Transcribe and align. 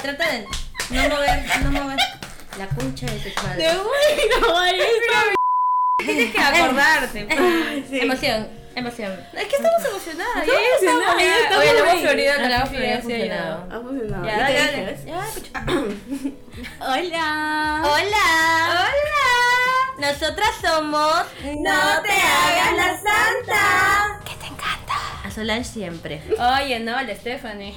trata 0.00 0.30
de 0.32 0.46
no 0.90 1.08
mover, 1.08 1.44
no 1.62 1.70
mover 1.70 1.98
la 2.58 2.66
concha 2.68 3.06
de 3.06 3.18
tu 3.18 3.42
madre. 3.42 3.64
Te 3.64 3.76
voy 3.76 3.94
a 3.96 4.62
grabar. 5.06 5.34
Tienes 5.98 6.32
que 6.34 6.40
acordarte. 6.40 7.24
pues. 7.24 7.38
Ay, 7.40 7.86
sí. 7.88 8.00
Emoción, 8.00 8.48
emoción. 8.74 9.12
Es 9.34 9.44
que 9.46 9.56
estamos 9.56 9.84
emocionadas. 9.84 10.42
Estamos, 10.42 10.62
emocionadas, 10.82 11.22
estamos 11.22 11.64
Oye, 11.64 11.74
la 12.48 12.58
ha 12.58 12.66
funcionado. 12.66 13.68
Ha 13.70 13.80
funcionado. 13.80 14.24
Ya, 14.24 14.34
¿Y 14.34 14.54
dale, 14.54 14.82
dale. 14.82 14.98
Ya. 15.06 15.20
Hola. 16.80 17.82
Hola. 17.84 18.86
Hola. 18.86 19.30
Nosotras 19.98 20.50
somos 20.62 21.24
No 21.58 22.02
te 22.02 22.12
hagas 22.12 22.72
la 22.76 22.94
santa. 22.96 24.20
que 24.24 24.34
te 24.36 24.46
encanta. 24.46 24.94
A 25.24 25.30
Solange 25.30 25.64
siempre. 25.64 26.22
Oye, 26.38 26.80
no, 26.80 27.00
la 27.02 27.14
Stephanie. 27.14 27.74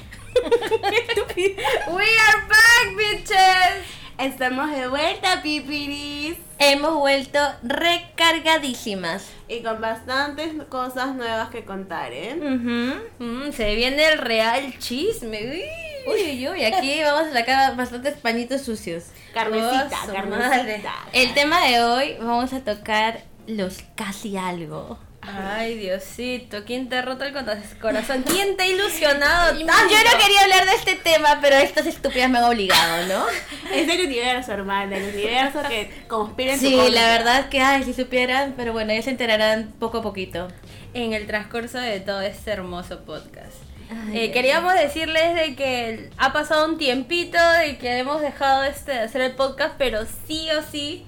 We 1.87 2.03
are 2.03 2.47
back, 2.47 2.95
bitches. 2.97 3.85
Estamos 4.17 4.71
de 4.71 4.87
vuelta, 4.87 5.41
pipiris. 5.41 6.37
Hemos 6.59 6.95
vuelto 6.95 7.39
recargadísimas. 7.63 9.27
Y 9.47 9.61
con 9.61 9.81
bastantes 9.81 10.53
cosas 10.69 11.15
nuevas 11.15 11.49
que 11.49 11.65
contar, 11.65 12.11
¿eh? 12.13 12.35
Mm, 12.35 13.51
se 13.51 13.75
viene 13.75 14.05
el 14.13 14.17
real 14.19 14.77
chisme. 14.79 15.39
Uy. 15.51 16.13
Uy, 16.13 16.47
uy, 16.49 16.63
aquí 16.65 17.01
vamos 17.03 17.27
a 17.29 17.33
sacar 17.33 17.75
bastantes 17.75 18.15
pañitos 18.17 18.61
sucios. 18.61 19.05
Carnecita, 19.33 19.97
Oh, 20.07 20.13
carnecita. 20.13 20.93
El 21.13 21.33
tema 21.33 21.65
de 21.65 21.81
hoy 21.83 22.15
vamos 22.19 22.53
a 22.53 22.59
tocar 22.61 23.21
los 23.47 23.79
casi 23.95 24.37
algo. 24.37 24.97
Ay, 25.25 25.77
Diosito, 25.77 26.65
¿quién 26.65 26.89
te 26.89 26.97
ha 26.97 27.01
roto 27.01 27.23
el 27.23 27.33
corazón? 27.79 28.23
¿Quién 28.23 28.57
te 28.57 28.63
ha 28.63 28.67
ilusionado 28.67 29.57
Yo 29.57 29.65
no 29.65 30.19
quería 30.19 30.41
hablar 30.43 30.65
de 30.65 30.75
este 30.75 30.95
tema, 30.95 31.39
pero 31.41 31.55
estas 31.55 31.85
estúpidas 31.85 32.29
me 32.29 32.39
han 32.39 32.43
obligado, 32.43 33.05
¿no? 33.07 33.25
Es 33.73 33.87
del 33.87 34.05
universo, 34.05 34.51
hermana, 34.51 34.97
el 34.97 35.13
universo 35.13 35.61
que 35.67 36.03
conspira 36.07 36.53
en 36.53 36.59
Sí, 36.59 36.75
la 36.91 37.05
verdad 37.07 37.49
que, 37.49 37.61
ay, 37.61 37.83
si 37.83 37.93
supieran, 37.93 38.53
pero 38.57 38.73
bueno, 38.73 38.93
ya 38.93 39.01
se 39.01 39.11
enterarán 39.11 39.73
poco 39.79 39.99
a 39.99 40.01
poquito. 40.01 40.49
En 40.93 41.13
el 41.13 41.25
transcurso 41.25 41.77
de 41.79 41.99
todo 42.01 42.21
este 42.21 42.51
hermoso 42.51 43.05
podcast. 43.05 43.55
Ay, 43.89 44.25
Eh, 44.25 44.31
queríamos 44.31 44.73
decirles 44.73 45.35
de 45.35 45.55
que 45.55 46.09
ha 46.17 46.33
pasado 46.33 46.65
un 46.67 46.77
tiempito 46.77 47.37
de 47.59 47.77
que 47.77 47.97
hemos 47.97 48.21
dejado 48.21 48.63
este 48.63 48.91
de 48.91 48.99
hacer 48.99 49.21
el 49.21 49.31
podcast, 49.33 49.75
pero 49.77 50.05
sí 50.27 50.49
o 50.51 50.61
sí 50.69 51.05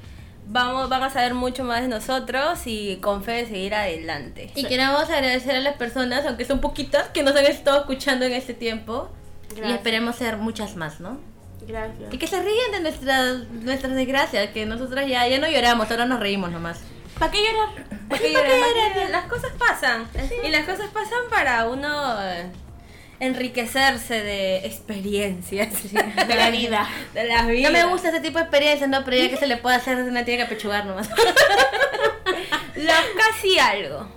vamos, 0.47 0.89
van 0.89 1.03
a 1.03 1.09
saber 1.09 1.33
mucho 1.33 1.63
más 1.63 1.81
de 1.81 1.87
nosotros 1.87 2.61
y 2.65 2.97
con 2.97 3.23
fe 3.23 3.31
de 3.33 3.45
seguir 3.47 3.75
adelante. 3.75 4.51
Y 4.55 4.65
queremos 4.65 5.09
agradecer 5.09 5.55
a 5.55 5.59
las 5.59 5.75
personas, 5.77 6.25
aunque 6.25 6.45
son 6.45 6.61
poquitas, 6.61 7.09
que 7.09 7.23
nos 7.23 7.35
han 7.35 7.45
estado 7.45 7.79
escuchando 7.81 8.25
en 8.25 8.33
este 8.33 8.53
tiempo. 8.53 9.09
Y 9.55 9.71
esperemos 9.71 10.15
ser 10.15 10.37
muchas 10.37 10.75
más, 10.75 10.99
¿no? 10.99 11.17
Gracias. 11.67 12.13
Y 12.13 12.17
que 12.17 12.27
se 12.27 12.41
ríen 12.41 12.71
de 12.71 12.79
nuestras, 12.81 13.47
nuestras 13.51 13.95
desgracias, 13.95 14.49
que 14.49 14.65
nosotras 14.65 15.07
ya, 15.07 15.27
ya 15.27 15.39
no 15.39 15.47
lloramos, 15.47 15.89
ahora 15.89 16.05
nos 16.05 16.19
reímos 16.19 16.51
nomás. 16.51 16.81
¿Para 17.17 17.31
qué 17.31 17.39
llorar? 17.39 17.85
¿Por 18.09 18.19
qué 18.19 18.31
llorar? 18.33 18.51
¿Para 18.51 18.93
qué 18.93 18.99
llorar? 18.99 19.09
Las 19.09 19.25
cosas 19.25 19.51
pasan. 19.57 20.07
Y 20.43 20.49
las 20.49 20.65
cosas 20.65 20.89
pasan 20.89 21.19
para 21.29 21.65
uno 21.67 22.21
eh, 22.21 22.51
enriquecerse 23.19 24.21
de 24.23 24.65
experiencias. 24.65 25.93
De 25.93 26.35
la 26.35 26.49
vida. 26.49 26.87
De 27.13 27.23
la 27.25 27.43
vida. 27.45 27.69
No 27.69 27.73
me 27.73 27.85
gusta 27.85 28.09
ese 28.09 28.19
tipo 28.19 28.37
de 28.37 28.43
experiencias, 28.45 28.89
no, 28.89 29.03
pero 29.05 29.17
ya 29.17 29.29
que 29.29 29.37
se 29.37 29.47
le 29.47 29.57
puede 29.57 29.75
hacer, 29.77 29.97
una 29.97 30.25
tiene 30.25 30.39
que 30.39 30.43
apechugar 30.45 30.85
nomás. 30.85 31.09
Los 32.75 32.95
casi 33.17 33.57
algo. 33.59 34.07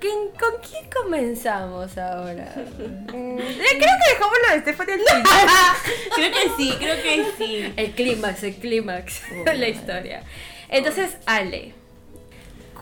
¿Quién- 0.00 0.30
¿Con 0.38 0.60
quién 0.68 0.90
comenzamos 0.90 1.96
ahora? 1.96 2.52
Mm, 2.56 3.36
Creo 3.36 3.78
que 3.78 4.12
dejamos 4.12 4.38
lo 4.48 4.54
de 4.54 4.60
Stephanie 4.62 4.94
al 4.94 5.00
final. 5.00 5.26
creo 6.16 6.32
que 6.32 6.50
sí, 6.56 6.74
creo 6.78 6.96
que 7.02 7.26
sí. 7.38 7.72
El 7.76 7.90
clímax, 7.92 8.42
el 8.42 8.54
clímax 8.56 9.22
de 9.44 9.54
la 9.54 9.68
historia. 9.68 10.22
Entonces, 10.68 11.18
Ale, 11.26 11.74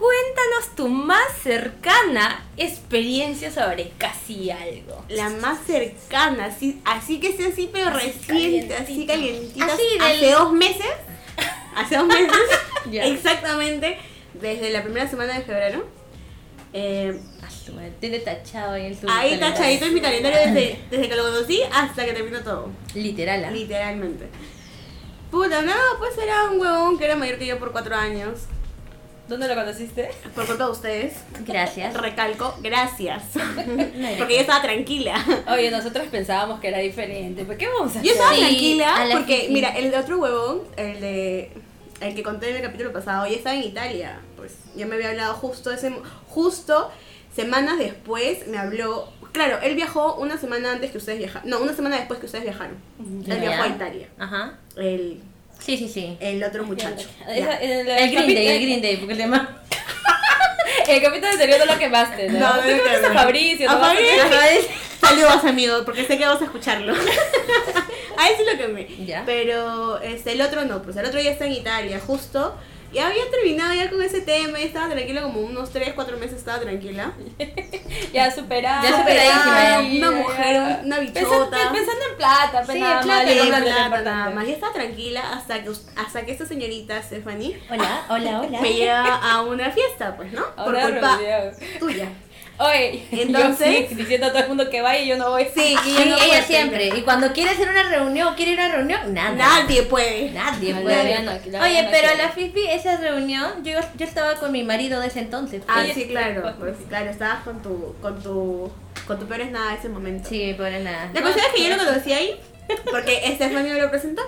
cuéntanos 0.01 0.75
tu 0.75 0.89
más 0.89 1.27
cercana 1.43 2.45
experiencia 2.57 3.51
sobre 3.53 3.93
casi 3.99 4.51
algo. 4.51 5.05
La 5.09 5.29
más 5.29 5.59
cercana, 5.67 6.47
así, 6.47 6.81
así 6.85 7.21
que 7.21 7.33
sea 7.37 7.49
así, 7.49 7.69
pero 7.73 7.91
reciente, 7.91 8.75
así 8.75 9.07
calientita. 9.07 9.67
Así 9.67 9.83
Hace 10.01 10.25
del- 10.27 10.33
dos 10.35 10.53
meses. 10.53 10.87
Hace 11.77 11.97
dos 11.97 12.07
meses. 12.07 12.31
Ya. 12.91 13.05
Exactamente. 13.05 13.99
Desde 14.33 14.71
la 14.71 14.83
primera 14.83 15.07
semana 15.09 15.35
de 15.39 15.45
febrero. 15.45 15.87
Eh, 16.73 17.21
A 17.43 17.51
su 17.51 17.73
madre, 17.75 17.93
Tiene 18.01 18.21
tachado 18.21 18.73
ahí 18.73 18.87
en 18.87 18.99
su 18.99 19.07
ahí 19.09 19.31
calendario. 19.31 19.55
tachadito 19.55 19.85
en 19.87 19.95
mi 19.95 20.01
calendario 20.01 20.39
desde, 20.39 20.81
desde 20.91 21.09
que 21.09 21.17
lo 21.17 21.25
conocí 21.25 21.61
hasta 21.73 22.05
que 22.07 22.13
terminó 22.13 22.41
todo. 22.41 22.71
Literal, 22.95 23.45
¿ah? 23.45 23.51
Literalmente. 23.51 24.29
Puta, 25.31 25.61
no, 25.63 25.75
pues 25.99 26.17
era 26.17 26.45
un 26.51 26.59
huevón 26.61 26.97
que 26.99 27.05
era 27.05 27.17
mayor 27.17 27.39
que 27.39 27.47
yo 27.47 27.59
por 27.59 27.71
cuatro 27.73 27.95
años. 27.95 28.41
¿Dónde 29.31 29.47
lo 29.47 29.55
conociste? 29.55 30.11
Por 30.35 30.45
culpa 30.45 30.65
de 30.65 30.71
ustedes. 30.73 31.15
Gracias. 31.47 31.95
Recalco, 31.95 32.53
gracias. 32.61 33.23
Porque 34.19 34.35
yo 34.35 34.41
estaba 34.41 34.61
tranquila. 34.61 35.25
Oye, 35.53 35.71
nosotros 35.71 36.09
pensábamos 36.11 36.59
que 36.59 36.67
era 36.67 36.79
diferente. 36.79 37.45
¿Por 37.45 37.57
qué 37.57 37.69
vamos 37.69 37.95
a 37.95 38.03
Yo 38.03 38.11
estaba 38.11 38.35
Sí, 38.35 38.41
tranquila 38.41 39.05
la 39.05 39.17
porque, 39.17 39.47
mira, 39.53 39.69
el 39.69 39.95
otro 39.95 40.19
huevón, 40.19 40.63
el 40.77 41.01
de. 41.01 41.53
El 42.01 42.17
que 42.17 42.25
conté 42.25 42.51
en 42.51 42.57
el 42.57 42.63
capítulo 42.63 42.93
pasado, 42.93 43.25
ya 43.29 43.37
estaba 43.37 43.55
en 43.55 43.63
Italia. 43.63 44.19
Pues 44.37 44.57
ya 44.75 44.87
me 44.87 44.97
había 44.97 45.11
hablado 45.11 45.35
justo 45.35 45.71
ese. 45.71 45.95
Justo 46.29 46.91
semanas 47.33 47.79
después 47.79 48.49
me 48.49 48.59
habló. 48.59 49.13
Claro, 49.31 49.61
él 49.63 49.77
viajó 49.77 50.17
una 50.17 50.39
semana 50.39 50.73
antes 50.73 50.91
que 50.91 50.99
ustedes 50.99 51.19
viajaron. 51.19 51.49
No, 51.49 51.61
una 51.61 51.77
semana 51.77 51.99
después 51.99 52.19
que 52.19 52.27
ustedes 52.27 52.43
viajaron. 52.43 52.75
Ya. 53.21 53.35
Él 53.35 53.41
viajó 53.43 53.63
a 53.63 53.69
Italia. 53.69 54.09
Ajá. 54.19 54.59
El, 54.75 55.21
Sí, 55.61 55.77
sí, 55.77 55.89
sí. 55.89 56.17
el 56.21 56.43
otro 56.43 56.65
muchacho. 56.65 57.09
El, 57.29 57.89
El 57.89 58.11
Green 58.11 58.35
Day, 58.35 58.49
el 58.49 58.63
Green 58.63 58.83
Day, 58.83 58.97
porque 58.97 59.13
el 59.15 59.19
tema... 59.19 59.61
El 60.89 61.03
capítulo 61.03 61.31
anterior 61.31 61.59
no 61.61 61.67
lo 61.67 61.79
quemaste, 61.79 62.29
¿no? 62.31 62.39
No, 62.41 62.57
no 62.57 62.63
quemé. 62.63 63.07
a 63.07 63.13
Fabricio. 63.13 63.71
A 63.71 63.75
¿no? 63.75 63.81
Fabricio. 63.81 64.71
Saludos, 65.01 65.45
amigo, 65.45 65.85
porque 65.85 66.05
sé 66.05 66.19
que 66.19 66.27
vas 66.27 66.41
a 66.41 66.45
escucharlo. 66.45 66.95
a 68.17 68.29
él 68.29 68.35
sí 68.37 68.45
lo 68.51 68.59
quemé. 68.59 68.89
Ya. 69.07 69.23
Pero 69.25 70.01
este, 70.01 70.33
el 70.33 70.43
otro 70.43 70.65
no, 70.65 70.83
pues 70.83 70.97
el 70.97 71.07
otro 71.07 71.21
ya 71.21 71.31
está 71.31 71.47
en 71.47 71.53
Italia, 71.53 72.01
justo. 72.05 72.57
Y 72.93 72.99
había 72.99 73.31
terminado 73.31 73.73
ya 73.75 73.89
con 73.89 74.03
ese 74.03 74.21
tema, 74.23 74.59
y 74.59 74.65
estaba 74.65 74.89
tranquila 74.91 75.23
como 75.23 75.41
unos 75.41 75.71
3, 75.71 75.93
4 75.95 76.17
meses 76.19 76.39
estaba 76.39 76.61
tranquila. 76.61 77.13
Ya 78.13 78.31
superada. 78.31 78.83
Ya 78.83 78.99
superadísima. 78.99 80.09
Una 80.09 80.11
mujer, 80.23 80.57
una 80.85 80.97
Pensando, 80.97 81.31
bichota. 81.31 81.73
pensando 81.73 82.05
en 82.11 82.17
plata, 82.17 82.65
Sí, 82.67 82.79
nada 82.81 83.01
en 83.03 83.07
más, 83.09 83.23
plata, 83.25 83.89
plata, 83.89 84.03
nada 84.17 84.31
más. 84.31 84.47
Ya 84.47 84.53
estaba 84.55 84.73
tranquila 84.73 85.33
hasta 85.33 85.63
que, 85.63 85.71
hasta 85.97 86.25
que 86.27 86.33
esta 86.33 86.47
señorita 86.47 87.03
Stephanie 87.03 87.61
Hola, 87.71 88.03
hola, 88.09 88.41
hola. 88.47 88.61
me 88.61 88.73
lleva 88.75 89.17
a 89.17 89.43
una 89.43 89.71
fiesta, 89.71 90.17
pues, 90.17 90.33
¿no? 90.33 90.43
Por 90.57 90.81
culpa 90.81 91.19
tuya. 91.79 92.09
Oye, 92.61 93.03
Entonces- 93.11 93.81
yo 93.83 93.89
sí, 93.89 93.95
diciendo 93.95 94.27
a 94.27 94.31
todo 94.31 94.43
el 94.43 94.49
mundo 94.49 94.69
que 94.69 94.83
vaya 94.83 95.03
y 95.03 95.09
yo 95.09 95.17
no 95.17 95.31
voy. 95.31 95.47
Sí, 95.55 95.75
y 95.75 95.79
Sí, 95.79 95.95
yo 95.95 96.05
no 96.05 96.17
ella 96.17 96.27
puedo 96.27 96.43
siempre. 96.43 96.89
Y 96.89 97.01
cuando 97.03 97.33
quiere 97.33 97.51
hacer 97.51 97.71
una 97.71 97.85
reunión, 97.85 98.35
quiere 98.35 98.53
ir 98.53 98.61
a 98.61 98.67
una 98.67 98.77
reunión, 98.77 99.15
nada. 99.15 99.33
Nadie 99.33 99.85
puede. 99.85 100.31
Nadie 100.31 100.75
puede. 100.75 101.19
Oye, 101.19 101.89
pero 101.91 102.09
quiere. 102.09 102.17
la 102.19 102.29
Fifi, 102.29 102.67
esa 102.69 102.99
reunión, 102.99 103.65
yo, 103.65 103.81
yo 103.97 104.05
estaba 104.05 104.35
con 104.35 104.53
mi 104.53 104.63
marido 104.63 105.01
de 105.01 105.07
ese 105.07 105.21
entonces. 105.21 105.63
Ah, 105.67 105.81
pues. 105.85 105.95
sí, 105.95 106.07
claro, 106.07 106.55
pues 106.59 106.77
claro, 106.89 107.11
estabas 107.11 107.43
con 107.45 107.63
tu, 107.63 107.95
con 108.03 108.23
tu, 108.23 108.71
con 109.07 109.19
tu 109.19 109.27
peor 109.27 109.41
es 109.41 109.51
nada 109.51 109.75
ese 109.75 109.89
momento. 109.89 110.29
Sí, 110.29 110.55
por 110.55 110.71
nada. 110.71 111.11
La 111.15 111.23
cosa 111.23 111.39
es 111.39 111.55
que 111.55 111.65
yo 111.67 111.77
lo 111.77 111.83
conocí 111.83 112.13
ahí, 112.13 112.39
porque 112.91 113.33
Stephanie 113.37 113.73
me 113.73 113.81
lo 113.81 113.91
presentó. 113.91 114.23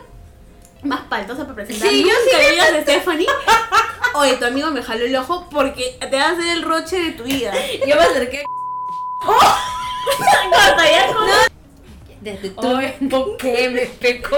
Más 0.82 1.02
paltosa 1.02 1.42
para 1.44 1.54
presentar. 1.54 1.88
Sí, 1.88 2.02
yo 2.02 2.08
Nunca 2.08 2.38
digas 2.50 2.72
de 2.72 2.82
Stephanie. 2.92 3.26
Oye, 4.14 4.36
tu 4.36 4.44
amigo 4.44 4.70
me 4.70 4.82
jaló 4.82 5.04
el 5.04 5.14
ojo 5.16 5.48
porque 5.50 5.96
te 6.00 6.16
va 6.16 6.28
a 6.28 6.32
hacer 6.32 6.46
el 6.56 6.62
roche 6.62 7.00
de 7.00 7.12
tu 7.12 7.22
vida. 7.24 7.52
Yo 7.86 7.96
me 7.96 8.02
acerqué. 8.02 8.44
Desde 12.20 12.50
tu 12.50 13.08
¿por 13.08 13.36
qué 13.36 13.68
me 13.68 13.80
pecó? 13.86 14.36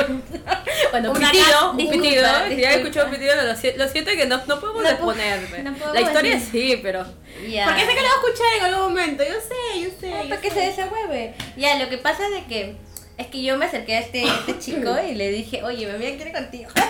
Bueno, 0.91 1.11
Una 1.13 1.31
pitido, 1.31 1.71
un 1.73 1.77
pitido. 1.77 2.25
Si 2.49 2.57
ya 2.57 2.71
disculpa. 2.71 2.71
escuchó 2.71 3.11
pitido, 3.11 3.35
lo, 3.37 3.43
lo 3.85 3.89
siento 3.91 4.11
que 4.13 4.25
no, 4.27 4.39
no 4.47 4.59
podemos 4.61 4.83
No 4.83 4.89
exponerme. 4.89 5.63
no 5.65 5.93
la 5.93 6.01
historia 6.01 6.35
decir. 6.37 6.77
sí, 6.77 6.81
pero. 6.83 7.05
Ya. 7.47 7.67
Porque 7.67 7.83
sé 7.85 7.89
que 7.95 8.01
lo 8.01 8.09
va 8.09 8.15
a 8.15 8.27
escuchar 8.27 8.47
en 8.59 8.65
algún 8.65 8.83
momento. 8.89 9.23
Yo 9.23 9.35
sé, 9.35 9.81
yo 9.83 9.91
sé. 10.01 10.11
yo 10.11 10.29
Para 10.31 10.41
que 10.41 10.49
sé. 10.49 10.55
se 10.55 10.61
desahueve. 10.67 11.35
Ya, 11.59 11.79
lo 11.79 11.91
que 11.91 11.99
pasa 11.99 12.25
es 12.27 12.33
de 12.33 12.45
que 12.45 12.77
es 13.17 13.27
que 13.29 13.43
yo 13.43 13.57
me 13.57 13.67
acerqué 13.67 13.97
a 13.97 14.01
este, 14.01 14.25
este 14.25 14.59
chico 14.61 14.91
y 15.09 15.15
le 15.15 15.31
dije, 15.31 15.63
oye, 15.63 15.87
me 15.87 15.97
voy 15.97 16.07
a 16.07 16.17
querer 16.17 16.33
contigo. 16.33 16.71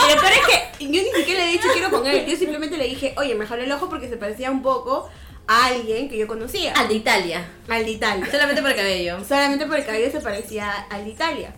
Y 0.00 0.14
lo 0.14 0.20
peor 0.20 0.32
es 0.32 0.46
que 0.78 0.84
yo 0.84 1.02
ni 1.02 1.10
siquiera 1.10 1.44
le 1.44 1.50
he 1.50 1.52
dicho 1.52 1.68
quiero 1.72 1.90
con 1.90 2.06
él. 2.06 2.26
Yo 2.26 2.36
simplemente 2.36 2.76
le 2.76 2.88
dije, 2.88 3.14
oye, 3.16 3.34
me 3.34 3.46
jaló 3.46 3.62
el 3.62 3.70
ojo 3.70 3.88
porque 3.88 4.08
se 4.08 4.16
parecía 4.16 4.50
un 4.50 4.62
poco 4.62 5.08
a 5.46 5.66
alguien 5.66 6.08
que 6.08 6.16
yo 6.16 6.26
conocía. 6.26 6.72
Al 6.72 6.88
de 6.88 6.94
Italia. 6.94 7.46
Al 7.68 7.84
de 7.84 7.90
Italia. 7.90 8.26
Solamente 8.30 8.62
por 8.62 8.70
el 8.70 8.76
cabello. 8.76 9.24
Solamente 9.24 9.66
por 9.66 9.76
el 9.78 9.84
cabello 9.84 10.10
se 10.10 10.20
parecía 10.20 10.70
al 10.88 11.04
de 11.04 11.10
Italia. 11.10 11.54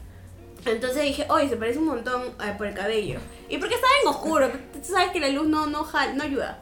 Entonces 0.65 1.03
dije, 1.03 1.27
oye, 1.29 1.49
se 1.49 1.57
parece 1.57 1.79
un 1.79 1.87
montón 1.87 2.23
eh, 2.43 2.55
por 2.57 2.67
el 2.67 2.75
cabello. 2.75 3.21
Y 3.49 3.59
porque 3.59 3.75
estaba 3.75 3.93
en 4.03 4.09
oscuro, 4.09 4.51
tú 4.73 4.93
sabes 4.93 5.11
que 5.11 5.21
la 5.21 5.29
luz 5.29 5.47
no, 5.47 5.67
no, 5.67 5.87
no 6.15 6.23
ayuda. 6.23 6.59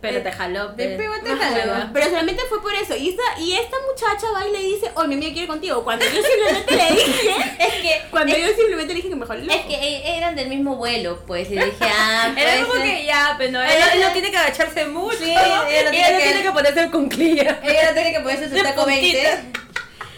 Pero 0.00 0.18
Eh, 0.18 0.20
te 0.20 0.30
jaló. 0.32 0.68
De 0.68 0.84
pe. 0.86 0.96
pego 0.96 1.14
te 1.24 1.30
jaló. 1.34 1.90
Pero 1.92 2.06
solamente 2.06 2.42
fue 2.48 2.62
por 2.62 2.72
eso. 2.74 2.94
Y 2.96 3.08
esta, 3.10 3.22
y 3.38 3.54
esta 3.54 3.76
muchacha 3.90 4.30
va 4.32 4.46
y 4.46 4.52
le 4.52 4.58
dice, 4.60 4.90
oye, 4.94 5.08
mi 5.08 5.14
amiga 5.16 5.32
quiere 5.32 5.48
contigo. 5.48 5.82
Cuando 5.82 6.04
yo 6.04 6.22
simplemente 6.22 6.76
le 6.76 6.94
dije, 6.94 7.30
Es 7.58 7.74
que, 7.82 8.02
cuando 8.10 8.32
es, 8.34 8.38
yo 8.40 8.46
simplemente 8.56 8.92
le 8.92 8.94
dije 8.96 9.08
que 9.08 9.16
me 9.16 9.26
jaló. 9.26 9.52
es 9.52 9.60
que 9.66 9.74
e- 9.74 10.16
eran 10.18 10.36
del 10.36 10.48
mismo 10.48 10.76
vuelo, 10.76 11.22
pues. 11.26 11.48
Y 11.50 11.54
dije, 11.54 11.72
ah, 11.82 12.32
Era 12.38 12.60
como 12.66 12.80
que 12.82 13.04
ya, 13.04 13.34
pero 13.38 13.52
no, 13.52 13.62
Ella- 13.62 13.74
ella, 13.74 13.94
ella- 13.94 14.06
no 14.08 14.12
tiene 14.12 14.30
que 14.30 14.36
agacharse 14.36 14.84
mucho. 14.86 15.16
Sí, 15.18 15.24
ella 15.30 15.62
no 15.64 15.68
ella 15.68 15.84
no 15.84 15.90
que- 15.90 16.22
tiene 16.24 16.42
que 16.42 16.52
ponerse 16.52 16.80
el 16.80 16.90
cunclilla. 16.90 17.60
Ella 17.64 17.88
no 17.88 17.94
tiene 17.94 18.12
que 18.12 18.20
ponerse 18.20 18.48
su 18.48 18.62
taco 18.62 18.86
20. 18.86 19.18
puntita. 19.18 19.58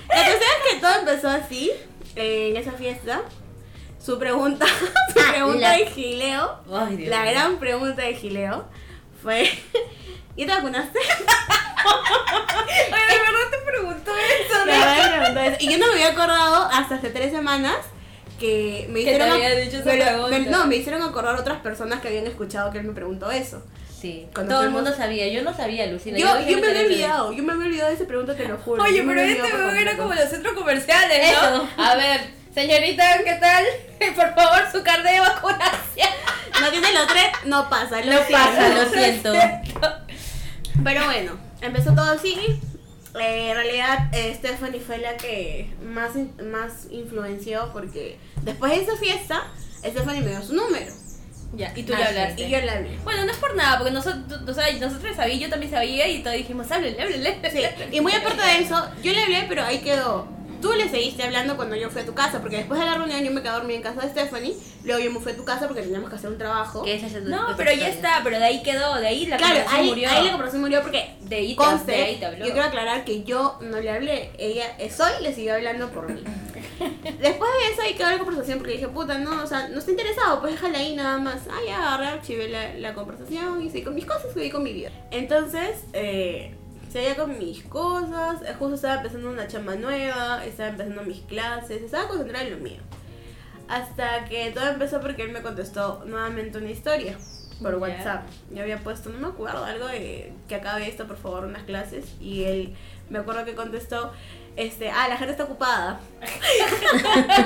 La 0.08 0.24
cosa 0.24 0.38
es 0.38 0.72
que 0.74 0.80
todo 0.80 0.98
empezó 0.98 1.28
así, 1.28 1.70
eh, 2.16 2.48
en 2.50 2.56
esa 2.56 2.72
fiesta. 2.72 3.22
Su 4.04 4.18
pregunta, 4.18 4.66
su 4.66 5.20
Ah, 5.20 5.30
pregunta 5.32 5.58
la- 5.60 5.76
de 5.76 5.86
Gileo, 5.86 6.58
Dios 6.96 7.08
la 7.10 7.24
gran 7.26 7.58
pregunta 7.58 8.02
de 8.02 8.14
Gileo 8.14 8.64
fue, 9.22 9.48
¿y 10.36 10.46
te 10.46 10.52
vacunaste? 10.52 10.98
Oye, 11.82 12.74
de 12.84 13.18
verdad 13.18 13.50
te 13.50 13.58
preguntó 13.70 14.12
eso, 14.16 14.66
me 14.66 15.18
preguntó 15.18 15.40
eso. 15.40 15.56
Y 15.60 15.70
yo 15.72 15.78
no 15.78 15.86
me 15.88 15.92
había 15.94 16.08
acordado 16.08 16.68
hasta 16.72 16.96
hace 16.96 17.10
tres 17.10 17.32
semanas 17.32 17.76
que 18.38 18.86
me 18.90 19.00
Que 19.00 19.04
te 19.06 19.10
hicieron... 19.16 19.30
había 19.32 19.50
dicho 19.56 19.78
esa 19.78 20.50
no, 20.50 20.66
me 20.66 20.76
hicieron 20.76 21.02
acordar 21.02 21.36
otras 21.36 21.60
personas 21.60 22.00
que 22.00 22.08
habían 22.08 22.26
escuchado 22.26 22.70
que 22.72 22.78
él 22.78 22.84
me 22.84 22.92
preguntó 22.92 23.30
eso. 23.30 23.62
Sí, 24.00 24.26
Cuando 24.32 24.54
todo 24.54 24.62
el 24.62 24.70
fuimos- 24.70 24.82
mundo 24.84 24.96
sabía. 24.96 25.28
Yo 25.28 25.42
no 25.42 25.54
sabía, 25.54 25.86
Lucina. 25.86 26.16
Yo, 26.18 26.26
yo 26.40 26.56
en 26.56 26.60
me 26.60 26.66
el 26.70 26.76
había 26.76 26.82
olvidado, 26.86 27.32
yo 27.34 27.42
me 27.42 27.52
había 27.52 27.66
olvidado 27.66 27.88
de 27.90 27.94
esa 27.96 28.06
pregunta, 28.06 28.34
te 28.34 28.48
lo 28.48 28.56
juro. 28.56 28.82
Oye, 28.82 28.96
Yo 28.98 29.06
pero 29.06 29.20
este 29.20 29.42
weón 29.42 29.76
era 29.76 29.96
como 29.98 30.14
los 30.14 30.28
centros 30.30 30.54
comerciales, 30.54 31.18
¿no? 31.32 31.46
Eso. 31.56 31.68
A 31.76 31.94
ver, 31.96 32.20
señorita, 32.54 33.18
¿qué 33.24 33.34
tal? 33.40 33.64
Por 34.14 34.34
favor, 34.34 34.70
su 34.72 34.82
carnet 34.82 35.14
de 35.14 35.20
vacunación. 35.20 36.08
No 36.60 36.70
tiene 36.70 36.92
los 36.92 37.06
tres, 37.06 37.26
no 37.46 37.68
pasa, 37.70 38.00
lo 38.04 38.12
No 38.12 38.26
siento. 38.26 38.32
pasa, 38.32 38.68
lo 38.68 38.90
siento. 38.90 39.32
Pero 40.84 41.04
bueno, 41.04 41.32
empezó 41.60 41.94
todo 41.94 42.12
así. 42.12 42.36
Eh, 43.20 43.48
en 43.50 43.54
realidad, 43.56 44.08
eh, 44.12 44.34
Stephanie 44.36 44.80
fue 44.80 44.98
la 44.98 45.16
que 45.16 45.72
más, 45.82 46.12
más 46.44 46.86
influenció 46.90 47.70
porque 47.72 48.18
después 48.42 48.72
de 48.72 48.82
esa 48.82 48.96
fiesta, 48.96 49.42
Stephanie 49.84 50.20
me 50.22 50.30
dio 50.30 50.42
su 50.42 50.54
número. 50.54 50.92
Ya, 51.52 51.72
y 51.74 51.82
tú 51.82 51.92
le 51.96 52.04
hablaste. 52.04 52.46
Y 52.46 52.50
yo 52.50 52.60
le 52.60 52.70
hablé. 52.70 52.96
Bueno, 53.02 53.24
no 53.24 53.32
es 53.32 53.38
por 53.38 53.56
nada, 53.56 53.78
porque 53.78 53.90
nosotros, 53.92 54.40
o 54.48 54.54
sea, 54.54 54.72
nosotros 54.74 55.16
sabíamos, 55.16 55.42
yo 55.42 55.50
también 55.50 55.72
sabía 55.72 56.06
y 56.06 56.22
todos 56.22 56.36
dijimos, 56.36 56.70
háblele, 56.70 57.02
háblele. 57.02 57.40
Sí, 57.50 57.62
y 57.90 58.00
muy 58.00 58.12
aparte 58.12 58.40
de 58.40 58.58
eso, 58.60 58.88
yo 59.02 59.12
le 59.12 59.22
hablé, 59.24 59.46
pero 59.48 59.64
ahí 59.64 59.78
quedó. 59.78 60.28
Tú 60.60 60.72
le 60.74 60.88
seguiste 60.88 61.22
hablando 61.22 61.56
cuando 61.56 61.74
yo 61.76 61.88
fui 61.90 62.02
a 62.02 62.06
tu 62.06 62.14
casa, 62.14 62.40
porque 62.40 62.58
después 62.58 62.78
de 62.78 62.86
la 62.86 62.94
reunión 62.96 63.22
yo 63.24 63.30
me 63.30 63.40
quedé 63.40 63.50
a 63.50 63.54
dormir 63.54 63.76
en 63.76 63.82
casa 63.82 64.02
de 64.02 64.10
Stephanie, 64.10 64.54
luego 64.84 65.00
yo 65.02 65.10
me 65.10 65.20
fui 65.20 65.32
a 65.32 65.36
tu 65.36 65.44
casa 65.44 65.66
porque 65.66 65.82
teníamos 65.82 66.10
que 66.10 66.16
hacer 66.16 66.30
un 66.30 66.38
trabajo. 66.38 66.82
Que 66.82 66.94
esa 66.94 67.06
es 67.06 67.12
tu- 67.14 67.20
No, 67.30 67.54
pero 67.56 67.72
ya 67.72 67.88
está, 67.88 68.20
pero 68.22 68.38
de 68.38 68.44
ahí 68.44 68.62
quedó, 68.62 68.94
de 68.96 69.06
ahí 69.06 69.26
la 69.26 69.36
Claro, 69.38 69.54
conversación 69.54 69.80
ahí, 69.82 69.88
murió. 69.88 70.10
ahí 70.10 70.24
la 70.24 70.30
conversación 70.32 70.60
murió 70.62 70.82
porque 70.82 71.10
De 71.22 71.36
ahí 71.36 71.48
te- 71.50 71.56
conste, 71.56 71.92
de 71.92 72.02
ahí 72.04 72.16
te 72.16 72.26
habló. 72.26 72.44
yo 72.46 72.52
quiero 72.52 72.68
aclarar 72.68 73.04
que 73.04 73.22
yo 73.24 73.58
no 73.62 73.80
le 73.80 73.90
hablé, 73.90 74.30
ella, 74.38 74.66
Soy 74.94 75.22
le 75.22 75.34
siguió 75.34 75.54
hablando 75.54 75.88
por 75.90 76.10
mí. 76.12 76.22
Después 76.80 77.50
de 77.50 77.72
eso 77.72 77.82
ahí 77.82 77.94
quedó 77.94 78.10
la 78.10 78.18
conversación 78.18 78.58
porque 78.58 78.72
dije, 78.74 78.88
puta, 78.88 79.18
no, 79.18 79.42
o 79.42 79.46
sea, 79.46 79.68
no 79.68 79.78
está 79.78 79.90
interesado, 79.90 80.40
pues 80.40 80.52
déjala 80.54 80.78
ahí 80.78 80.94
nada 80.96 81.18
más. 81.18 81.40
Ah, 81.50 81.58
ya 81.66 81.76
agarré, 81.78 82.06
archivé 82.08 82.48
la, 82.48 82.74
la 82.74 82.94
conversación 82.94 83.62
y 83.62 83.70
seguí 83.70 83.84
con 83.84 83.94
mis 83.94 84.06
cosas, 84.06 84.32
seguí 84.34 84.50
con 84.50 84.62
mi 84.62 84.72
vida. 84.72 84.90
Entonces, 85.10 85.84
eh, 85.92 86.54
seguía 86.90 87.16
con 87.16 87.38
mis 87.38 87.62
cosas, 87.64 88.42
eh, 88.42 88.54
justo 88.58 88.74
estaba 88.74 88.96
empezando 88.96 89.30
una 89.30 89.46
chamba 89.46 89.76
nueva, 89.76 90.44
estaba 90.44 90.70
empezando 90.70 91.02
mis 91.02 91.20
clases, 91.22 91.82
estaba 91.82 92.08
concentrada 92.08 92.46
en 92.46 92.52
lo 92.52 92.58
mío. 92.58 92.80
Hasta 93.68 94.24
que 94.24 94.50
todo 94.50 94.68
empezó 94.68 95.00
porque 95.00 95.22
él 95.22 95.30
me 95.30 95.42
contestó 95.42 96.02
nuevamente 96.04 96.58
una 96.58 96.70
historia 96.70 97.16
por. 97.62 97.76
WhatsApp. 97.76 98.26
Yo 98.50 98.62
había 98.62 98.78
puesto, 98.78 99.10
no 99.10 99.18
me 99.18 99.28
acuerdo, 99.28 99.64
algo 99.64 99.86
de 99.86 100.32
que 100.48 100.54
acabe 100.56 100.88
esto, 100.88 101.06
por 101.06 101.16
favor, 101.16 101.44
unas 101.44 101.62
clases. 101.62 102.06
Y 102.20 102.44
él, 102.44 102.74
me 103.08 103.18
acuerdo 103.18 103.44
que 103.44 103.54
contestó, 103.54 104.12
este, 104.56 104.90
ah, 104.90 105.08
la 105.08 105.16
gente 105.16 105.32
está 105.32 105.44
ocupada. 105.44 106.00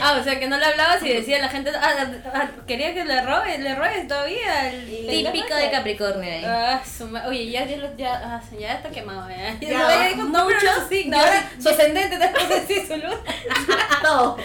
Ah, 0.00 0.18
o 0.20 0.24
sea, 0.24 0.38
que 0.38 0.46
no 0.46 0.56
le 0.58 0.64
hablabas 0.64 1.02
y 1.02 1.08
decía 1.08 1.38
la 1.38 1.48
gente, 1.48 1.70
ah, 1.74 1.92
ah, 1.98 2.30
ah, 2.32 2.50
quería 2.66 2.94
que 2.94 3.04
le 3.04 3.22
robe, 3.22 3.58
le 3.58 3.74
robes 3.74 4.06
todavía. 4.06 4.70
El, 4.70 4.86
Típico 4.86 5.54
de 5.54 5.70
Capricornio 5.70 6.30
ahí. 6.30 6.44
Ah, 6.44 6.82
Oye, 7.26 7.50
ya, 7.50 7.64
ya, 7.64 7.76
ya, 7.96 8.42
ya 8.58 8.74
está 8.74 8.90
quemado, 8.90 9.28
ya. 9.28 9.56
Ya, 9.60 9.78
no, 9.78 9.88
ya 9.88 10.08
dijo, 10.08 10.22
no, 10.24 10.44
mucho. 10.44 10.56
pero 10.60 10.80
no, 10.80 10.88
sí, 10.88 11.10
ahora 11.12 11.50
su 11.60 11.68
ascendente 11.68 12.18
te 12.18 12.28
puso 12.28 12.54
así 12.54 12.86
su 12.86 12.96
luz. 12.96 13.16
Todo. 14.02 14.36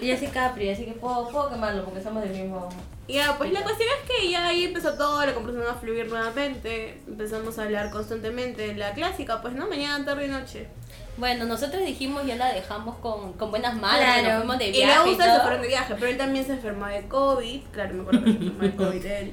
Y 0.00 0.08
yo 0.08 0.16
soy 0.16 0.28
Capri, 0.28 0.70
así 0.70 0.84
que 0.84 0.92
puedo, 0.92 1.28
puedo 1.28 1.50
quemarlo 1.50 1.84
porque 1.84 2.00
somos 2.00 2.22
del 2.22 2.32
mismo. 2.32 2.68
Ya, 3.08 3.36
pues 3.36 3.52
la 3.52 3.62
cuestión 3.62 3.88
es 4.00 4.08
que 4.08 4.30
ya 4.30 4.46
ahí 4.46 4.64
empezó 4.64 4.94
todo, 4.94 5.24
la 5.26 5.34
conversación 5.34 5.74
a 5.74 5.78
fluir 5.78 6.08
nuevamente. 6.08 7.00
Empezamos 7.06 7.58
a 7.58 7.64
hablar 7.64 7.90
constantemente, 7.90 8.74
la 8.74 8.94
clásica, 8.94 9.42
pues, 9.42 9.54
¿no? 9.54 9.68
Mañana, 9.68 10.04
tarde 10.04 10.26
y 10.26 10.28
noche. 10.28 10.68
Bueno, 11.16 11.44
nosotros 11.44 11.84
dijimos 11.84 12.24
ya 12.26 12.36
la 12.36 12.52
dejamos 12.52 12.96
con, 12.96 13.34
con 13.34 13.50
buenas 13.50 13.74
manos, 13.74 14.00
Claro. 14.00 14.22
nos 14.22 14.36
fuimos 14.38 14.58
de 14.58 14.70
viaje 14.70 15.08
y, 15.08 15.12
ustedes 15.12 15.30
se 15.30 15.36
todo. 15.36 15.42
fueron 15.42 15.62
de 15.62 15.68
viaje, 15.68 15.94
pero 15.94 16.06
él 16.06 16.16
también 16.16 16.44
se 16.46 16.52
enfermó 16.52 16.86
de 16.86 17.02
COVID. 17.02 17.62
Claro, 17.70 17.94
me 17.94 18.00
acuerdo 18.00 18.24
que 18.24 18.32
se 18.32 18.36
enfermó 18.38 18.62
de 18.62 18.74
COVID 18.76 19.06
él. 19.06 19.32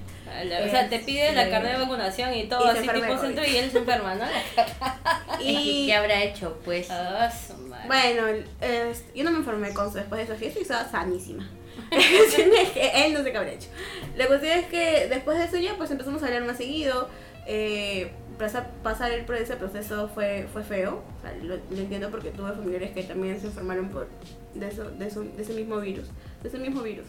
O 0.66 0.70
sea, 0.70 0.90
te 0.90 1.00
pide 1.00 1.31
la 1.34 1.50
carne 1.50 1.72
de 1.72 1.78
vacunación 1.78 2.34
y 2.34 2.48
todo, 2.48 2.70
y 2.72 2.76
se 2.76 2.80
así 2.80 3.02
tipo 3.02 3.18
centro 3.18 3.46
y 3.46 3.58
él 3.58 3.72
se 3.72 3.78
enferma, 3.80 4.16
¿no? 4.16 4.26
Y 5.40 5.86
¿Qué 5.88 5.94
habrá 5.96 6.22
hecho? 6.24 6.60
Pues. 6.66 6.90
Ah, 6.92 7.31
su. 7.31 7.54
Bueno, 7.88 8.28
eh, 8.62 8.94
yo 9.16 9.24
no 9.24 9.31
me 9.31 9.38
enfermé 9.38 9.74
con 9.74 9.92
después 9.94 10.20
de 10.20 10.24
esa 10.26 10.36
fiesta 10.36 10.60
y 10.60 10.64
estaba 10.64 10.90
sanísima. 10.90 11.50
La 11.92 11.98
cuestión 12.18 12.50
es 12.62 12.70
que 12.72 13.06
él 13.06 13.14
no 13.14 13.24
sé 13.24 13.31
qué 13.31 13.38
habrá 13.38 13.52
hecho. 13.52 13.70
La 14.18 14.28
cuestión 14.28 14.60
es 14.60 14.66
que 14.66 15.08
después 15.08 15.38
de 15.38 15.46
eso 15.46 15.58
ya 15.58 15.76
pues 15.78 15.90
empezamos 15.92 16.22
a 16.22 16.26
hablar 16.28 16.44
más 16.44 16.58
seguido. 16.58 17.10
Eh, 17.48 18.12
pasa- 18.39 18.68
pasar 18.81 19.12
el, 19.12 19.25
por 19.25 19.36
ese 19.36 19.56
proceso 19.56 20.09
fue, 20.13 20.47
fue 20.51 20.63
feo. 20.63 21.03
O 21.19 21.21
sea, 21.21 21.36
lo, 21.44 21.56
lo 21.57 21.77
entiendo 21.77 22.09
porque 22.09 22.31
tuve 22.31 22.51
familiares 22.53 22.91
que 22.91 23.03
también 23.03 23.39
se 23.39 23.47
enfermaron 23.47 23.89
por, 23.89 24.07
de, 24.56 24.68
eso, 24.68 24.89
de, 24.89 25.06
eso, 25.07 25.21
de 25.21 25.41
ese 25.44 25.53
mismo 25.53 25.77
virus. 25.80 26.07
De 26.41 26.50
ese 26.50 26.57
mismo 26.57 26.81
virus. 26.81 27.06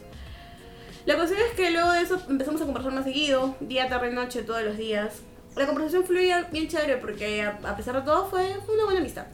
La 1.05 1.15
cuestión 1.15 1.39
es 1.49 1.55
que 1.55 1.71
luego 1.71 1.91
de 1.93 2.01
eso 2.01 2.21
empezamos 2.29 2.61
a 2.61 2.65
conversar 2.65 2.91
más 2.93 3.05
seguido, 3.05 3.55
día, 3.59 3.89
tarde, 3.89 4.11
noche, 4.11 4.43
todos 4.43 4.61
los 4.61 4.77
días. 4.77 5.21
La 5.55 5.65
conversación 5.65 6.03
fluía 6.03 6.47
bien 6.51 6.67
chévere 6.67 6.97
porque 6.97 7.41
a, 7.41 7.59
a 7.63 7.75
pesar 7.75 7.95
de 7.95 8.01
todo 8.03 8.27
fue, 8.27 8.55
fue 8.65 8.75
una 8.75 8.85
buena 8.85 8.99
amistad. 8.99 9.25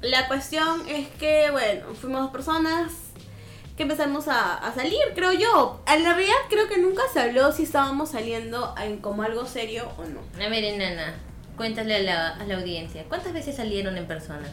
La 0.00 0.28
cuestión 0.28 0.88
es 0.88 1.08
que, 1.18 1.50
bueno, 1.50 1.86
fuimos 1.94 2.20
dos 2.22 2.30
personas 2.30 2.92
que 3.78 3.84
empezamos 3.84 4.28
a, 4.28 4.56
a 4.58 4.74
salir, 4.74 4.98
creo 5.14 5.32
yo. 5.32 5.80
En 5.86 6.02
la 6.02 6.12
realidad 6.12 6.34
creo 6.50 6.68
que 6.68 6.76
nunca 6.78 7.02
se 7.12 7.20
habló 7.20 7.50
si 7.52 7.62
estábamos 7.62 8.10
saliendo 8.10 8.74
en 8.82 8.98
como 8.98 9.22
algo 9.22 9.46
serio 9.46 9.88
o 9.96 10.02
no. 10.04 10.20
A 10.44 10.48
ver, 10.50 10.64
enana, 10.64 11.14
cuéntale 11.56 11.94
a 11.96 12.00
la, 12.00 12.28
a 12.34 12.44
la 12.44 12.56
audiencia. 12.56 13.04
¿Cuántas 13.08 13.32
veces 13.32 13.56
salieron 13.56 13.96
en 13.96 14.06
persona? 14.06 14.46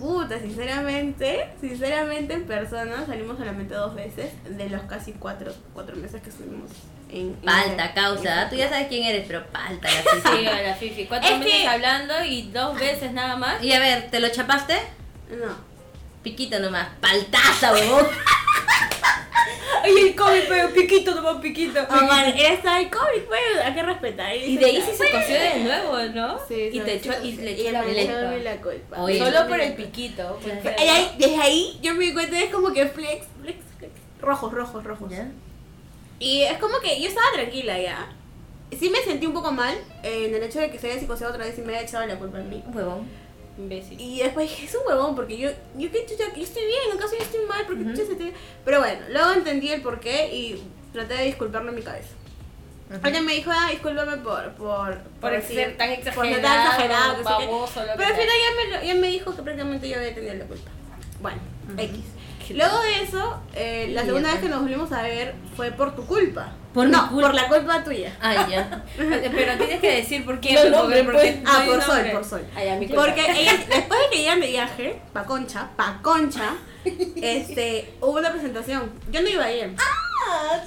Puta, 0.00 0.38
sinceramente, 0.40 1.48
sinceramente 1.60 2.34
en 2.34 2.46
persona 2.46 3.04
salimos 3.06 3.36
solamente 3.38 3.74
dos 3.74 3.94
veces 3.94 4.30
de 4.48 4.68
los 4.68 4.82
casi 4.82 5.12
cuatro, 5.12 5.52
cuatro 5.72 5.96
meses 5.96 6.20
que 6.22 6.30
estuvimos 6.30 6.70
en... 7.10 7.34
Palta, 7.34 7.86
en- 7.86 7.92
causa. 7.94 8.42
en- 8.42 8.50
Tú 8.50 8.56
ya 8.56 8.68
sabes 8.68 8.88
quién 8.88 9.04
eres, 9.04 9.24
pero 9.26 9.44
palta 9.46 9.88
la 9.88 10.02
Sí, 10.02 10.20
fifi. 10.36 10.46
a 10.46 10.62
la 10.62 10.74
Fifi. 10.74 11.06
Cuatro 11.06 11.30
Es 11.30 11.38
meses 11.38 11.54
que- 11.62 11.68
hablando 11.68 12.24
y 12.24 12.50
dos 12.50 12.78
veces 12.78 13.12
nada 13.12 13.36
más. 13.36 13.62
Y 13.62 13.72
a 13.72 13.78
ver, 13.80 14.10
¿te 14.10 14.20
lo 14.20 14.28
chapaste? 14.28 14.74
No. 15.30 15.52
Piquito 16.22 16.58
nomás. 16.58 16.88
Paltaza, 17.00 17.72
huevón. 17.72 18.06
Ay, 19.96 20.08
el 20.08 20.14
COVID, 20.14 20.40
pero 20.48 20.68
piquito, 20.74 21.14
nomás 21.14 21.36
piquito. 21.36 21.80
Man, 21.88 22.26
está 22.36 22.80
el 22.80 22.90
COVID, 22.90 23.22
pues, 23.26 23.40
hay 23.64 23.74
que 23.74 23.82
respetar. 23.82 24.36
Y 24.36 24.56
de 24.56 24.66
ahí 24.66 24.82
sí 24.82 24.90
se 24.96 25.10
coció 25.10 25.34
de 25.40 25.58
nuevo, 25.64 25.98
¿no? 26.14 26.38
Sí, 26.46 26.54
y 26.54 26.72
sí, 26.72 26.80
te 26.80 26.94
echó, 26.94 27.12
y 27.22 27.32
le 27.32 27.52
Y 27.52 27.60
echó 27.62 27.72
la 27.72 27.84
le 27.84 28.02
echó 28.02 28.12
culpa. 28.12 28.36
la 28.44 28.56
culpa. 28.60 29.02
Oye, 29.02 29.18
Solo 29.18 29.48
por 29.48 29.60
el 29.60 29.74
piquito. 29.74 30.38
Pues, 30.42 30.54
Y 30.78 31.18
desde 31.18 31.36
ahí 31.40 31.78
yo 31.82 31.94
me 31.94 32.04
di 32.04 32.12
cuenta, 32.12 32.38
es 32.38 32.50
como 32.50 32.72
que 32.72 32.86
flex, 32.86 33.26
flex, 33.42 33.58
flex. 33.78 33.92
Rojos, 34.20 34.52
rojos, 34.52 34.84
rojos. 34.84 35.10
¿Ya? 35.10 35.28
Y 36.18 36.42
es 36.42 36.58
como 36.58 36.78
que 36.80 37.00
yo 37.00 37.08
estaba 37.08 37.26
tranquila 37.32 37.78
ya. 37.78 38.12
Sí 38.78 38.90
me 38.90 38.98
sentí 38.98 39.24
un 39.26 39.32
poco 39.32 39.50
mal 39.50 39.74
eh, 40.02 40.26
en 40.26 40.34
el 40.34 40.42
hecho 40.42 40.58
de 40.58 40.70
que 40.70 40.78
se 40.78 40.90
haya 40.90 41.00
psicoseado 41.00 41.32
otra 41.32 41.46
vez 41.46 41.56
y 41.58 41.62
me 41.62 41.74
haya 41.74 41.86
echado 41.86 42.06
la 42.06 42.16
culpa 42.18 42.38
en 42.38 42.50
mí. 42.50 42.62
Huevón. 42.74 43.08
Imbécil. 43.58 44.00
Y 44.00 44.20
después 44.20 44.48
dije, 44.48 44.66
es 44.66 44.74
un 44.74 44.82
huevón, 44.86 45.16
porque 45.16 45.36
yo, 45.36 45.50
yo 45.76 45.88
chucha, 45.88 46.32
yo 46.34 46.42
estoy 46.42 46.64
bien, 46.64 46.96
acaso 46.96 47.14
yo 47.18 47.24
estoy 47.24 47.44
mal, 47.46 47.66
porque 47.66 47.96
se 47.96 48.14
te... 48.14 48.32
Pero 48.64 48.78
bueno, 48.80 49.00
luego 49.10 49.32
entendí 49.32 49.68
el 49.70 49.82
porqué 49.82 50.32
y 50.32 50.62
traté 50.92 51.14
de 51.14 51.24
disculparlo 51.24 51.70
en 51.70 51.74
mi 51.76 51.82
cabeza. 51.82 52.10
Ella 53.04 53.20
me 53.20 53.34
dijo, 53.34 53.50
ah, 53.52 53.68
discúlpame 53.70 54.16
por... 54.18 54.52
Por, 54.52 54.98
Por 55.20 55.32
decir- 55.32 55.56
ser 55.56 55.76
tan 55.76 55.90
exagerado, 55.90 56.32
ser 56.34 56.42
tan 56.42 56.66
exagerado, 56.66 57.10
que 57.10 57.18
sé 57.18 57.28
qué. 57.38 57.46
baboso, 57.46 57.80
lo 57.80 57.86
que 57.92 57.98
Pero 57.98 58.08
al 58.08 58.14
final 58.14 58.36
ya 58.70 58.78
me, 58.80 58.86
ya 58.86 58.94
me 58.94 59.06
dijo 59.08 59.36
que 59.36 59.42
prácticamente 59.42 59.88
yo 59.88 59.96
había 59.98 60.14
tenido 60.14 60.34
la 60.34 60.44
culpa. 60.46 60.70
Bueno. 61.20 61.38
X. 61.76 62.00
Luego 62.54 62.80
de 62.82 63.02
eso, 63.02 63.40
eh, 63.54 63.88
la 63.92 64.04
segunda 64.04 64.30
vez 64.32 64.40
que 64.40 64.48
nos 64.48 64.60
volvimos 64.60 64.90
a 64.92 65.02
ver 65.02 65.34
fue 65.56 65.70
por 65.72 65.94
tu 65.94 66.04
culpa. 66.06 66.52
Por 66.74 66.88
no, 66.88 67.10
por 67.10 67.34
la 67.34 67.48
culpa 67.48 67.82
tuya. 67.82 68.16
Ah, 68.20 68.46
ya. 68.48 68.84
Pero 68.96 69.56
tienes 69.56 69.80
que 69.80 69.96
decir 69.96 70.24
por 70.24 70.38
qué. 70.40 70.52
No, 70.54 70.60
porque- 70.60 70.70
nombre, 70.76 71.04
porque 71.04 71.18
pues. 71.18 71.42
no 71.42 71.50
Ah, 71.50 71.60
hay 71.62 71.68
por 71.68 71.82
sol, 71.82 72.06
por 72.12 72.24
sol. 72.24 72.46
Ah, 72.54 72.64
ya, 72.64 72.76
mi 72.76 72.86
culpa. 72.86 73.02
Porque 73.04 73.26
ella, 73.40 73.52
después 73.68 74.00
de 74.00 74.10
que 74.10 74.18
llegan 74.18 74.40
de 74.40 74.46
viaje, 74.48 75.00
pa' 75.12 75.24
concha, 75.24 75.70
pa' 75.76 75.98
concha, 76.02 76.54
este, 77.16 77.94
hubo 78.00 78.18
una 78.18 78.30
presentación. 78.30 78.90
Yo 79.10 79.22
no 79.22 79.28
iba 79.28 79.44
a 79.44 79.52
ir. 79.52 79.74
Ah, 79.78 79.82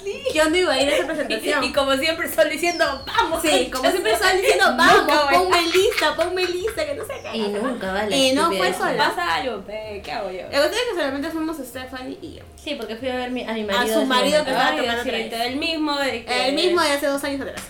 sí. 0.04 0.22
Yo 0.34 0.48
no 0.50 0.56
iba 0.56 0.72
a 0.72 0.80
ir 0.80 0.88
a 0.88 0.96
esa 0.96 1.06
presentación. 1.06 1.64
Y 1.64 1.72
como 1.72 1.92
siempre 1.96 2.26
están 2.26 2.48
diciendo, 2.48 3.02
vamos. 3.06 3.42
Sí, 3.42 3.70
como 3.72 3.90
siempre 3.90 4.12
están 4.12 4.36
diciendo, 4.36 4.70
Nunca 4.70 4.86
vamos, 4.86 5.06
voy 5.06 5.34
a- 5.34 5.38
ponme 5.38 5.62
lista, 5.68 6.16
ponme 6.16 6.44
lista, 6.46 6.86
que 6.86 6.94
no 6.94 7.04
sé 7.04 7.14
qué. 7.22 7.36
Y 7.38 7.48
nunca 7.48 7.92
vale. 7.92 8.16
Y 8.16 8.32
no 8.32 8.50
fue 8.52 8.72
sola. 8.72 8.96
Pasa 9.08 9.34
algo, 9.36 9.64
¿qué 9.66 10.12
hago 10.12 10.30
yo? 10.30 10.42
La 10.42 10.48
cuestión 10.58 10.72
es 10.72 10.88
que 10.90 10.94
solamente 10.96 11.30
fuimos 11.30 11.56
Stephanie 11.58 12.18
y 12.22 12.34
yo. 12.36 12.42
Sí, 12.56 12.74
porque 12.76 12.96
fui 12.96 13.08
a 13.08 13.16
ver 13.16 13.30
mi- 13.30 13.44
a 13.44 13.52
mi 13.52 13.64
marido. 13.64 13.94
su 13.94 14.00
ese 14.00 14.06
marido 14.08 14.44
que 14.44 14.50
estaba 14.50 14.70
Ay, 14.70 14.76
tocando 14.78 15.02
sí, 15.02 15.08
otra 15.08 15.18
vez. 15.38 15.46
el 15.48 15.56
mismo 15.56 15.96
de 15.98 16.24
que... 16.24 16.48
El 16.48 16.54
mismo 16.54 16.80
de 16.80 16.90
hace 16.92 17.06
dos 17.06 17.22
años 17.24 17.40
atrás. 17.42 17.62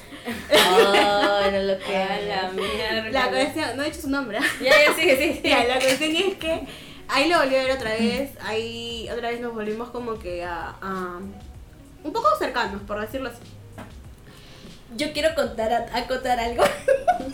Ay, 0.50 1.50
no 1.52 1.58
lo 1.60 1.78
que. 1.78 1.96
A 1.96 2.20
la 2.20 2.50
mierda. 2.52 3.10
La 3.10 3.28
cuestión, 3.28 3.76
no 3.76 3.82
he 3.82 3.86
dicho 3.86 4.02
su 4.02 4.10
nombre. 4.10 4.38
Ya, 4.60 4.70
ya, 4.70 4.94
sigue, 4.94 5.16
sigue, 5.16 5.34
sigue. 5.36 5.48
Ya, 5.50 5.64
la 5.64 5.80
cuestión 5.80 6.14
es 6.14 6.34
que 6.36 6.60
ahí 7.08 7.28
lo 7.28 7.38
volví 7.40 7.56
a 7.56 7.62
ver 7.64 7.72
otra 7.72 7.90
vez. 7.90 8.30
Ahí 8.40 9.08
otra 9.12 9.30
vez 9.30 9.40
nos 9.40 9.52
volvimos 9.52 9.90
como 9.90 10.18
que 10.18 10.44
a. 10.44 10.76
a- 10.80 11.20
un 12.04 12.12
poco 12.12 12.28
cercanos, 12.38 12.82
por 12.82 13.00
decirlo 13.00 13.28
así. 13.30 13.38
Yo 14.94 15.12
quiero 15.14 15.34
contar, 15.34 15.72
a- 15.72 15.98
acotar 15.98 16.38
algo. 16.38 16.64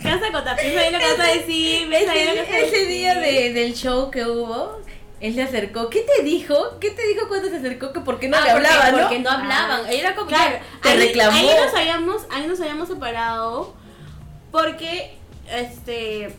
¿Qué 0.01 0.07
vas 0.07 0.23
a 0.23 0.31
contar? 0.31 0.55
¿Piensa 0.57 0.79
bien 0.79 0.93
lo 0.93 0.99
que 0.99 1.05
vas 1.11 1.19
a 1.19 1.33
decir? 1.33 1.89
¿Piensa 1.89 2.13
bien 2.13 2.27
lo 2.27 2.33
que 2.33 2.41
vas 2.41 2.49
a 2.51 2.57
Ese, 2.57 2.65
ese 2.67 2.77
decir? 2.77 2.87
día 2.87 3.15
de, 3.15 3.53
del 3.53 3.73
show 3.73 4.09
que 4.11 4.23
hubo, 4.25 4.79
él 5.19 5.35
se 5.35 5.41
acercó. 5.43 5.89
¿Qué 5.89 6.01
te 6.15 6.23
dijo? 6.23 6.79
¿Qué 6.79 6.91
te 6.91 7.05
dijo 7.05 7.27
cuando 7.27 7.49
se 7.49 7.57
acercó? 7.57 7.91
Que 7.91 7.99
por 7.99 8.17
qué 8.19 8.29
no 8.29 8.37
Ah, 8.37 8.41
le 8.45 8.51
porque- 8.53 8.67
hablaba, 8.67 8.91
¿no? 8.91 8.97
Porque 9.01 9.19
no 9.19 9.29
hablaban. 9.29 9.87
Era 9.91 10.15
como 10.15 10.27
Claro, 10.27 10.59
Te 10.81 10.89
ahí, 10.89 10.97
reclamó. 10.99 11.37
Ahí 11.37 11.49
nos 11.65 11.73
habíamos, 11.75 12.21
ahí 12.31 12.47
nos 12.47 12.61
habíamos 12.61 12.87
separado 12.87 13.73
porque, 14.51 15.17
este, 15.51 16.33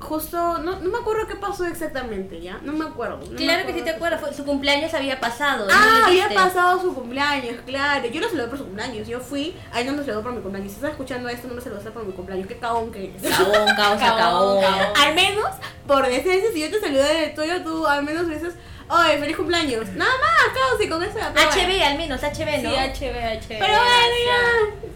justo, 0.00 0.58
no, 0.58 0.78
no 0.80 0.90
me 0.90 0.98
acuerdo 0.98 1.26
qué 1.26 1.34
pasó 1.36 1.64
exactamente, 1.64 2.40
¿ya? 2.40 2.58
No 2.62 2.72
me 2.72 2.84
acuerdo. 2.86 3.18
no 3.24 3.30
me 3.32 3.36
Claro 3.36 3.66
que 3.66 3.72
sí 3.74 3.82
te 3.82 3.90
acuerdas, 3.90 4.20
fue- 4.20 4.32
su 4.32 4.44
cumpleaños 4.44 4.94
había 4.94 5.18
pasado. 5.20 5.66
¿no 5.66 5.72
Ah, 5.74 6.04
había 6.06 6.28
pasado 6.30 6.80
su 6.80 6.94
cumpleaños, 6.94 7.56
claro. 7.66 8.06
Yo 8.08 8.20
lo 8.20 8.28
saludé 8.28 8.46
por 8.48 8.58
su 8.58 8.64
cumpleaños. 8.64 9.08
Yo 9.08 9.20
fui, 9.20 9.56
ahí 9.72 9.84
no 9.84 9.92
me 9.92 10.04
saludó 10.04 10.22
por 10.22 10.32
mi 10.32 10.40
cumpleaños. 10.40 10.70
Si 10.72 10.76
estás 10.76 10.92
escuchando 10.92 11.28
esto, 11.28 11.48
no 11.48 11.54
me 11.54 11.60
saludaste 11.60 11.90
por 11.90 12.04
mi 12.04 12.12
cumpleaños. 12.12 12.46
Qué 12.46 12.58
cagón 12.58 12.92
que 12.92 13.06
eres. 13.14 13.32
Acabó. 13.32 13.52
Cagón, 13.76 13.98
cagón. 14.60 14.64
Al 14.96 15.14
menos, 15.14 15.50
por 15.86 16.06
decencia, 16.06 16.50
si 16.52 16.60
yo 16.60 16.70
te 16.70 16.80
saludé 16.80 17.14
de 17.20 17.26
tuyo, 17.30 17.62
tú 17.62 17.86
al 17.86 18.02
menos 18.04 18.28
dices, 18.28 18.54
oye, 18.88 19.18
feliz 19.18 19.36
cumpleaños. 19.36 19.88
Nada 19.90 20.10
más, 20.20 20.54
causa, 20.54 20.84
y 20.84 20.88
con 20.88 21.02
eso. 21.02 21.18
HB, 21.18 21.82
al 21.84 21.96
menos, 21.98 22.20
HB, 22.22 22.62
¿no? 22.62 22.70
Sí, 22.70 22.76
HB, 22.76 23.16
HB. 23.40 23.48
Pero 23.48 23.74
bueno, 23.74 24.14
ya. 24.26 24.88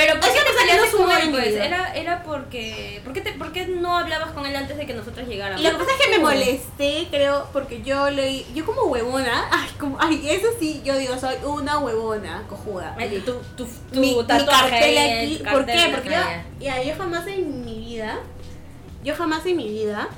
Pero 0.00 0.18
¿por 0.18 0.32
qué 0.32 0.38
te 0.38 0.52
peleaste 0.58 0.90
su 0.90 0.96
pues? 0.96 1.48
vida. 1.48 1.64
Era, 1.64 1.94
era 1.94 2.22
porque... 2.22 3.02
¿por 3.04 3.12
qué, 3.12 3.20
te, 3.20 3.32
¿Por 3.32 3.52
qué 3.52 3.66
no 3.66 3.98
hablabas 3.98 4.30
con 4.32 4.46
él 4.46 4.56
antes 4.56 4.76
de 4.76 4.86
que 4.86 4.94
nosotros 4.94 5.28
llegáramos? 5.28 5.60
Y 5.60 5.64
lo 5.64 5.72
que 5.72 5.84
pasa 5.84 5.90
es 5.92 6.06
que 6.06 6.10
me 6.16 6.18
molesté, 6.18 7.08
creo, 7.10 7.48
porque 7.52 7.82
yo 7.82 8.08
leí, 8.08 8.46
yo 8.54 8.64
como 8.64 8.84
huevona, 8.84 9.48
ay, 9.52 9.68
como, 9.78 9.98
ay, 10.00 10.22
eso 10.30 10.48
sí, 10.58 10.80
yo 10.84 10.96
digo, 10.96 11.18
soy 11.18 11.36
una 11.44 11.78
huevona, 11.78 12.44
cojuda. 12.48 12.96
Ay, 12.98 13.22
tu, 13.24 13.32
tu, 13.56 13.66
tu 13.92 14.00
mi, 14.00 14.16
mi 14.16 14.26
tatuaje 14.26 14.70
cartel 14.70 14.98
aquí. 14.98 15.42
¿Por 15.50 15.66
qué? 15.66 15.90
Porque 15.94 16.10
yo, 16.10 16.20
ya, 16.60 16.82
yo 16.82 16.94
jamás 16.96 17.26
en 17.26 17.64
mi 17.64 17.78
vida, 17.78 18.18
yo 19.04 19.14
jamás 19.14 19.44
en 19.44 19.56
mi 19.56 19.68
vida 19.68 20.08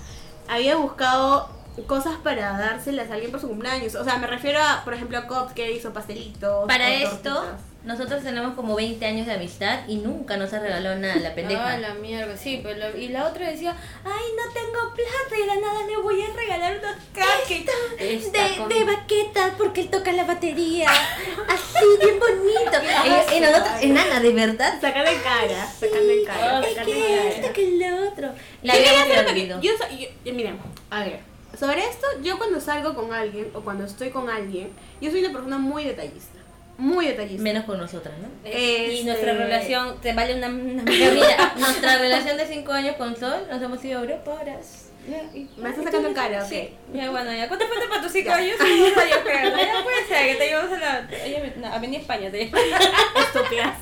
había 0.49 0.77
buscado 0.77 1.49
cosas 1.87 2.15
para 2.23 2.59
dárselas 2.59 3.11
a 3.11 3.15
alguien 3.15 3.31
por 3.31 3.41
su 3.41 3.49
cumpleaños. 3.49 3.95
O 3.95 4.05
sea, 4.05 4.19
me 4.19 4.27
refiero 4.27 4.61
a, 4.63 4.83
por 4.85 4.95
ejemplo, 4.95 5.19
a 5.19 5.27
Cops 5.27 5.55
que 5.55 5.73
hizo 5.73 5.93
pastelitos. 5.93 6.67
Para 6.69 6.85
o 6.85 6.89
esto, 6.89 7.35
tortitas. 7.35 7.72
Nosotros 7.85 8.23
tenemos 8.23 8.55
como 8.55 8.75
20 8.77 9.05
años 9.05 9.27
de 9.27 9.33
amistad 9.33 9.81
y 9.89 9.97
nunca 9.97 10.37
nos 10.37 10.53
ha 10.53 10.61
regalado 10.61 10.97
nada 10.99 11.17
la 11.17 11.35
pendeja. 11.35 11.73
Ah, 11.73 11.79
la 11.79 11.95
mierda, 11.95 12.37
sí, 12.37 12.61
pero 12.63 12.79
la- 12.79 12.97
y 12.97 13.09
la 13.09 13.27
otra 13.27 13.49
decía, 13.51 13.77
ay, 14.05 14.23
no 14.37 14.53
tengo 14.53 14.95
plata 14.95 15.37
y 15.37 15.41
de 15.41 15.47
la 15.47 15.55
nada 15.57 15.87
le 15.87 15.97
voy 15.97 16.23
a 16.23 16.33
regalar 16.33 16.79
unos 16.79 16.95
cupcakes. 17.15 17.67
Esta 17.99 18.49
de, 18.49 18.57
con- 18.57 18.69
de 18.69 18.85
baqueta 18.85 19.55
porque 19.59 19.81
él 19.83 19.91
toca 19.91 20.13
la 20.13 20.25
batería. 20.25 20.89
Así, 20.91 21.85
bien 22.01 22.21
bonito. 22.21 22.79
y, 23.33 23.37
y 23.37 23.41
nosotros, 23.41 23.69
enana, 23.81 24.21
de 24.21 24.33
verdad. 24.33 24.81
Sacando 24.81 25.11
en 25.11 25.21
cara, 25.21 25.67
sacando 25.67 26.11
en 26.13 26.25
cara, 26.25 26.61
¿Qué 26.85 27.21
en 27.23 27.29
esto, 27.29 27.53
que 27.53 27.71
lo 27.79 28.09
otro? 28.09 28.31
La 28.63 28.75
Yo 28.77 28.81
yo, 29.61 29.73
yo- 29.99 30.09
yo- 30.25 30.35
miren, 30.35 30.59
a 30.91 31.01
ver, 31.05 31.21
sobre 31.59 31.87
esto, 31.87 32.07
yo 32.23 32.39
cuando 32.39 32.61
salgo 32.61 32.95
con 32.95 33.13
alguien 33.13 33.51
o 33.55 33.61
cuando 33.61 33.85
estoy 33.85 34.11
con 34.11 34.31
alguien, 34.31 34.71
yo 35.01 35.11
soy 35.11 35.21
una 35.25 35.33
persona 35.33 35.59
muy 35.59 35.85
detallista, 35.85 36.32
muy 36.79 37.07
detallista. 37.07 37.43
Menos 37.43 37.65
con 37.65 37.79
nosotras, 37.79 38.15
¿no? 38.19 38.29
Eh, 38.45 38.89
Y 38.91 38.95
Este- 38.99 39.05
nuestra 39.05 39.33
relación 39.35 40.01
te 40.01 40.13
vale 40.13 40.35
una... 40.37 40.49
una 40.49 40.85
Pero 40.87 41.13
mira, 41.15 41.55
nuestra 41.57 41.99
relación 41.99 42.37
de 42.37 42.47
5 42.47 42.73
años 42.73 42.97
con 42.97 43.17
Sol, 43.17 43.47
nos 43.51 43.63
hemos 43.63 43.85
ido 43.85 43.99
a 43.99 44.03
Europa 44.03 44.31
horas. 44.41 44.89
Me 45.57 45.69
estás 45.71 45.85
sacando 45.85 46.09
en 46.09 46.15
cara. 46.15 46.45
Sí, 46.45 46.71
ya 46.95 47.11
bueno, 47.11 47.33
ya. 47.33 47.49
¿Cuánto 47.49 47.67
falta 47.67 47.89
para 47.89 48.03
tus 48.03 48.13
cinco 48.13 48.31
años? 48.31 48.55
Vamos 48.57 48.97
a 48.97 49.09
yo 49.11 49.23
creo. 49.25 49.57
Ya 49.57 49.83
puede 49.83 50.07
ser 50.07 50.27
que 50.29 50.35
te 50.37 50.47
llevamos 50.47 50.73
a 50.73 50.79
la... 50.79 51.09
Oye, 51.25 51.53
no, 51.57 51.67
Avenida 51.67 51.99
España 52.01 52.31
te 52.31 52.45
llevamos. 52.47 52.63
Estúpidas. 53.27 53.79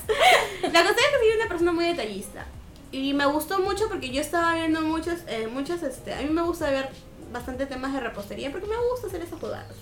La 0.62 0.82
cosa 0.82 0.94
es 0.94 1.06
que 1.11 1.18
soy 1.18 1.37
una 1.38 1.49
persona 1.49 1.73
muy 1.73 1.85
detallista. 1.85 2.47
Y 2.90 3.12
me 3.12 3.26
gustó 3.26 3.59
mucho 3.59 3.87
porque 3.90 4.09
yo 4.09 4.23
estaba 4.23 4.54
viendo 4.54 4.80
muchos, 4.80 5.18
eh, 5.28 5.47
muchos, 5.52 5.82
este, 5.82 6.14
a 6.14 6.23
mí 6.23 6.30
me 6.30 6.40
gusta 6.40 6.70
ver 6.70 6.88
bastante 7.30 7.66
temas 7.66 7.92
de 7.92 8.00
repostería 8.00 8.50
porque 8.50 8.66
me 8.66 8.76
gusta 8.90 9.09
hacer 9.09 9.20
esas 9.20 9.38
jugadas. 9.38 9.76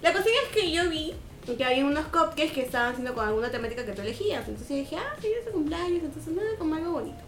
La 0.00 0.12
cuestión 0.12 0.34
es 0.46 0.56
que 0.56 0.72
yo 0.72 0.88
vi 0.88 1.12
que 1.44 1.64
había 1.64 1.84
unos 1.84 2.06
cupcakes 2.06 2.52
que 2.52 2.62
estaban 2.62 2.92
haciendo 2.92 3.14
con 3.14 3.26
alguna 3.26 3.50
temática 3.50 3.84
que 3.84 3.92
tú 3.92 4.02
elegías. 4.02 4.46
Entonces 4.46 4.68
yo 4.68 4.76
dije, 4.76 4.96
ah, 4.96 5.16
sí, 5.20 5.28
es 5.38 5.44
su 5.44 5.52
cumpleaños, 5.52 6.02
entonces 6.04 6.32
nada, 6.32 6.48
como 6.58 6.74
algo 6.74 6.92
bonito. 6.92 7.18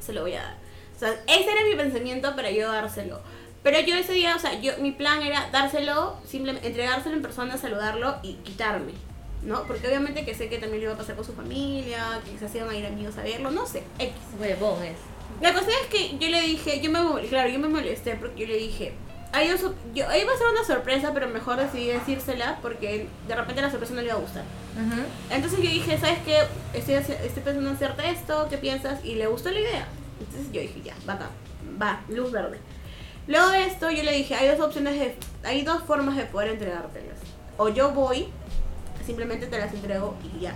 Se 0.00 0.12
lo 0.12 0.22
voy 0.22 0.34
a 0.34 0.42
dar. 0.42 0.56
O 0.94 0.98
sea, 0.98 1.12
ese 1.26 1.50
era 1.50 1.64
mi 1.68 1.74
pensamiento 1.76 2.34
para 2.34 2.50
yo 2.50 2.70
dárselo. 2.70 3.20
Pero 3.62 3.80
yo 3.80 3.96
ese 3.96 4.12
día, 4.12 4.36
o 4.36 4.38
sea, 4.38 4.60
yo, 4.60 4.72
mi 4.78 4.92
plan 4.92 5.22
era 5.22 5.48
dárselo, 5.50 6.16
simplemente 6.26 6.68
entregárselo 6.68 7.16
en 7.16 7.22
persona, 7.22 7.56
saludarlo 7.56 8.16
y 8.22 8.34
quitarme. 8.34 8.92
¿No? 9.42 9.62
Porque 9.64 9.86
obviamente 9.86 10.24
que 10.24 10.34
sé 10.34 10.48
que 10.48 10.58
también 10.58 10.82
lo 10.82 10.90
iba 10.90 10.94
a 10.94 10.98
pasar 10.98 11.14
con 11.14 11.24
su 11.24 11.32
familia, 11.32 12.20
que 12.24 12.32
quizás 12.32 12.54
iban 12.54 12.70
a 12.70 12.74
ir 12.74 12.86
amigos 12.86 13.16
a 13.18 13.22
verlo, 13.22 13.50
no 13.50 13.66
sé, 13.66 13.82
X. 13.98 14.14
Huevón 14.40 14.82
es. 14.82 14.96
La 15.40 15.52
cosa 15.52 15.68
es 15.82 15.88
que 15.88 16.16
yo 16.18 16.28
le 16.28 16.40
dije, 16.40 16.80
yo 16.80 16.90
me 16.90 17.28
claro, 17.28 17.48
yo 17.48 17.58
me 17.58 17.68
molesté 17.68 18.16
porque 18.16 18.42
yo 18.42 18.46
le 18.48 18.56
dije, 18.56 18.94
hay 19.36 19.52
op- 19.52 19.74
yo, 19.94 20.04
iba 20.04 20.32
a 20.32 20.36
ser 20.38 20.46
una 20.52 20.64
sorpresa, 20.66 21.10
pero 21.14 21.28
mejor 21.28 21.56
decidí 21.56 21.88
decírsela 21.88 22.58
porque 22.62 23.08
de 23.28 23.34
repente 23.36 23.60
la 23.62 23.70
sorpresa 23.70 23.94
no 23.94 24.00
le 24.00 24.06
iba 24.08 24.16
a 24.16 24.20
gustar. 24.20 24.44
Entonces 25.30 25.58
yo 25.62 25.70
dije, 25.70 25.98
¿sabes 25.98 26.18
qué? 26.24 26.38
Estoy, 26.72 26.94
estoy 26.94 27.42
pensando 27.42 27.68
en 27.70 27.76
hacerte 27.76 28.08
esto, 28.10 28.46
¿qué 28.50 28.58
piensas? 28.58 29.04
Y 29.04 29.14
le 29.16 29.26
gustó 29.26 29.50
la 29.50 29.60
idea. 29.60 29.86
Entonces 30.20 30.52
yo 30.52 30.60
dije, 30.60 30.80
ya, 30.84 30.94
va 31.08 31.14
acá, 31.14 31.26
va, 31.80 32.00
luz 32.08 32.30
verde. 32.32 32.58
Luego 33.26 33.48
de 33.50 33.64
esto 33.66 33.90
yo 33.90 34.02
le 34.04 34.12
dije, 34.12 34.34
hay 34.34 34.48
dos 34.48 34.60
opciones, 34.60 34.98
de, 34.98 35.16
hay 35.44 35.62
dos 35.62 35.82
formas 35.82 36.16
de 36.16 36.24
poder 36.24 36.50
entregártelas. 36.50 37.18
O 37.58 37.68
yo 37.68 37.90
voy, 37.90 38.28
simplemente 39.04 39.46
te 39.46 39.58
las 39.58 39.72
entrego 39.74 40.14
y 40.36 40.40
ya. 40.40 40.54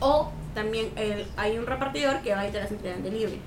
O 0.00 0.30
también 0.54 0.90
el- 0.96 1.26
hay 1.36 1.56
un 1.58 1.66
repartidor 1.66 2.20
que 2.22 2.34
va 2.34 2.46
y 2.46 2.50
te 2.50 2.60
las 2.60 2.70
entrega 2.70 2.96
en 2.96 3.02
delivery. 3.04 3.40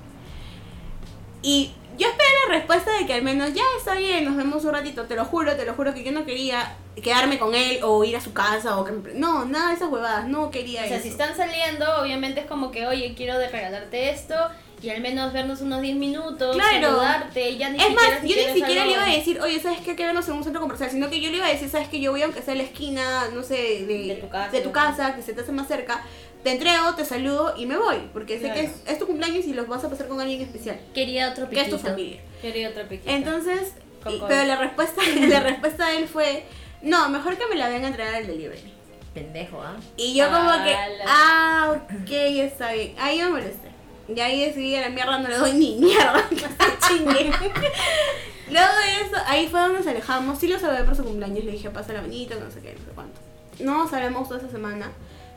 Y 1.42 1.72
yo 1.98 2.08
esperé 2.08 2.28
la 2.48 2.54
respuesta 2.54 2.90
de 2.98 3.06
que 3.06 3.14
al 3.14 3.22
menos 3.22 3.52
ya 3.54 3.62
está 3.78 3.94
bien, 3.94 4.24
nos 4.24 4.36
vemos 4.36 4.64
un 4.64 4.72
ratito, 4.72 5.04
te 5.04 5.14
lo 5.14 5.24
juro, 5.24 5.54
te 5.56 5.64
lo 5.64 5.74
juro 5.74 5.94
que 5.94 6.02
yo 6.04 6.12
no 6.12 6.24
quería 6.24 6.76
quedarme 7.02 7.38
con 7.38 7.54
él 7.54 7.80
o 7.82 8.02
ir 8.04 8.16
a 8.16 8.20
su 8.20 8.32
casa 8.32 8.78
o 8.78 8.84
que 8.84 8.92
me- 8.92 9.14
no, 9.14 9.44
nada 9.44 9.68
de 9.68 9.74
esas 9.74 9.88
huevadas, 9.90 10.26
no 10.28 10.50
quería 10.50 10.82
O 10.84 10.86
sea, 10.88 10.96
eso. 10.96 11.02
si 11.04 11.08
están 11.10 11.36
saliendo, 11.36 11.86
obviamente 12.00 12.40
es 12.40 12.46
como 12.46 12.70
que, 12.70 12.86
oye, 12.86 13.14
quiero 13.16 13.38
regalarte 13.38 14.10
esto 14.10 14.34
y 14.82 14.90
al 14.90 15.00
menos 15.00 15.32
vernos 15.32 15.60
unos 15.60 15.80
10 15.80 15.94
minutos, 15.96 16.56
Claro. 16.56 16.86
saludarte, 16.88 17.56
ya 17.56 17.70
ni 17.70 17.78
es 17.78 17.84
siquiera 17.84 18.10
más, 18.10 18.20
si 18.20 18.28
yo 18.28 18.36
ni 18.48 18.52
siquiera 18.52 18.84
le 18.84 18.92
iba 18.92 19.04
a 19.04 19.08
decir, 19.10 19.40
oye, 19.40 19.60
¿sabes 19.60 19.78
qué? 19.80 19.94
Que 19.94 20.04
vernos 20.06 20.26
en 20.28 20.34
un 20.34 20.42
centro 20.44 20.60
comercial, 20.60 20.90
sino 20.90 21.08
que 21.08 21.20
yo 21.20 21.30
le 21.30 21.36
iba 21.36 21.46
a 21.46 21.50
decir, 21.50 21.68
¿sabes 21.70 21.88
qué? 21.88 22.00
Yo 22.00 22.10
voy 22.10 22.22
aunque 22.22 22.42
sea 22.42 22.54
a 22.54 22.56
la 22.56 22.64
esquina, 22.64 23.28
no 23.32 23.42
sé, 23.44 23.54
de, 23.86 24.06
De 24.08 24.18
tu 24.20 24.28
casa. 24.28 24.50
de 24.50 24.60
tu 24.60 24.72
casa, 24.72 25.14
que 25.14 25.22
se 25.22 25.32
te 25.34 25.40
hace 25.42 25.52
más 25.52 25.68
cerca, 25.68 26.02
te 26.42 26.50
entrego, 26.52 26.94
te 26.94 27.04
saludo 27.04 27.54
y 27.56 27.66
me 27.66 27.76
voy, 27.76 27.96
porque 28.12 28.34
sé 28.38 28.44
Claro. 28.46 28.54
que 28.60 28.66
es, 28.66 28.72
es 28.86 28.98
tu 28.98 29.06
cumpleaños 29.06 29.44
y 29.46 29.54
los 29.54 29.68
vas 29.68 29.84
a 29.84 29.88
pasar 29.90 30.08
con 30.08 30.20
alguien 30.20 30.40
especial, 30.40 30.80
Quería 30.94 31.30
otro 31.30 31.48
que 31.48 31.60
es 31.60 31.68
tu 31.70 31.76
piquito. 31.76 31.90
familia. 31.90 32.20
Quería 32.40 32.68
otra 32.70 32.88
piquita. 32.88 33.12
Entonces, 33.12 33.74
y- 34.10 34.20
pero 34.26 34.44
la 34.44 34.56
respuesta, 34.56 35.00
la 35.28 35.40
respuesta 35.40 35.88
de 35.88 35.98
él 35.98 36.08
fue, 36.08 36.44
no, 36.82 37.08
mejor 37.08 37.36
que 37.38 37.46
me 37.46 37.54
la 37.54 37.68
venga 37.68 37.86
a 37.86 37.90
entregar 37.90 38.14
al 38.14 38.26
delivery. 38.26 38.72
Pendejo, 39.14 39.60
¿ah? 39.62 39.76
Y 39.96 40.14
yo 40.14 40.26
como 40.30 40.50
que, 40.64 40.74
Ala. 40.74 41.04
ah, 41.06 41.72
ok, 41.76 42.10
está 42.10 42.72
bien. 42.72 42.94
Ahí 42.98 43.18
me 43.18 43.28
molesté. 43.30 43.68
Y 44.08 44.18
ahí 44.20 44.46
decidí 44.46 44.74
a 44.74 44.80
la 44.80 44.88
mierda 44.88 45.18
no 45.18 45.28
le 45.28 45.36
doy 45.36 45.52
ni 45.52 45.76
mierda, 45.76 46.26
que 46.30 46.36
se 46.38 46.48
chingue. 46.88 47.30
Luego 48.50 48.68
de 48.74 49.06
eso, 49.06 49.16
ahí 49.26 49.48
fue 49.48 49.60
donde 49.60 49.78
nos 49.78 49.86
alejamos. 49.86 50.38
Sí 50.38 50.48
lo 50.48 50.58
saludé 50.58 50.82
por 50.84 50.96
su 50.96 51.04
cumpleaños, 51.04 51.44
le 51.44 51.52
dije, 51.52 51.70
pasa 51.70 51.92
la 51.92 52.00
bonita, 52.00 52.34
no 52.34 52.50
sé 52.50 52.60
qué, 52.60 52.72
no 52.74 52.80
sé 52.84 52.90
cuánto. 52.94 53.20
No 53.60 53.78
nos 53.84 53.92
hablamos 53.92 54.28
toda 54.28 54.40
esa 54.40 54.50
semana. 54.50 54.90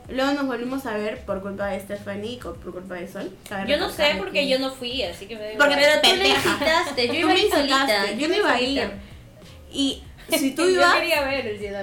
Luego 0.08 0.32
nos 0.32 0.46
volvimos 0.46 0.86
a 0.86 0.94
ver 0.96 1.24
por 1.24 1.42
culpa 1.42 1.66
de 1.66 1.80
Stephanie 1.80 2.32
y 2.34 2.36
por 2.36 2.58
culpa 2.72 2.94
de 2.94 3.08
Sol. 3.08 3.30
Yo 3.66 3.76
no 3.76 3.90
sé 3.90 4.14
porque 4.18 4.32
que- 4.40 4.48
yo 4.48 4.58
no 4.58 4.70
fui, 4.70 5.02
así 5.02 5.26
que 5.26 5.36
me 5.36 5.54
Porque. 5.56 5.74
Pero 5.74 5.94
tú 6.00 6.08
pendeja. 6.08 6.50
incitaste, 6.52 7.06
yo 7.08 7.14
iba 7.14 7.30
a 7.30 7.34
me 7.34 7.40
ir 7.40 7.50
solita. 7.50 8.12
yo 8.12 8.28
no 8.28 8.34
iba 8.36 8.52
a 8.52 8.60
ir. 8.60 8.90
Y 9.72 10.02
si 10.38 10.52
tú 10.54 10.62
Yo 10.62 10.70
ibas... 10.70 10.94
quería 10.94 11.22
ver 11.22 11.46
el 11.46 11.58
cielo. 11.58 11.78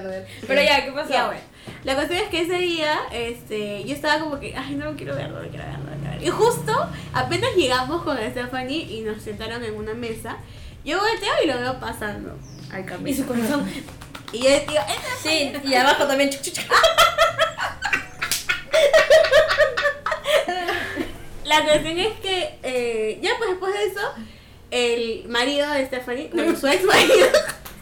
Pero 0.47 0.61
ya, 0.61 0.85
¿qué 0.85 0.91
pasó? 0.91 1.09
Ya, 1.11 1.25
bueno. 1.27 1.41
La 1.83 1.95
cuestión 1.95 2.19
es 2.21 2.29
que 2.29 2.41
ese 2.41 2.57
día, 2.59 2.97
este, 3.11 3.83
yo 3.85 3.93
estaba 3.93 4.19
como 4.21 4.39
que, 4.39 4.55
ay, 4.55 4.75
no 4.75 4.85
lo 4.91 4.95
quiero 4.97 5.15
ver, 5.15 5.29
no 5.29 5.41
lo 5.41 5.49
quiero 5.49 5.65
ver, 5.65 5.79
no 5.79 5.91
lo 5.91 5.97
quiero 5.97 6.11
ver. 6.17 6.23
Y 6.23 6.29
justo, 6.29 6.89
apenas 7.13 7.55
llegamos 7.55 8.03
con 8.03 8.17
Stephanie 8.17 8.79
y 8.83 9.01
nos 9.01 9.21
sentaron 9.21 9.63
en 9.63 9.75
una 9.75 9.93
mesa, 9.93 10.37
yo 10.85 10.99
volteo 10.99 11.33
y 11.43 11.47
lo 11.47 11.57
veo 11.59 11.79
pasando. 11.79 12.37
al 12.71 12.81
Y 12.81 12.85
camino. 12.85 13.17
su 13.17 13.25
corazón. 13.25 13.69
Y 14.31 14.39
yo 14.39 14.49
digo, 14.49 14.61
"Esta 14.65 15.15
Sí, 15.21 15.53
y 15.63 15.73
abajo 15.75 16.05
también. 16.07 16.29
La 21.45 21.63
cuestión 21.65 21.99
es 21.99 22.13
que 22.19 22.55
eh, 22.63 23.19
ya 23.21 23.31
pues 23.37 23.49
después 23.51 23.73
de 23.73 23.85
eso, 23.85 24.01
el 24.71 25.25
marido 25.27 25.69
de 25.71 25.85
Stephanie, 25.85 26.29
bueno, 26.33 26.57
su 26.57 26.67
ex 26.67 26.83
marido, 26.85 27.27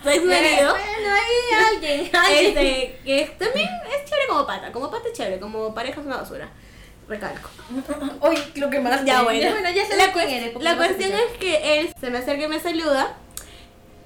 su 0.04 0.10
ex 0.10 0.26
marido, 0.26 0.72
Bueno, 0.72 1.14
hay 1.14 1.66
alguien. 1.76 2.10
alguien. 2.16 2.48
este, 2.48 3.00
que 3.06 3.22
es- 3.22 3.38
también 3.38 3.70
es 3.88 4.10
chévere 4.10 4.28
como 4.28 4.46
pata, 4.48 4.72
como 4.72 4.90
pata 4.92 5.08
es 5.08 5.14
chévere, 5.18 5.40
como 5.40 5.74
pareja 5.74 6.02
es 6.02 6.06
una 6.08 6.18
basura. 6.18 6.50
Recalco. 7.08 7.50
Uy, 8.22 8.38
lo 8.56 8.70
que 8.70 8.80
más. 8.80 9.04
Ya 9.06 9.24
bueno, 9.24 9.52
Bueno, 9.52 9.70
ya 9.72 9.86
sé 9.86 9.98
la, 9.98 10.12
porque 10.14 10.54
la 10.62 10.78
cuestión 10.78 11.12
es 11.12 11.38
que 11.40 11.80
él 11.80 11.94
se 12.00 12.10
me 12.10 12.20
acerca 12.20 12.46
y 12.46 12.48
me 12.48 12.60
saluda. 12.60 13.18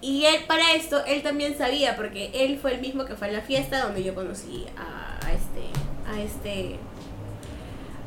Y 0.01 0.25
él, 0.25 0.43
para 0.47 0.73
esto, 0.73 1.03
él 1.05 1.21
también 1.23 1.57
sabía, 1.57 1.95
porque 1.95 2.31
él 2.33 2.57
fue 2.59 2.73
el 2.73 2.81
mismo 2.81 3.05
que 3.05 3.15
fue 3.15 3.27
a 3.29 3.31
la 3.31 3.41
fiesta 3.41 3.79
donde 3.83 4.03
yo 4.03 4.13
conocí 4.15 4.65
a, 4.77 5.17
a 5.25 5.31
este, 5.33 5.61
a 6.07 6.21
este, 6.21 6.77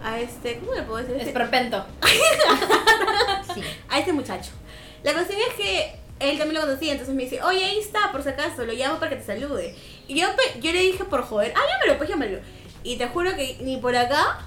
a 0.02 0.20
este, 0.20 0.58
¿cómo 0.58 0.74
le 0.74 0.82
puedo 0.82 0.98
decir? 0.98 1.16
Es 1.16 1.28
Este- 1.28 1.32
perpento. 1.38 1.84
Sí. 3.54 3.62
a 3.88 3.98
este 3.98 4.12
muchacho. 4.12 4.50
La 5.02 5.12
cuestión 5.14 5.38
es 5.48 5.54
que 5.54 5.94
él 6.20 6.38
también 6.38 6.60
lo 6.60 6.66
conocía, 6.66 6.92
entonces 6.92 7.14
me 7.14 7.22
dice, 7.24 7.42
oye, 7.42 7.64
ahí 7.64 7.78
está, 7.78 8.10
por 8.12 8.22
si 8.22 8.28
acaso, 8.28 8.64
lo 8.64 8.72
llamo 8.72 8.98
para 8.98 9.10
que 9.10 9.16
te 9.16 9.24
salude. 9.24 9.74
Y 10.06 10.20
yo, 10.20 10.28
pe- 10.36 10.60
yo 10.60 10.72
le 10.72 10.80
dije 10.82 11.04
por 11.04 11.22
joder, 11.22 11.52
ah, 11.56 11.60
llámalo, 11.72 11.98
pues 11.98 12.08
llámalo. 12.10 12.38
Y 12.82 12.96
te 12.96 13.06
juro 13.08 13.34
que 13.36 13.56
ni 13.60 13.76
por 13.78 13.94
acá, 13.96 14.40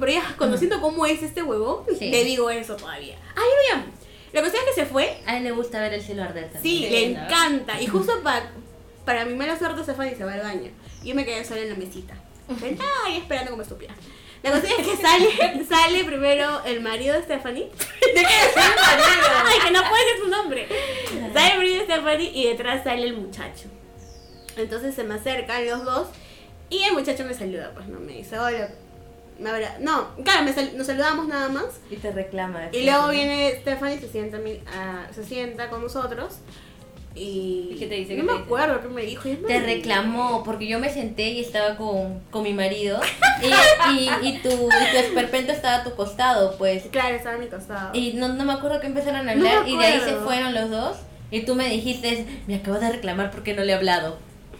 pero 0.00 0.12
ya 0.12 0.34
conociendo 0.38 0.80
cómo 0.80 1.06
es 1.06 1.22
este 1.22 1.42
huevo, 1.42 1.84
Sí. 1.98 2.10
le 2.10 2.24
digo 2.24 2.50
eso 2.50 2.76
todavía. 2.76 3.16
Ah, 3.36 3.40
yo 3.40 3.74
lo 3.74 3.80
llamo. 3.80 3.92
La 4.32 4.40
cuestión 4.40 4.64
es 4.68 4.74
que 4.74 4.82
se 4.82 4.86
fue, 4.86 5.18
A 5.26 5.36
él 5.36 5.44
le 5.44 5.50
gusta 5.52 5.80
ver 5.80 5.94
el 5.94 6.02
cielo 6.02 6.22
arder 6.22 6.50
sí, 6.54 6.58
Sí, 6.62 6.88
le 6.90 7.08
¿no? 7.10 7.22
encanta. 7.24 7.80
Y 7.80 7.86
justo 7.86 8.12
pa- 8.22 8.50
para 9.04 9.24
mi 9.24 9.34
mala 9.34 9.58
suerte 9.58 9.84
se 9.84 9.94
fue 9.94 10.12
y 10.12 10.14
se 10.14 10.24
va 10.24 10.32
al 10.34 10.40
baño. 10.40 10.70
Yo 11.04 11.14
me 11.14 11.24
quedé 11.24 11.44
sola 11.44 11.60
en 11.60 11.70
la 11.70 11.76
mesita. 11.76 12.14
Sentada 12.60 12.90
ahí 13.06 13.18
esperando 13.18 13.50
como 13.50 13.62
estúpida. 13.62 13.94
La 14.42 14.50
cuestión 14.50 14.80
es 14.80 14.86
que 14.86 14.96
sale, 14.96 15.64
sale 15.68 16.04
primero 16.04 16.62
el 16.64 16.80
marido 16.80 17.14
de 17.14 17.22
Stephanie. 17.22 17.68
Ay, 18.16 19.58
que 19.64 19.70
no 19.70 19.80
puede 19.88 20.02
ser 20.10 20.18
su 20.22 20.28
nombre. 20.28 20.68
Sale 21.32 21.52
el 21.52 21.58
marido 21.58 21.78
de 21.78 21.84
Stephanie 21.84 22.30
y 22.32 22.46
detrás 22.48 22.84
sale 22.84 23.04
el 23.06 23.16
muchacho. 23.16 23.68
Entonces 24.56 24.94
se 24.94 25.04
me 25.04 25.14
acercan 25.14 25.66
los 25.66 25.84
dos 25.84 26.08
y 26.70 26.82
el 26.82 26.92
muchacho 26.94 27.24
me 27.24 27.34
saluda, 27.34 27.72
pues 27.74 27.86
no 27.88 28.00
me 28.00 28.12
dice, 28.12 28.38
hola. 28.38 28.70
Me 29.38 29.50
abra- 29.50 29.76
No, 29.80 30.14
claro, 30.24 30.44
me 30.44 30.52
sal- 30.54 30.78
nos 30.78 30.86
saludamos 30.86 31.28
nada 31.28 31.50
más. 31.50 31.66
Y 31.90 31.96
te 31.96 32.10
reclama. 32.10 32.70
Y 32.72 32.84
luego 32.86 33.08
viene 33.08 33.58
Stephanie, 33.60 33.98
se 34.00 34.08
sienta, 34.08 34.38
a 34.38 34.40
mi- 34.40 34.62
a- 34.66 35.12
se 35.14 35.24
sienta 35.24 35.68
con 35.68 35.82
nosotros. 35.82 36.38
Y, 37.16 37.70
¿Y 37.72 37.76
qué 37.78 37.86
te 37.86 37.94
dice? 37.94 38.14
No 38.14 38.16
¿Qué 38.16 38.22
me 38.24 38.28
te 38.28 38.32
dice? 38.34 38.44
acuerdo 38.44 38.80
qué 38.82 38.88
me 38.88 39.02
dijo. 39.02 39.28
no 39.28 39.48
Te 39.48 39.58
me- 39.60 39.66
reclamó 39.66 40.42
porque 40.44 40.66
yo 40.66 40.78
me 40.78 40.90
senté 40.92 41.30
y 41.30 41.40
estaba 41.40 41.76
con, 41.76 42.20
con 42.30 42.42
mi 42.42 42.52
marido 42.52 43.00
y, 43.42 43.92
y, 43.94 44.10
y 44.28 44.38
tu, 44.42 44.50
y 44.50 44.90
tu 44.92 44.96
esperpento 44.98 45.52
estaba 45.52 45.76
a 45.76 45.84
tu 45.84 45.94
costado, 45.96 46.56
pues. 46.58 46.84
Claro, 46.92 47.16
estaba 47.16 47.36
a 47.36 47.38
mi 47.38 47.46
costado. 47.46 47.90
Y 47.94 48.12
no, 48.12 48.28
no 48.28 48.44
me 48.44 48.52
acuerdo 48.52 48.80
que 48.80 48.86
empezaron 48.88 49.28
a 49.28 49.34
No 49.34 49.42
me 49.42 49.48
hablar 49.50 49.68
y 49.68 49.78
de 49.78 49.84
ahí 49.86 50.00
se 50.00 50.14
fueron 50.16 50.54
los 50.54 50.70
dos. 50.70 50.96
Y 51.30 51.40
tú 51.40 51.54
me 51.54 51.68
dijiste, 51.70 52.24
me 52.46 52.56
acabo 52.56 52.78
de 52.78 52.92
reclamar 52.92 53.30
porque 53.30 53.54
no 53.54 53.64
le 53.64 53.72
he 53.72 53.74
hablado. 53.74 54.18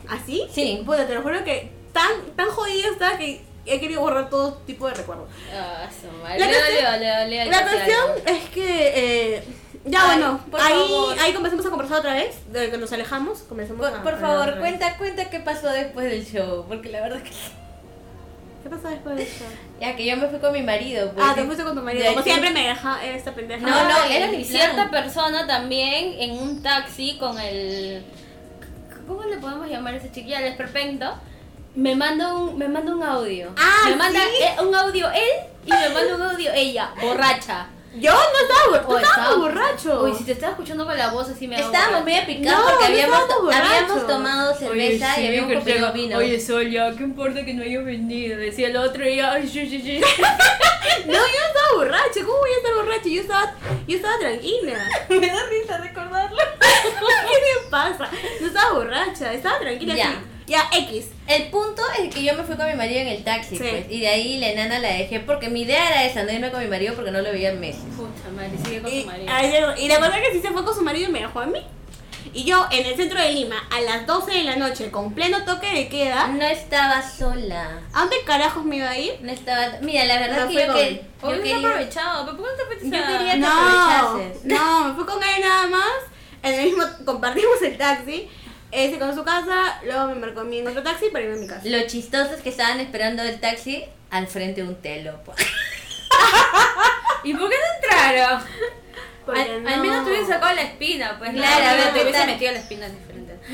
¿Así? 0.08 0.44
Sí. 0.50 0.82
Puta, 0.86 1.06
te 1.06 1.14
lo 1.14 1.22
juro 1.22 1.44
que 1.44 1.70
tan, 1.92 2.10
tan 2.36 2.48
jodido 2.48 2.90
estaba 2.92 3.18
que 3.18 3.40
he 3.66 3.80
querido 3.80 4.00
borrar 4.00 4.30
todo 4.30 4.54
tipo 4.66 4.88
de 4.88 4.94
recuerdos. 4.94 5.28
Ah, 5.54 5.88
su 5.90 6.06
madre. 6.22 6.38
La 6.40 6.46
cuestión- 6.46 7.50
La 7.50 7.62
cuestión 7.68 8.36
es 8.36 8.48
que, 8.50 8.92
eh, 9.36 9.42
ya 9.86 10.02
Ay, 10.02 10.18
bueno, 10.18 10.40
por 10.50 10.60
ahí, 10.60 10.72
favor. 10.74 11.16
ahí 11.20 11.32
comenzamos 11.32 11.66
a 11.66 11.70
conversar 11.70 11.98
otra 11.98 12.14
vez, 12.14 12.52
de 12.52 12.70
que 12.70 12.76
nos 12.78 12.92
alejamos, 12.92 13.38
comenzamos 13.40 13.88
Por, 13.88 13.98
a 13.98 14.02
por 14.02 14.20
favor, 14.20 14.58
cuenta, 14.58 14.96
cuenta 14.98 15.30
qué 15.30 15.40
pasó 15.40 15.68
después 15.68 16.10
del 16.10 16.24
show, 16.26 16.64
porque 16.68 16.90
la 16.90 17.00
verdad 17.00 17.18
es 17.18 17.30
que... 17.30 17.36
¿Qué 18.62 18.70
pasó 18.70 18.88
después 18.88 19.16
de 19.16 19.22
eso? 19.22 19.44
Ya 19.80 19.94
que 19.94 20.04
yo 20.04 20.16
me 20.16 20.26
fui 20.26 20.40
con 20.40 20.52
mi 20.52 20.60
marido. 20.62 21.12
Pues, 21.12 21.24
ah, 21.24 21.34
te 21.36 21.44
fuiste 21.44 21.62
con 21.62 21.76
tu 21.76 21.82
marido, 21.82 22.04
como 22.08 22.22
siempre 22.22 22.50
me 22.50 22.66
deja 22.66 23.04
esta 23.04 23.32
pendeja. 23.32 23.64
No, 23.64 23.88
no, 23.88 23.94
Ay, 24.02 24.16
era 24.16 24.26
mi 24.28 24.44
cierta 24.44 24.90
persona 24.90 25.46
también 25.46 26.14
en 26.18 26.32
un 26.32 26.62
taxi 26.62 27.16
con 27.16 27.38
el 27.38 28.04
¿cómo 29.06 29.22
le 29.22 29.36
podemos 29.36 29.68
llamar 29.68 29.94
a 29.94 29.98
ese 29.98 30.10
chiquillo? 30.10 30.36
El 30.38 30.46
esperpento. 30.46 31.14
Me 31.76 31.94
manda 31.94 32.34
un 32.34 32.58
me 32.58 32.66
manda 32.68 32.92
un 32.92 33.02
audio. 33.04 33.52
Ah, 33.56 33.88
me 33.88 33.94
manda 33.96 34.18
¿sí? 34.18 34.42
eh, 34.42 34.62
un 34.66 34.74
audio 34.74 35.08
él 35.10 35.46
y 35.64 35.70
me 35.70 35.88
manda 35.90 36.16
un 36.16 36.22
audio 36.22 36.50
ella, 36.52 36.90
borracha. 37.00 37.68
Yo 38.00 38.12
no 38.12 38.18
estaba, 38.18 38.86
Oh, 38.86 38.92
no 38.92 38.98
estaba 38.98 39.24
estaba- 39.24 39.36
borracho. 39.36 40.02
Uy, 40.04 40.14
si 40.16 40.24
te 40.24 40.32
estaba 40.32 40.52
escuchando 40.52 40.84
con 40.84 40.96
la 40.96 41.10
voz 41.10 41.28
así 41.28 41.46
me 41.48 41.56
Estábamos 41.60 42.02
muy 42.02 42.12
borracha. 42.12 42.26
picados 42.26 42.58
No, 42.58 42.70
porque 42.70 42.84
no 43.06 43.52
habíamos, 43.52 44.06
tomado 44.06 44.54
cerveza 44.54 45.20
y 45.20 45.26
habíamos 45.28 45.52
comido 45.64 45.92
vino. 45.92 46.18
Oye, 46.18 46.40
Sol, 46.40 46.70
ya, 46.70 46.90
¿qué 46.92 47.02
importa 47.04 47.44
que 47.44 47.54
no 47.54 47.62
hayas 47.62 47.84
venido? 47.84 48.36
Decía 48.38 48.68
el 48.68 48.76
otro 48.76 49.08
y 49.08 49.16
ya, 49.16 49.32
ay, 49.32 49.48
sí, 49.48 49.68
sí, 49.68 49.80
sí. 49.80 50.00
No, 51.06 51.12
yo 51.12 51.18
no 51.18 51.46
estaba 51.46 51.72
borracha, 51.74 52.20
¿cómo 52.24 52.38
voy 52.38 52.50
a 52.50 52.56
estar 52.56 52.74
borracha? 52.74 53.08
Yo 53.08 53.20
estaba, 53.20 53.54
yo 53.86 53.96
estaba 53.96 54.18
tranquila. 54.18 54.88
me 55.08 55.26
da 55.26 55.46
risa 55.46 55.78
recordarlo. 55.78 56.36
¿Qué 56.60 57.62
me 57.64 57.70
pasa? 57.70 58.08
No 58.40 58.46
estaba 58.46 58.72
borracha, 58.72 59.32
estaba 59.32 59.58
tranquila. 59.60 59.94
Ya. 59.94 60.08
así. 60.10 60.16
Ya, 60.46 60.62
X. 60.72 61.06
El 61.26 61.48
punto 61.50 61.82
es 62.00 62.14
que 62.14 62.22
yo 62.22 62.34
me 62.34 62.44
fui 62.44 62.56
con 62.56 62.66
mi 62.68 62.74
marido 62.74 63.00
en 63.00 63.08
el 63.08 63.24
taxi, 63.24 63.56
Sí. 63.56 63.64
pues, 63.68 63.86
y 63.90 64.00
de 64.00 64.08
ahí 64.08 64.38
la 64.38 64.50
enana 64.50 64.78
la 64.78 64.88
dejé 64.88 65.18
porque 65.20 65.48
mi 65.48 65.62
idea 65.62 65.88
era 65.88 66.04
esa, 66.04 66.22
no 66.22 66.32
irme 66.32 66.50
con 66.52 66.60
mi 66.60 66.68
marido 66.68 66.94
porque 66.94 67.10
no 67.10 67.20
lo 67.20 67.32
veía 67.32 67.50
en 67.50 67.58
meses. 67.60 67.82
Puta 67.96 68.28
madre, 68.34 68.52
sigue 68.64 68.80
con 68.80 68.92
Y, 68.92 69.00
su 69.02 69.06
marido. 69.08 69.74
y 69.76 69.88
la 69.88 69.98
verdad 69.98 70.18
que 70.22 70.32
sí 70.32 70.40
se 70.40 70.50
fue 70.52 70.64
con 70.64 70.74
su 70.74 70.82
marido 70.82 71.08
y 71.08 71.12
me 71.12 71.20
dejó 71.20 71.40
a 71.40 71.46
mí. 71.46 71.64
Y 72.32 72.44
yo 72.44 72.66
en 72.70 72.84
el 72.86 72.94
centro 72.96 73.20
de 73.20 73.32
Lima, 73.32 73.56
a 73.70 73.80
las 73.80 74.06
12 74.06 74.30
de 74.32 74.44
la 74.44 74.56
noche, 74.56 74.90
con 74.90 75.14
pleno 75.14 75.44
toque 75.44 75.72
de 75.72 75.88
queda, 75.88 76.28
No 76.28 76.44
estaba 76.44 77.02
sola. 77.02 77.80
¿a 77.92 78.00
dónde 78.00 78.16
carajos 78.26 78.64
me 78.64 78.76
iba 78.76 78.90
a 78.90 78.98
ir? 78.98 79.14
No 79.22 79.32
estaba. 79.32 79.78
Mira, 79.80 80.04
la 80.04 80.18
verdad 80.18 80.46
Me 80.48 80.52
es 80.52 80.66
que 80.66 80.66
fui 80.66 80.66
yo, 80.66 80.66
con- 80.66 80.76
que, 80.76 81.36
yo 81.38 81.42
quería. 81.42 81.56
aprovechado, 81.70 82.24
pero 82.26 82.36
¿por 82.36 82.46
qué 82.46 82.52
no 82.52 82.58
te 82.58 82.66
fuiste 82.66 82.96
Yo 82.98 83.06
quería- 83.06 83.32
que 83.32 83.38
No, 83.38 83.48
aprovechases. 83.48 84.44
no, 84.44 84.84
me 84.88 84.94
fui 84.94 85.04
con 85.06 85.22
él 85.22 85.40
nada 85.40 85.66
más. 85.68 85.92
En 86.42 86.54
el 86.54 86.66
mismo, 86.66 86.84
compartimos 87.04 87.62
el 87.62 87.76
taxi. 87.78 88.28
Él 88.76 88.90
se 88.90 88.98
quedó 88.98 89.08
en 89.08 89.16
su 89.16 89.24
casa, 89.24 89.80
luego 89.86 90.08
me 90.08 90.16
marcó 90.16 90.42
en 90.42 90.68
otro 90.68 90.82
taxi 90.82 91.08
para 91.08 91.24
irme 91.24 91.38
a 91.38 91.40
mi 91.40 91.46
casa. 91.46 91.62
Lo 91.64 91.86
chistoso 91.86 92.34
es 92.34 92.42
que 92.42 92.50
estaban 92.50 92.78
esperando 92.78 93.22
el 93.22 93.40
taxi 93.40 93.86
al 94.10 94.26
frente 94.26 94.62
de 94.62 94.68
un 94.68 94.74
telo. 94.82 95.18
pues. 95.24 95.38
¿Y 97.24 97.32
por 97.32 97.48
qué 97.48 97.56
no 97.56 97.86
entraron? 97.86 98.44
Porque 99.26 99.40
Al, 99.40 99.62
no. 99.64 99.68
al 99.68 99.80
menos 99.80 100.04
te 100.04 100.10
hubiesen 100.10 100.28
sacado 100.28 100.54
la 100.54 100.62
espina, 100.62 101.16
pues. 101.18 101.32
Claro, 101.32 101.64
no, 101.64 101.70
a 101.70 101.74
ver, 101.74 101.92
te 101.92 102.02
hubiese 102.02 102.26
metido 102.26 102.52
la 102.52 102.58
espina 102.60 102.88
diferente. 102.88 103.36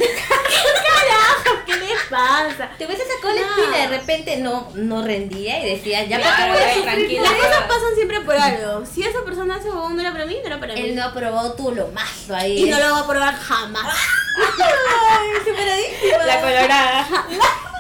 ¿Qué 1.66 1.76
le 1.76 1.88
pasa? 2.10 2.70
Te 2.78 2.86
hubiese 2.86 3.04
sacado 3.06 3.34
la 3.34 3.40
espina 3.40 3.78
de 3.78 3.98
repente 3.98 4.36
no, 4.36 4.70
no 4.74 5.02
rendía 5.02 5.64
y 5.64 5.70
decía, 5.76 6.04
ya 6.04 6.18
Claro, 6.18 6.52
para 6.52 6.66
qué 6.66 6.74
voy 6.74 6.82
tranquila. 6.82 7.22
Las 7.22 7.32
cosas 7.32 7.62
pasan 7.62 7.94
siempre 7.94 8.20
por 8.20 8.36
algo. 8.36 8.84
Si 8.86 9.02
esa 9.02 9.24
persona 9.24 9.56
hace 9.56 9.70
huevón 9.70 9.96
no 9.96 10.02
era 10.02 10.12
para 10.12 10.26
mí, 10.26 10.36
no 10.40 10.46
era 10.46 10.60
para 10.60 10.74
mí. 10.74 10.80
Él 10.80 10.94
no 10.94 11.04
aprobó 11.04 11.52
tu 11.54 11.72
lo 11.74 11.88
mazo 11.88 12.34
ahí. 12.34 12.66
Y 12.66 12.70
no 12.70 12.78
lo 12.78 12.90
va 12.92 13.00
a 13.00 13.06
probar 13.06 13.34
jamás. 13.34 13.96
Ay, 14.38 15.28
superadísima. 15.44 16.24
La 16.26 16.40
colorada. 16.40 17.06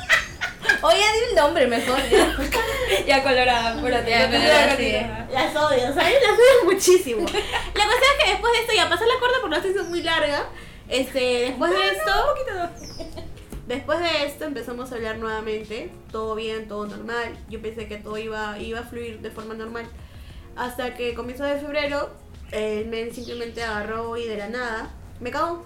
Oye, 0.82 0.98
di 0.98 1.30
el 1.30 1.34
nombre 1.36 1.66
mejor. 1.66 1.98
ya 2.10 2.36
colorada. 2.36 2.62
Ya, 3.06 3.22
colorada, 3.22 3.74
continúa. 3.78 5.26
Las 5.32 5.56
odio, 5.56 5.94
¿sabes? 5.94 6.14
Las 6.22 6.32
odio 6.32 6.64
muchísimo. 6.72 7.20
La 7.20 7.84
cuestión 7.84 8.10
es 8.18 8.24
que 8.24 8.30
después 8.32 8.52
de 8.52 8.60
esto, 8.60 8.72
ya 8.74 8.88
pasó 8.88 9.04
la 9.06 9.18
cuerda 9.18 9.36
porque 9.40 9.58
la 9.58 9.66
hizo 9.66 9.84
muy 9.84 10.02
larga. 10.02 10.48
Este, 10.88 11.20
después 11.46 11.70
de 11.70 11.88
esto, 11.88 12.34
después 13.66 14.00
de 14.00 14.26
esto 14.26 14.44
empezamos 14.44 14.92
a 14.92 14.96
hablar 14.96 15.18
nuevamente. 15.18 15.90
Todo 16.10 16.34
bien, 16.34 16.68
todo 16.68 16.86
normal. 16.86 17.36
Yo 17.48 17.62
pensé 17.62 17.86
que 17.86 17.96
todo 17.96 18.18
iba, 18.18 18.58
iba 18.58 18.80
a 18.80 18.84
fluir 18.84 19.20
de 19.20 19.30
forma 19.30 19.54
normal. 19.54 19.86
Hasta 20.56 20.94
que 20.94 21.14
comienzo 21.14 21.44
de 21.44 21.58
febrero, 21.60 22.10
el 22.50 22.86
men 22.86 23.14
simplemente 23.14 23.62
agarró 23.62 24.16
y 24.16 24.26
de 24.26 24.36
la 24.36 24.48
nada 24.48 24.90
me 25.20 25.30
cagó. 25.30 25.64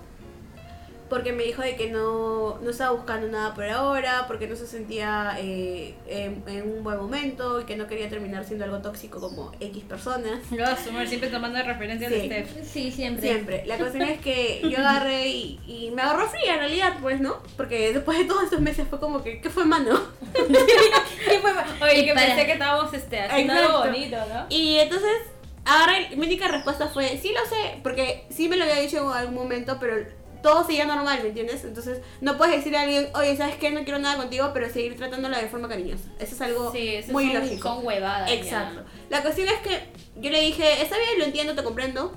Porque 1.09 1.33
me 1.33 1.45
dijo 1.45 1.63
de 1.63 1.77
que 1.77 1.89
no, 1.91 2.59
no 2.61 2.71
estaba 2.71 2.91
buscando 2.91 3.29
nada 3.29 3.55
por 3.55 3.65
ahora, 3.65 4.25
porque 4.27 4.49
no 4.49 4.57
se 4.57 4.67
sentía 4.67 5.37
eh, 5.39 5.95
en, 6.09 6.43
en 6.49 6.69
un 6.69 6.83
buen 6.83 6.97
momento 6.99 7.61
y 7.61 7.65
que 7.65 7.77
no 7.77 7.87
quería 7.87 8.09
terminar 8.09 8.45
siendo 8.45 8.65
algo 8.65 8.79
tóxico 8.79 9.21
como 9.21 9.53
X 9.61 9.85
personas. 9.85 10.41
Lo 10.51 10.63
vas 10.65 10.81
a 10.81 10.85
sumar 10.85 11.07
siempre 11.07 11.29
tomando 11.31 11.63
referencia 11.63 12.09
Sí. 12.09 12.15
de 12.15 12.25
Steph. 12.25 12.65
Sí, 12.65 12.91
siempre. 12.91 13.23
Siempre. 13.29 13.65
La 13.67 13.77
cuestión 13.79 14.03
es 14.03 14.21
que 14.21 14.63
yo 14.69 14.79
agarré 14.79 15.29
y, 15.29 15.61
y 15.67 15.91
me 15.95 16.03
agarró 16.03 16.29
fría 16.29 16.55
en 16.55 16.59
realidad, 16.61 16.95
pues, 17.01 17.21
¿no? 17.21 17.37
Porque 17.57 17.93
después 17.93 18.19
de 18.19 18.25
todos 18.25 18.43
estos 18.45 18.61
meses 18.61 18.87
fue 18.91 18.99
como 18.99 19.23
que, 19.23 19.41
¿qué 19.41 19.49
fue 19.49 19.65
mano? 19.65 20.01
Oye, 21.83 22.05
que 22.05 22.15
Para- 22.15 22.27
pensé 22.27 22.47
que 22.47 22.53
estábamos 22.53 22.93
este, 22.95 23.21
haciendo 23.21 23.53
algo 23.53 23.79
bonito, 23.81 24.17
¿no? 24.33 24.47
Y 24.49 24.79
entonces, 24.79 25.11
agarré, 25.65 26.17
mi 26.17 26.27
única 26.27 26.49
respuesta 26.49 26.89
fue, 26.89 27.19
sí 27.19 27.33
lo 27.33 27.45
sé, 27.49 27.79
porque 27.83 28.25
sí 28.31 28.49
me 28.49 28.57
lo 28.57 28.65
había 28.65 28.81
dicho 28.81 28.99
en 28.99 29.17
algún 29.17 29.35
momento, 29.35 29.77
pero 29.81 29.97
todo 30.47 30.65
seguía 30.65 30.85
normal, 30.87 31.19
¿me 31.23 31.29
entiendes? 31.31 31.65
Entonces, 31.65 31.99
no 32.21 32.37
puedes 32.39 32.55
decirle 32.57 32.79
a 32.79 32.83
alguien, 32.83 33.09
oye, 33.15 33.37
¿sabes 33.37 33.57
qué? 33.57 33.71
No 33.73 33.83
quiero 33.83 33.99
nada 33.99 34.17
contigo, 34.17 34.51
pero 34.55 34.71
seguir 34.71 34.97
tratándola 34.97 35.39
de 35.41 35.49
forma 35.49 35.69
cariñosa. 35.69 36.05
Eso 36.21 36.37
es 36.37 36.41
algo 36.41 36.71
Sí, 36.71 36.95
eso 36.95 37.11
muy 37.11 37.33
son, 37.33 37.43
lógico. 37.43 37.69
son 37.69 37.85
huevadas. 37.85 38.29
ya. 38.29 38.35
Exacto. 38.37 38.85
La 39.11 39.23
cuestión 39.23 39.49
es 39.49 39.59
que 39.59 39.89
yo 40.21 40.31
le 40.31 40.41
dije, 40.43 40.83
está 40.83 40.97
bien, 40.99 41.19
lo 41.19 41.25
entiendo, 41.25 41.55
te 41.57 41.65
comprendo. 41.65 42.17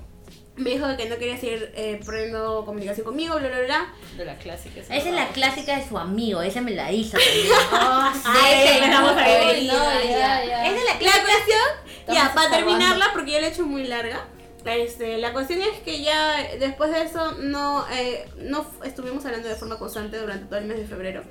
Me 0.58 0.72
dijo 0.72 0.86
que 0.98 1.08
no 1.10 1.18
quería 1.18 1.38
seguir 1.38 1.72
eh, 1.76 2.00
poniendo 2.06 2.66
comunicación 2.66 3.06
conmigo, 3.06 3.38
bla, 3.40 3.48
bla, 3.48 3.62
bla. 3.62 3.94
De 4.18 4.26
las 4.26 4.38
clásicas. 4.40 4.86
Esa 4.92 5.10
es 5.10 5.16
la 5.16 5.28
clásica 5.30 5.78
de 5.80 5.88
su 5.88 5.98
amigo, 5.98 6.42
esa 6.44 6.62
me 6.62 6.72
la 6.72 6.92
hizo 6.92 7.18
también. 7.18 7.48
Ah, 7.72 8.14
ese 8.52 8.84
estamos 8.86 9.14
no, 9.16 9.20
ahí. 9.20 9.68
no, 9.68 9.74
ya. 10.04 10.44
Esa 10.68 10.76
es 10.78 10.84
la 10.84 10.94
La 10.94 11.00
clásica. 11.00 11.26
cuestión, 11.26 12.16
ya, 12.16 12.32
para 12.36 12.50
terminarla, 12.52 13.06
porque 13.14 13.32
ya 13.32 13.40
la 13.42 13.48
he 13.48 13.50
hecho 13.52 13.66
muy 13.66 13.86
larga. 13.88 14.26
Este, 14.66 15.18
la 15.18 15.32
cuestión 15.34 15.62
es 15.62 15.80
que 15.80 16.02
ya 16.04 16.44
después 16.60 16.92
de 16.92 17.04
eso 17.04 17.32
no, 17.34 17.86
eh, 17.92 18.26
no 18.38 18.66
estuvimos 18.84 19.26
hablando 19.26 19.48
de 19.48 19.56
forma 19.56 19.78
constante 19.80 20.18
durante 20.18 20.46
todo 20.46 20.60
el 20.60 20.66
mes 20.66 20.78
de 20.78 20.86
febrero, 20.86 21.22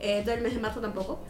eh, 0.00 0.22
todo 0.24 0.34
el 0.34 0.40
mes 0.42 0.54
de 0.54 0.60
marzo 0.60 0.80
tampoco. 0.80 1.20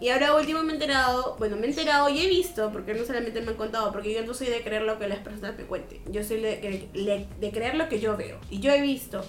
Y 0.00 0.08
ahora 0.10 0.34
último 0.34 0.62
me 0.62 0.70
he 0.72 0.74
enterado, 0.74 1.36
bueno, 1.38 1.56
me 1.56 1.66
he 1.66 1.70
enterado 1.70 2.08
y 2.08 2.20
he 2.22 2.28
visto, 2.28 2.70
porque 2.72 2.94
no 2.94 3.04
solamente 3.04 3.40
me 3.42 3.48
han 3.48 3.56
contado, 3.56 3.92
porque 3.92 4.14
yo 4.14 4.24
no 4.24 4.32
soy 4.34 4.46
de 4.48 4.62
creer 4.62 4.82
lo 4.82 4.98
que 4.98 5.08
las 5.08 5.18
personas 5.18 5.56
me 5.58 5.64
cuenten, 5.64 6.00
yo 6.10 6.22
soy 6.24 6.40
de, 6.40 6.88
le- 6.94 7.26
de 7.38 7.50
creer 7.50 7.74
lo 7.74 7.88
que 7.88 7.98
yo 8.00 8.16
veo. 8.16 8.38
Y 8.50 8.60
yo 8.60 8.72
he 8.72 8.80
visto 8.80 9.22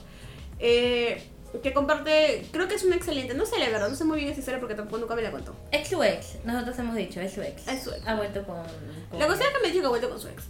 eh, 0.60 1.21
que 1.63 1.73
comparte, 1.73 2.45
creo 2.51 2.67
que 2.69 2.75
es 2.75 2.84
un 2.86 2.93
excelente, 2.93 3.34
no 3.34 3.45
sé 3.45 3.60
la 3.60 3.67
verdad, 3.69 3.89
no 3.89 3.95
sé 3.95 4.05
muy 4.05 4.19
bien 4.21 4.34
si 4.34 4.41
será 4.41 4.60
porque 4.60 4.75
tampoco 4.75 4.99
nunca 4.99 5.15
me 5.15 5.21
la 5.23 5.31
contó. 5.31 5.53
Ex 5.73 5.89
su 5.89 6.01
ex, 6.03 6.36
nosotros 6.45 6.77
hemos 6.79 6.95
dicho, 6.95 7.19
es 7.19 7.34
su 7.34 7.41
ex. 7.41 7.67
Es 7.67 7.84
su 7.84 7.91
ex. 7.91 8.07
Ha 8.07 8.15
vuelto 8.15 8.43
con. 8.45 8.57
con- 9.10 9.19
La 9.19 9.25
cuestión 9.25 9.49
es 9.51 9.57
que 9.57 9.67
me 9.67 9.71
dijo 9.73 9.81
que 9.81 9.86
ha 9.88 9.89
vuelto 9.89 10.10
con 10.10 10.19
su 10.21 10.27
ex. 10.29 10.43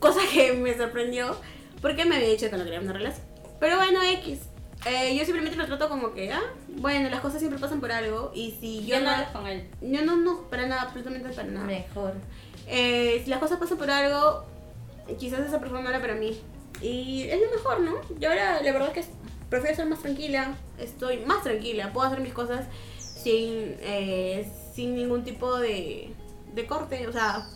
Cosa 0.00 0.20
que 0.32 0.54
me 0.54 0.76
sorprendió 0.76 1.36
porque 1.80 2.04
me 2.04 2.16
había 2.16 2.28
dicho 2.28 2.50
que 2.50 2.56
no 2.56 2.64
quería 2.64 2.80
una 2.80 2.92
relación. 2.92 3.24
Pero 3.60 3.76
bueno, 3.76 4.02
X. 4.02 4.40
Eh, 4.86 5.14
yo 5.14 5.24
simplemente 5.26 5.58
lo 5.58 5.66
trato 5.66 5.90
como 5.90 6.14
que, 6.14 6.32
ah, 6.32 6.40
bueno, 6.68 7.10
las 7.10 7.20
cosas 7.20 7.38
siempre 7.38 7.60
pasan 7.60 7.80
por 7.80 7.92
algo. 7.92 8.32
Y 8.34 8.56
si 8.60 8.86
yo 8.86 8.96
Yo 8.96 9.02
no 9.02 9.16
no. 9.16 9.32
con 9.32 9.46
él. 9.46 9.68
Yo 9.82 10.02
no, 10.02 10.16
no, 10.16 10.48
para 10.48 10.66
nada, 10.66 10.82
absolutamente 10.82 11.28
para 11.28 11.48
nada. 11.48 11.66
Mejor. 11.66 12.14
Eh, 12.66 13.20
si 13.22 13.30
las 13.30 13.40
cosas 13.40 13.58
pasan 13.58 13.76
por 13.76 13.90
algo, 13.90 14.46
quizás 15.18 15.40
esa 15.40 15.60
persona 15.60 15.82
no 15.82 15.90
era 15.90 16.00
para 16.00 16.14
mí. 16.14 16.40
Y 16.80 17.24
es 17.24 17.38
lo 17.40 17.50
mejor, 17.50 17.80
¿no? 17.80 17.96
Yo 18.18 18.30
ahora, 18.30 18.62
la 18.62 18.72
verdad 18.72 18.96
es 18.96 19.06
que 19.06 19.12
prefiero 19.50 19.76
ser 19.76 19.86
más 19.86 20.00
tranquila. 20.00 20.54
Estoy 20.78 21.18
más 21.26 21.42
tranquila. 21.42 21.92
Puedo 21.92 22.06
hacer 22.06 22.20
mis 22.20 22.32
cosas 22.32 22.64
sin, 22.98 23.76
eh, 23.80 24.50
sin 24.74 24.94
ningún 24.96 25.24
tipo 25.24 25.58
de, 25.58 26.14
de 26.54 26.66
corte. 26.66 27.06
O 27.06 27.12
sea, 27.12 27.46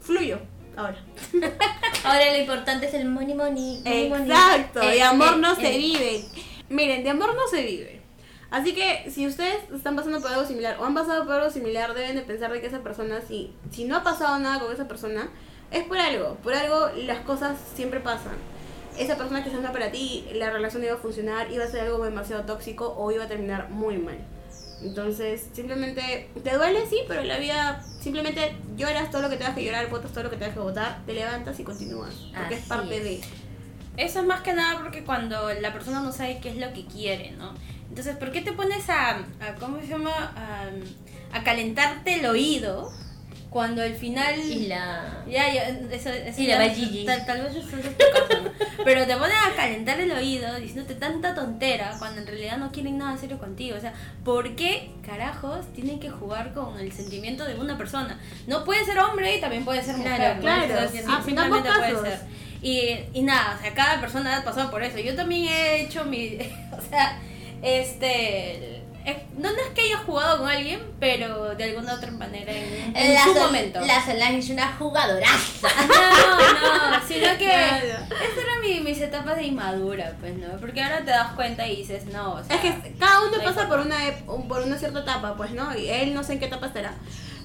fluyo 0.00 0.40
ahora. 0.76 0.96
Ahora 2.04 2.32
lo 2.32 2.38
importante 2.38 2.86
es 2.86 2.94
el 2.94 3.04
money 3.06 3.34
money. 3.34 3.80
money, 3.84 4.08
money. 4.08 4.30
Exacto, 4.30 4.82
Eh, 4.82 4.94
de 4.94 5.02
amor 5.02 5.34
eh, 5.34 5.38
no 5.38 5.52
eh. 5.52 5.56
se 5.56 5.78
vive. 5.78 6.24
Miren, 6.68 7.04
de 7.04 7.10
amor 7.10 7.34
no 7.34 7.46
se 7.48 7.62
vive. 7.62 8.02
Así 8.50 8.74
que 8.74 9.10
si 9.10 9.26
ustedes 9.26 9.62
están 9.74 9.96
pasando 9.96 10.20
por 10.20 10.30
algo 10.30 10.44
similar 10.44 10.76
o 10.78 10.84
han 10.84 10.94
pasado 10.94 11.24
por 11.24 11.34
algo 11.34 11.50
similar, 11.50 11.94
deben 11.94 12.16
de 12.16 12.22
pensar 12.22 12.52
de 12.52 12.60
que 12.60 12.66
esa 12.66 12.82
persona, 12.82 13.20
si, 13.26 13.54
si 13.70 13.84
no 13.84 13.96
ha 13.96 14.02
pasado 14.02 14.38
nada 14.38 14.60
con 14.60 14.72
esa 14.72 14.86
persona, 14.88 15.30
es 15.70 15.84
por 15.84 15.98
algo. 15.98 16.36
Por 16.42 16.54
algo 16.54 16.90
las 16.96 17.20
cosas 17.20 17.56
siempre 17.74 18.00
pasan. 18.00 18.34
Esa 18.98 19.16
persona 19.16 19.42
que 19.42 19.48
se 19.48 19.56
anda 19.56 19.72
para 19.72 19.90
ti, 19.90 20.26
la 20.34 20.50
relación 20.50 20.84
iba 20.84 20.94
a 20.94 20.98
funcionar, 20.98 21.50
iba 21.50 21.64
a 21.64 21.68
ser 21.68 21.80
algo 21.82 22.04
demasiado 22.04 22.44
tóxico 22.44 22.94
o 22.98 23.10
iba 23.10 23.24
a 23.24 23.28
terminar 23.28 23.70
muy 23.70 23.96
mal. 23.96 24.18
Entonces, 24.82 25.48
simplemente 25.52 26.28
te 26.42 26.54
duele, 26.54 26.80
sí, 26.88 26.98
pero 27.06 27.22
la 27.22 27.38
vida 27.38 27.84
simplemente 28.00 28.56
lloras 28.76 29.10
todo 29.10 29.22
lo 29.22 29.30
que 29.30 29.36
tengas 29.36 29.54
que 29.54 29.64
llorar, 29.64 29.88
votas 29.88 30.10
todo 30.10 30.24
lo 30.24 30.30
que 30.30 30.36
tengas 30.36 30.54
que 30.54 30.60
votar, 30.60 31.02
te 31.06 31.14
levantas 31.14 31.58
y 31.60 31.64
continúas. 31.64 32.14
Porque 32.36 32.54
es 32.56 32.66
parte 32.66 32.96
es. 32.96 33.04
de. 33.04 33.20
Eso 33.96 34.20
es 34.20 34.26
más 34.26 34.40
que 34.40 34.54
nada 34.54 34.80
porque 34.80 35.04
cuando 35.04 35.52
la 35.52 35.72
persona 35.72 36.00
no 36.00 36.12
sabe 36.12 36.40
qué 36.40 36.50
es 36.50 36.56
lo 36.56 36.72
que 36.72 36.86
quiere, 36.86 37.32
¿no? 37.32 37.54
Entonces, 37.88 38.16
¿por 38.16 38.32
qué 38.32 38.40
te 38.40 38.52
pones 38.52 38.88
a, 38.88 39.18
a 39.18 39.54
¿cómo 39.60 39.78
se 39.80 39.86
llama? 39.86 40.10
A, 40.12 41.36
a 41.36 41.44
calentarte 41.44 42.14
el 42.14 42.26
oído 42.26 42.90
cuando 43.52 43.82
al 43.82 43.94
final... 43.94 44.38
Y 44.40 44.66
la. 44.66 45.22
Ya, 45.28 45.52
ya, 45.52 45.68
eso, 45.68 46.08
eso 46.08 46.40
Y 46.40 46.46
ya- 46.46 46.58
la. 46.58 46.72
Tal, 47.06 47.26
tal 47.26 47.42
vez 47.42 47.54
eso 47.54 47.76
es 47.76 47.82
tu 47.82 48.04
caso, 48.12 48.42
¿no? 48.42 48.50
Pero 48.84 49.06
te 49.06 49.14
ponen 49.14 49.36
a 49.36 49.54
calentar 49.54 50.00
el 50.00 50.10
oído 50.10 50.54
diciéndote 50.58 50.94
tanta 50.94 51.34
tontera 51.34 51.94
cuando 51.98 52.22
en 52.22 52.26
realidad 52.26 52.56
no 52.56 52.72
quieren 52.72 52.96
nada 52.98 53.16
serio 53.18 53.38
contigo. 53.38 53.76
O 53.76 53.80
sea, 53.80 53.92
¿por 54.24 54.56
qué 54.56 54.90
carajos 55.06 55.70
tienen 55.74 56.00
que 56.00 56.08
jugar 56.10 56.54
con 56.54 56.80
el 56.80 56.90
sentimiento 56.92 57.44
de 57.44 57.54
una 57.56 57.76
persona? 57.76 58.18
No 58.46 58.64
puede 58.64 58.84
ser 58.86 58.98
hombre 58.98 59.36
y 59.36 59.40
también 59.40 59.64
puede 59.64 59.82
ser 59.82 59.96
mujer. 59.98 60.16
Claro, 60.16 60.34
¿no? 60.36 60.40
claro. 60.40 60.64
O 60.64 60.66
sea, 60.78 60.88
sí, 60.88 60.98
Ah, 61.08 61.22
simplemente 61.24 61.68
puede 61.78 62.10
ser. 62.10 62.20
Y, 62.62 63.18
y 63.18 63.22
nada, 63.22 63.56
o 63.58 63.62
sea, 63.62 63.74
cada 63.74 64.00
persona 64.00 64.38
ha 64.38 64.44
pasado 64.44 64.70
por 64.70 64.82
eso. 64.82 64.98
Yo 64.98 65.14
también 65.14 65.44
he 65.52 65.82
hecho 65.82 66.04
mi. 66.04 66.38
O 66.72 66.80
sea, 66.88 67.18
este. 67.62 68.81
No, 69.36 69.50
no 69.50 69.58
es 69.58 69.68
que 69.74 69.80
haya 69.80 69.96
jugado 69.98 70.38
con 70.38 70.48
alguien, 70.48 70.80
pero 71.00 71.54
de 71.54 71.64
alguna 71.64 71.94
otra 71.94 72.10
manera 72.12 72.52
en, 72.52 72.94
en 72.96 73.14
la 73.14 73.24
su 73.24 73.32
Sol- 73.32 73.42
momento. 73.46 73.80
La 73.80 74.04
Solange 74.04 74.38
es 74.38 74.50
una 74.50 74.72
jugadoraza. 74.76 75.68
No, 75.88 76.90
no, 76.90 77.06
sino 77.08 77.28
que 77.38 77.44
Claro. 77.46 77.86
estas 77.86 78.44
eran 78.44 78.60
mi- 78.62 78.80
mis 78.80 79.00
etapas 79.00 79.36
de 79.36 79.44
inmadura, 79.44 80.12
pues, 80.20 80.36
¿no? 80.36 80.48
Porque 80.60 80.82
ahora 80.82 80.98
te 81.04 81.10
das 81.10 81.32
cuenta 81.32 81.66
y 81.66 81.76
dices, 81.76 82.04
no, 82.06 82.34
o 82.34 82.44
sea, 82.44 82.56
Es 82.56 82.62
que 82.62 82.94
cada 82.98 83.22
uno 83.22 83.36
no 83.36 83.42
pasa 83.42 83.66
por 83.68 83.80
una 83.80 83.96
por 84.48 84.62
una 84.62 84.76
cierta 84.78 85.00
etapa, 85.00 85.34
pues, 85.36 85.50
¿no? 85.52 85.76
Y 85.76 85.88
él 85.88 86.14
no 86.14 86.22
sé 86.22 86.34
en 86.34 86.38
qué 86.38 86.46
etapa 86.46 86.66
estará. 86.66 86.94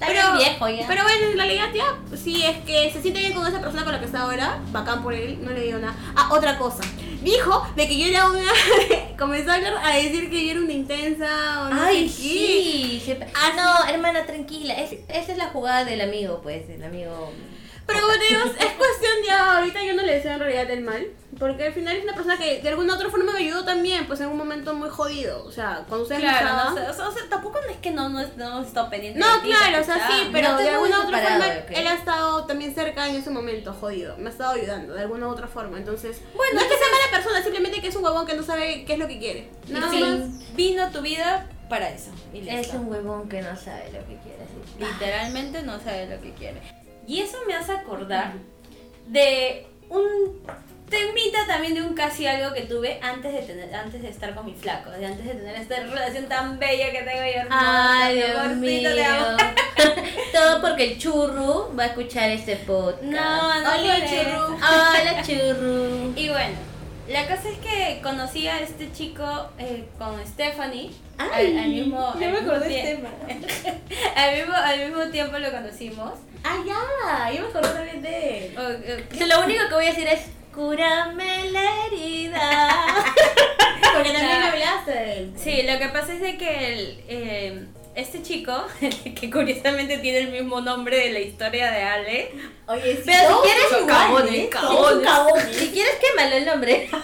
Bien 0.06 0.36
viejo 0.36 0.68
ya. 0.68 0.86
Pero 0.86 1.02
bueno, 1.02 1.26
en 1.32 1.36
realidad 1.36 1.66
ya, 1.74 1.86
si 2.16 2.44
es 2.44 2.58
que 2.58 2.90
se 2.92 3.02
siente 3.02 3.18
bien 3.18 3.32
con 3.32 3.44
esa 3.46 3.60
persona 3.60 3.82
con 3.82 3.92
la 3.92 3.98
que 3.98 4.06
está 4.06 4.20
ahora, 4.22 4.58
bacán 4.70 5.02
por 5.02 5.12
él, 5.12 5.38
no 5.42 5.50
le 5.50 5.60
digo 5.62 5.78
nada. 5.78 5.94
Ah, 6.14 6.28
otra 6.30 6.56
cosa. 6.56 6.82
Dijo 7.22 7.66
de 7.76 7.88
que 7.88 7.98
yo 7.98 8.06
era 8.06 8.28
una... 8.30 8.42
comenzó 9.18 9.50
a, 9.50 9.54
hablar, 9.54 9.74
a 9.82 9.96
decir 9.96 10.30
que 10.30 10.44
yo 10.44 10.52
era 10.52 10.60
una 10.60 10.72
intensa 10.72 11.62
o 11.64 11.74
no 11.74 11.82
Ay, 11.82 12.08
sé 12.08 12.22
sí. 12.22 13.02
Ah, 13.34 13.52
no, 13.56 13.92
hermana, 13.92 14.24
tranquila. 14.26 14.74
Es- 14.74 14.98
esa 15.08 15.32
es 15.32 15.38
la 15.38 15.48
jugada 15.48 15.84
del 15.84 16.00
amigo, 16.00 16.40
pues, 16.42 16.68
del 16.68 16.84
amigo. 16.84 17.32
Pero 17.88 18.06
digo, 18.28 18.42
es 18.44 18.72
cuestión 18.74 19.12
ya, 19.26 19.56
ahorita 19.58 19.82
yo 19.82 19.94
no 19.94 20.02
le 20.02 20.14
deseo 20.16 20.32
en 20.32 20.38
realidad 20.40 20.70
el 20.70 20.82
mal, 20.82 21.06
porque 21.38 21.66
al 21.68 21.72
final 21.72 21.96
es 21.96 22.04
una 22.04 22.14
persona 22.14 22.36
que 22.36 22.60
de 22.60 22.68
alguna 22.68 22.94
otra 22.94 23.08
forma 23.08 23.32
me 23.32 23.38
ayudó 23.38 23.64
también, 23.64 24.06
pues 24.06 24.20
en 24.20 24.28
un 24.28 24.36
momento 24.36 24.74
muy 24.74 24.90
jodido, 24.90 25.42
o 25.44 25.50
sea, 25.50 25.84
cuando 25.88 26.02
ustedes 26.02 26.22
no 26.22 26.28
Claro, 26.28 26.70
no, 26.74 26.90
o 26.90 26.92
sea, 26.94 27.08
o 27.08 27.12
sea, 27.12 27.22
tampoco 27.30 27.58
es 27.70 27.76
que 27.78 27.90
no, 27.90 28.08
no, 28.10 28.20
no 28.36 28.60
está 28.62 28.90
pendiente 28.90 29.18
No, 29.18 29.36
de 29.36 29.40
ti, 29.42 29.48
claro, 29.48 29.80
o 29.80 29.84
sea, 29.84 30.06
sí, 30.08 30.28
pero 30.32 30.50
No 30.52 30.58
de 30.58 30.68
alguna 30.68 31.00
otra 31.04 31.18
forma 31.18 31.46
ok. 31.46 31.70
él 31.70 31.86
ha 31.86 31.94
estado 31.94 32.44
también 32.44 32.74
cerca 32.74 33.08
en 33.08 33.16
ese 33.16 33.30
momento, 33.30 33.72
jodido. 33.72 34.16
Me 34.18 34.28
ha 34.28 34.32
estado 34.32 34.52
ayudando 34.52 34.92
de 34.94 35.00
alguna 35.00 35.28
u 35.28 35.30
otra 35.30 35.46
forma. 35.48 35.78
Entonces, 35.78 36.20
Bueno, 36.34 36.54
no 36.54 36.60
es 36.60 36.66
que 36.66 36.76
sea 36.76 36.86
mala 36.90 37.10
persona, 37.10 37.42
simplemente 37.42 37.80
que 37.80 37.88
es 37.88 37.96
un 37.96 38.04
huevón 38.04 38.26
que 38.26 38.34
no 38.34 38.42
sabe 38.42 38.84
qué 38.84 38.92
es 38.94 38.98
lo 38.98 39.08
que 39.08 39.18
quiere. 39.18 39.48
Nada 39.68 39.90
Sí. 39.90 40.00
más. 40.00 40.54
Vino 40.54 40.82
a 40.84 40.90
tu 40.90 41.00
vida 41.00 41.46
para 41.70 41.88
eso. 41.88 42.10
Y. 42.34 42.46
Es 42.48 42.72
un 42.74 42.88
huevón 42.88 43.28
que 43.30 43.40
no 43.42 43.56
sabe 43.56 43.86
lo 43.92 44.00
que 44.00 44.16
quiere. 44.22 44.46
Literalmente 44.78 45.62
no 45.62 45.78
sabe 45.80 46.06
lo 46.06 46.20
que 46.20 46.32
quiere. 46.34 46.60
Y 47.08 47.20
eso 47.20 47.38
me 47.48 47.54
hace 47.54 47.72
acordar 47.72 48.34
de 49.06 49.66
un 49.88 50.40
temita 50.88 51.46
también 51.46 51.74
de 51.74 51.82
un 51.82 51.94
casi 51.94 52.26
algo 52.26 52.54
que 52.54 52.62
tuve 52.62 52.98
antes 53.02 53.32
de 53.32 53.40
tener, 53.40 53.74
antes 53.74 54.00
de 54.02 54.08
estar 54.08 54.34
con 54.34 54.46
mi 54.46 54.54
flaco, 54.54 54.90
de 54.90 55.04
antes 55.06 55.24
de 55.26 55.34
tener 55.34 55.56
esta 55.56 55.80
relación 55.80 56.26
tan 56.28 56.58
bella 56.58 56.90
que 56.92 56.98
tengo 57.02 57.20
yo 57.24 57.40
hermosa. 57.40 58.02
Ay, 58.04 58.14
mi 58.14 58.20
Dios 58.22 58.38
amorcito, 58.38 58.60
mío. 58.60 58.94
te 58.94 59.04
amo. 59.04 59.36
Todo 60.32 60.60
porque 60.62 60.84
el 60.92 60.98
churru 60.98 61.74
va 61.78 61.84
a 61.84 61.86
escuchar 61.86 62.30
este 62.30 62.56
podcast. 62.56 63.02
No, 63.02 63.60
no 63.62 63.70
Hola, 63.70 63.96
churru. 64.06 64.54
Hola, 64.56 65.22
churru. 65.22 66.12
Y 66.16 66.28
bueno, 66.28 66.56
la 67.08 67.22
cosa 67.26 67.48
es 67.50 67.58
que 67.58 68.00
conocí 68.02 68.48
a 68.48 68.60
este 68.60 68.92
chico 68.92 69.24
eh, 69.58 69.88
con 69.98 70.24
Stephanie. 70.26 70.90
Ay, 71.18 71.52
al, 71.56 71.58
al 71.64 71.68
mismo, 71.70 72.14
ya 72.20 72.26
al 72.26 72.32
me 72.32 72.40
mismo 72.40 72.52
acordé 72.52 72.68
de 72.68 72.98
tie- 72.98 73.74
al, 74.16 74.36
mismo, 74.36 74.54
al 74.54 74.78
mismo 74.86 75.04
tiempo 75.10 75.38
lo 75.38 75.50
conocimos. 75.50 76.12
Ah, 76.44 76.56
ya, 76.66 77.32
yo 77.32 77.42
me 77.42 77.48
acuerdo 77.48 77.72
también 77.74 78.02
de 78.02 78.46
él. 78.46 78.58
O- 78.58 78.70
eh, 78.70 78.96
Entonces, 79.10 79.28
lo 79.28 79.44
único 79.44 79.68
que 79.68 79.74
voy 79.74 79.86
a 79.86 79.90
decir 79.90 80.06
es: 80.08 80.20
Cúrame 80.54 81.50
la 81.50 81.86
herida. 81.86 82.70
Porque 83.94 84.10
también 84.12 84.42
hablaste 84.52 84.90
de 84.92 85.12
él. 85.18 85.32
Sí, 85.36 85.62
lo 85.62 85.78
que 85.78 85.88
pasa 85.88 86.14
es 86.14 86.20
de 86.20 86.36
que 86.38 86.72
el, 86.74 87.04
eh, 87.08 87.64
este 87.98 88.22
chico, 88.22 88.52
que 89.20 89.30
curiosamente 89.30 89.98
tiene 89.98 90.18
el 90.18 90.28
mismo 90.28 90.60
nombre 90.60 90.96
de 90.98 91.10
la 91.12 91.18
historia 91.20 91.70
de 91.70 91.82
Ale, 91.82 92.30
Oye, 92.66 92.96
sí. 92.96 93.02
Pero 93.06 93.18
si 93.18 93.26
todos 93.28 93.42
quieres 93.46 93.64
igual, 93.80 94.34
¿eh? 94.34 94.48
cagones. 94.50 95.56
Si 95.56 95.70
quieres, 95.70 95.94
quémalo 96.00 96.36
el 96.36 96.44
nombre. 96.46 96.88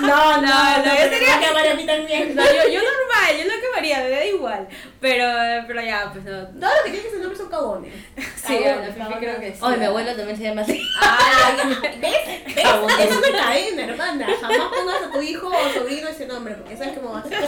No, 0.00 0.40
no, 0.40 0.78
no, 0.78 0.84
yo 0.98 1.10
tenía- 1.10 1.36
me 1.36 1.50
va 1.52 1.72
a 1.72 1.74
mí 1.74 1.84
también. 1.84 2.34
no, 2.34 2.42
yo, 2.42 2.68
yo 2.72 2.80
normal, 2.80 3.36
yo 3.38 3.44
lo 3.44 3.60
quemaría, 3.60 3.98
me 3.98 4.08
da 4.08 4.24
igual, 4.24 4.66
pero, 4.98 5.26
pero 5.66 5.82
ya, 5.82 6.10
pues 6.10 6.24
no. 6.24 6.46
Todos 6.58 6.72
los 6.76 6.84
que 6.84 6.90
tienen 6.92 7.06
ese 7.08 7.18
nombre 7.18 7.36
son 7.36 7.50
cagones. 7.50 7.92
Sí, 8.16 8.22
Fifi 8.56 8.64
cagones. 8.64 9.18
creo 9.18 9.40
que 9.40 9.50
sí. 9.52 9.58
Ay, 9.60 9.76
mi 9.78 9.84
abuelo 9.84 10.16
también 10.16 10.38
se 10.38 10.44
llama 10.44 10.62
así. 10.62 10.80
Ay, 11.02 11.54
¿ves? 12.00 12.56
¿Ves? 12.56 12.66
Es 12.98 13.16
una 13.16 13.38
cadena, 13.38 13.84
hermana. 13.84 14.26
Jamás 14.40 14.68
pongas 14.74 15.02
a 15.02 15.12
tu 15.12 15.20
hijo 15.20 15.48
o 15.48 15.72
sobrino 15.78 16.08
ese 16.08 16.26
nombre, 16.26 16.54
porque 16.54 16.78
sabes 16.78 16.96
cómo 16.98 17.12
va 17.12 17.18
a 17.20 17.28
ser. 17.28 17.44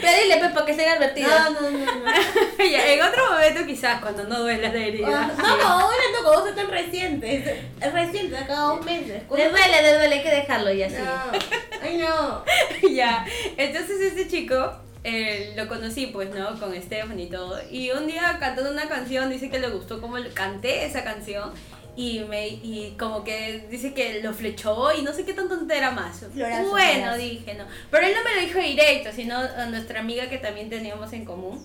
Pero 0.00 0.22
dile, 0.22 0.36
Pepa, 0.38 0.66
que 0.66 0.74
sea 0.74 0.94
advertido. 0.94 1.28
No, 1.28 1.50
no, 1.50 1.70
no, 1.70 1.78
no. 1.78 2.10
Ya, 2.58 2.92
en 2.92 3.02
otro 3.02 3.30
momento 3.30 3.64
quizás, 3.66 4.00
cuando 4.00 4.24
no 4.24 4.40
duela 4.40 4.72
la 4.72 4.78
herida. 4.78 5.06
Ah, 5.08 5.34
No, 5.36 5.56
no, 5.56 5.68
ahora 5.68 5.96
no, 6.12 6.24
como 6.28 6.46
son 6.46 6.54
tan 6.56 6.68
recientes. 6.70 7.46
Es 7.80 7.92
reciente, 7.92 8.36
cada 8.46 8.60
dos 8.68 8.84
meses. 8.84 9.22
Le 9.30 9.48
duele, 9.48 9.82
le 9.82 9.94
duele, 9.94 10.14
hay 10.16 10.22
que 10.22 10.30
dejarlo 10.30 10.72
ya 10.72 10.86
así. 10.86 10.96
No, 10.96 11.38
ay 11.82 11.98
no. 11.98 12.44
ya, 12.90 13.24
entonces 13.56 14.00
este 14.00 14.26
chico 14.28 14.72
eh, 15.04 15.52
lo 15.56 15.68
conocí 15.68 16.06
pues, 16.08 16.30
¿no? 16.30 16.58
Con 16.58 16.74
Stephanie 16.82 17.26
y 17.26 17.30
todo. 17.30 17.60
Y 17.70 17.90
un 17.92 18.06
día 18.08 18.36
cantando 18.40 18.70
una 18.72 18.88
canción, 18.88 19.30
dice 19.30 19.48
que 19.50 19.58
le 19.60 19.68
gustó 19.68 20.00
cómo 20.00 20.16
canté 20.34 20.84
esa 20.86 21.04
canción. 21.04 21.52
y 21.94 22.20
me 22.28 22.48
y 22.48 22.94
como 22.98 23.22
que 23.24 23.66
dice 23.70 23.94
que 23.94 24.20
lo 24.22 24.34
flechó 24.34 24.92
y 24.92 25.02
no 25.02 25.12
sé 25.14 25.24
qué 25.24 25.32
tan 25.34 25.48
tontera 25.48 25.92
más. 25.92 26.24
Florazo, 26.32 26.70
bueno, 26.70 26.94
florazo. 26.94 27.18
dije, 27.18 27.54
no. 27.54 27.64
Pero 27.90 28.06
él 28.06 28.12
no 28.14 28.24
me 28.24 28.34
lo 28.34 28.40
dijo 28.46 28.58
directo, 28.58 29.10
sino 29.14 29.36
a 29.38 29.66
nuestra 29.66 30.00
amiga 30.00 30.28
que 30.28 30.38
también 30.38 30.68
teníamos 30.68 31.12
en 31.12 31.24
común. 31.24 31.64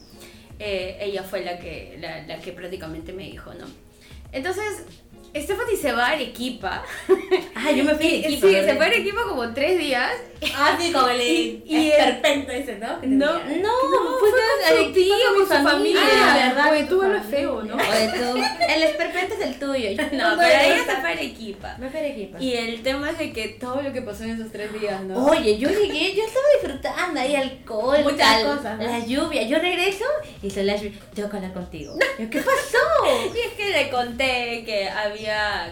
Eh, 0.63 0.97
ella 1.01 1.23
fue 1.23 1.43
la 1.43 1.57
que, 1.57 1.97
la, 1.99 2.25
la 2.27 2.39
que 2.39 2.51
prácticamente 2.51 3.13
me 3.13 3.23
dijo, 3.23 3.53
¿no? 3.53 3.65
Entonces, 4.31 4.85
Stephanie 5.35 5.77
se 5.77 5.91
va 5.93 6.07
a 6.07 6.11
Arequipa. 6.11 6.83
Ah, 7.55 7.71
yo 7.71 7.83
me 7.83 7.95
fui 7.95 8.05
Y- 8.07 8.21
de 8.21 8.29
Sí, 8.29 8.39
se 8.39 8.75
fue 8.75 8.85
a 8.85 8.87
Arequipa 8.89 9.23
como 9.23 9.53
tres 9.53 9.77
días. 9.79 10.11
Ah, 10.55 10.75
sí, 10.79 10.91
como 10.91 11.07
el 11.07 11.21
Y- 11.65 11.91
ese, 11.91 12.77
¿no? 12.79 12.97
No. 13.03 13.33
No, 13.33 13.39
No, 13.39 14.19
fue 14.19 14.29
fue 14.29 14.31
con 14.31 14.39
con 14.39 14.67
su 14.67 14.73
Arequipa 14.73 14.93
tío, 14.93 15.15
con 15.25 15.33
mi 15.41 15.47
con 15.47 15.57
su 15.57 15.63
familia. 15.69 16.01
Ah, 16.03 16.47
¿verdad? 16.49 16.71
Oye, 16.73 16.83
tú 16.85 16.99
familia. 17.01 17.23
feo, 17.29 17.61
¿no? 17.63 17.75
Oye, 17.75 18.09
tú, 18.17 18.43
el 18.67 18.83
esperpento 18.83 19.35
es 19.35 19.41
el 19.41 19.59
tuyo. 19.59 19.91
Yo 19.91 20.03
No, 20.17 20.35
pero 20.37 20.49
ella 20.49 20.77
se 20.85 20.95
fue 20.95 21.09
a 21.09 21.13
Arequipa. 21.13 21.75
Me 21.79 21.89
fui 21.89 21.99
a 21.99 22.03
Arequipa. 22.03 22.41
Y 22.41 22.53
el 22.55 22.83
tema 22.83 23.11
es 23.11 23.17
de 23.19 23.31
que 23.31 23.47
todo 23.49 23.81
lo 23.81 23.93
que 23.93 24.01
pasó 24.01 24.23
en 24.23 24.31
esos 24.31 24.51
tres 24.51 24.73
días, 24.79 25.01
¿no? 25.03 25.25
Oye, 25.27 25.57
yo 25.57 25.69
llegué, 25.69 26.13
yo 26.15 26.23
estaba 26.25 26.45
disfrutando 26.61 27.19
ahí 27.21 27.35
alcohol, 27.35 27.99
Muchas 28.03 28.17
tal, 28.17 28.57
cosas, 28.57 28.77
¿no? 28.79 28.83
la 28.83 28.99
lluvia. 29.05 29.43
Yo 29.43 29.59
regreso 29.59 30.05
y 30.43 30.49
son 30.49 30.65
las 30.67 30.81
lluvia. 30.81 30.99
Tengo 31.13 31.29
que 31.29 31.35
hablar 31.37 31.53
contigo. 31.53 31.95
Yo, 32.19 32.29
¿Qué 32.29 32.39
pasó? 32.39 32.77
Y 33.35 33.39
es 33.39 33.53
que 33.53 33.69
le 33.71 33.89
conté 33.89 34.63
que 34.65 34.89
había, 34.89 35.20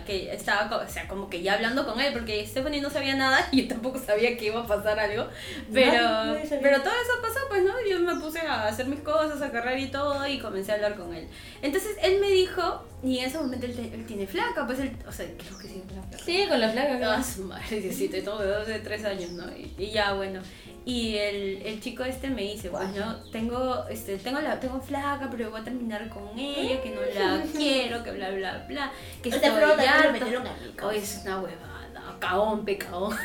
que 0.06 0.34
estaba, 0.34 0.78
o 0.78 0.88
sea, 0.90 1.08
como 1.08 1.30
que 1.30 1.42
ya 1.42 1.54
hablando 1.54 1.86
con 1.86 2.00
él, 2.00 2.14
porque 2.14 2.46
Stephanie 2.46 2.82
no 2.82 2.90
sabía 2.90 3.16
nada 3.16 3.48
y 3.52 3.64
yo 3.64 3.68
tampoco 3.68 4.00
sabía 4.00 4.38
que 4.38 4.46
iba 4.46 4.62
a 4.62 4.68
pasar 4.68 5.00
algo. 5.00 5.28
Pero, 5.74 6.02
nadie 6.02 6.46
sabía. 6.46 6.62
pero 6.62 6.82
todo 6.82 6.94
eso 6.94 7.22
pasó, 7.22 7.40
pues, 7.50 7.64
¿no? 7.64 7.74
Yo 7.90 8.00
me 8.00 8.20
puse 8.20 8.40
a 8.40 8.68
hacer 8.68 8.88
mis 8.88 9.00
cosas, 9.02 9.42
a 9.42 9.52
cargar 9.52 9.78
y 9.78 9.88
todo, 9.88 10.26
y 10.28 10.40
comencé 10.40 10.72
a 10.72 10.76
hablar 10.76 10.96
con 10.96 11.14
él. 11.14 11.28
Entonces 11.62 11.98
él 12.02 12.20
me 12.20 12.30
dijo, 12.30 12.84
y 13.04 13.20
en 13.20 13.26
ese 13.26 13.38
momento 13.38 13.66
él, 13.66 13.92
él 13.94 14.06
tiene 14.06 14.28
flaca, 14.28 14.66
pues 14.66 14.80
él, 14.80 14.92
o 15.08 15.12
sea, 15.12 15.26
creo 15.26 15.58
que 15.58 15.68
sí, 15.68 15.84
flaca. 15.88 16.24
Sí, 16.24 16.46
con 16.48 16.60
la 16.60 16.70
flaca. 16.70 17.16
Ah, 17.16 17.24
su 17.24 17.44
madre, 17.44 17.82
Diosito, 17.82 18.18
y 18.18 18.22
todo 18.22 18.40
de 18.40 18.50
dos 18.50 18.68
de 18.68 18.80
tres 18.80 19.06
años, 19.06 19.32
¿no? 19.32 19.46
Y, 19.56 19.74
y 19.78 19.92
ya, 19.92 20.14
bueno. 20.14 20.42
Y 20.86 21.18
el, 21.18 21.62
el 21.66 21.82
chico 21.82 22.04
este 22.04 22.30
me 22.30 22.42
dice, 22.44 22.70
bueno, 22.70 23.18
tengo, 23.32 23.86
este, 23.90 24.18
tengo 24.18 24.40
la, 24.40 24.60
tengo 24.60 24.80
flaca, 24.82 25.28
pero 25.30 25.52
voy 25.52 25.62
a 25.62 25.64
terminar 25.64 26.10
con 26.10 26.38
ella, 26.38 26.82
que 26.82 26.90
no 26.92 27.02
la 27.02 27.44
quiero, 27.56 28.04
que 28.04 28.12
bla 28.12 28.32
bla 28.32 28.66
bla, 28.68 28.92
que 29.22 29.30
O 29.30 29.36
estoy 29.36 29.52
pero 29.52 29.68
harto. 29.68 30.88
Hoy 30.88 30.98
es 30.98 31.20
una 31.24 31.40
huevada, 31.42 32.18
caón, 32.20 32.66
pecaón. 32.66 33.16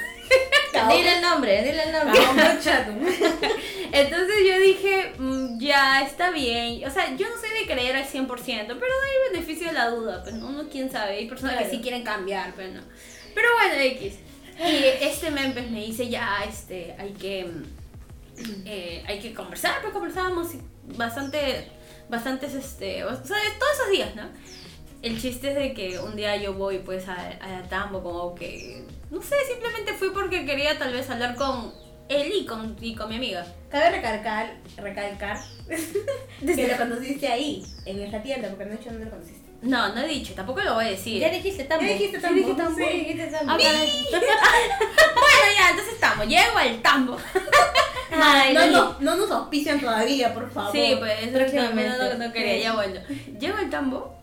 Dile 0.91 1.17
el 1.17 1.23
nombre, 1.23 1.63
dile 1.63 1.83
el 1.85 1.93
nombre. 1.93 2.21
Entonces 3.93 4.37
yo 4.47 4.59
dije, 4.59 5.13
mm, 5.19 5.59
ya 5.61 6.03
está 6.03 6.31
bien. 6.33 6.87
O 6.87 6.91
sea, 6.91 7.15
yo 7.17 7.29
no 7.29 7.37
soy 7.41 7.51
de 7.61 7.73
creer 7.73 7.95
al 7.97 8.05
100%, 8.05 8.27
pero 8.27 8.79
doy 8.81 9.33
beneficio 9.33 9.69
de 9.69 9.73
la 9.73 9.89
duda. 9.89 10.23
Pues 10.23 10.35
¿no? 10.35 10.49
uno 10.49 10.65
quién 10.71 10.91
sabe. 10.91 11.13
Hay 11.17 11.29
personas 11.29 11.55
Claro. 11.55 11.71
que 11.71 11.77
sí 11.77 11.81
quieren 11.83 12.03
cambiar, 12.03 12.53
pero 12.57 12.73
no. 12.73 12.81
Pero 13.35 13.49
bueno, 13.59 13.75
X. 13.81 14.15
Y 14.59 15.05
este 15.05 15.31
Mempes 15.31 15.71
me 15.71 15.85
dice, 15.85 16.09
ya, 16.09 16.45
este, 16.49 16.95
hay 16.99 17.13
que, 17.13 17.45
mm, 17.45 18.63
eh, 18.67 19.05
hay 19.07 19.19
que 19.21 19.35
conversar. 19.35 19.81
Pues 19.83 19.93
conversábamos 19.93 20.49
bastante, 20.97 21.69
bastantes, 22.09 22.55
este, 22.55 23.05
o 23.05 23.11
sea, 23.11 23.37
todos 23.59 23.73
esos 23.75 23.91
días, 23.91 24.15
¿no? 24.15 24.29
El 25.03 25.21
chiste 25.21 25.51
es 25.51 25.55
de 25.55 25.75
que 25.75 25.99
un 25.99 26.17
día 26.17 26.37
yo 26.37 26.55
voy 26.55 26.79
pues 26.79 27.09
a, 27.09 27.15
a 27.15 27.63
Tambo 27.69 28.03
como 28.03 28.35
que, 28.35 28.85
no 29.11 29.21
sé, 29.21 29.37
simplemente 29.47 29.93
fui 29.95 30.11
porque 30.11 30.47
quería 30.47 30.79
tal 30.79 30.93
vez 30.93 31.11
hablar 31.11 31.35
con 31.35 31.75
él 32.09 32.33
y 32.35 32.47
con, 32.47 32.77
y 32.81 32.95
con 32.95 33.09
mi 33.09 33.17
amiga. 33.17 33.47
Cabe 33.69 33.91
recalcar, 33.91 34.57
recalcar 34.77 35.39
que 36.41 36.69
lo 36.69 36.77
conociste 36.77 37.29
ahí, 37.29 37.65
en 37.87 38.01
esa 38.01 38.23
tienda, 38.23 38.49
porque 38.49 38.65
no 38.67 38.73
he 38.73 38.77
dicho 38.77 38.91
dónde 38.91 39.07
lo 39.07 39.11
conociste. 39.11 39.44
No, 39.65 39.89
no 39.95 40.01
he 40.03 40.07
dicho, 40.09 40.35
tampoco 40.35 40.61
lo 40.63 40.75
voy 40.75 40.85
a 40.85 40.91
decir. 40.91 41.21
Ya 41.21 41.31
dijiste 41.31 41.65
tambo. 41.65 41.85
Ya 41.85 41.93
dijiste 41.95 42.17
Sí, 42.19 42.23
tambo, 42.23 42.37
dijiste 42.39 42.63
tambo, 42.63 42.79
sí. 42.79 42.85
dijiste 42.99 43.27
tambo. 43.29 43.53
Ah, 43.53 43.57
bueno, 45.15 45.53
ya, 45.57 45.71
entonces 45.71 45.95
estamos. 45.95 46.27
Llego 46.29 46.57
al 46.57 46.83
tambo. 46.83 47.17
Ay, 48.13 48.55
no, 48.55 48.67
no, 48.67 48.73
no, 48.73 48.97
no 49.01 49.17
nos 49.17 49.31
auspician 49.31 49.81
todavía, 49.81 50.33
por 50.33 50.51
favor. 50.51 50.71
Sí, 50.73 50.97
pues 50.99 51.33
no, 51.33 52.09
no, 52.19 52.27
no 52.27 52.33
quería, 52.33 52.59
ya 52.59 52.75
bueno. 52.75 53.01
Llego 53.41 53.57
al 53.59 53.71
tambo 53.71 54.15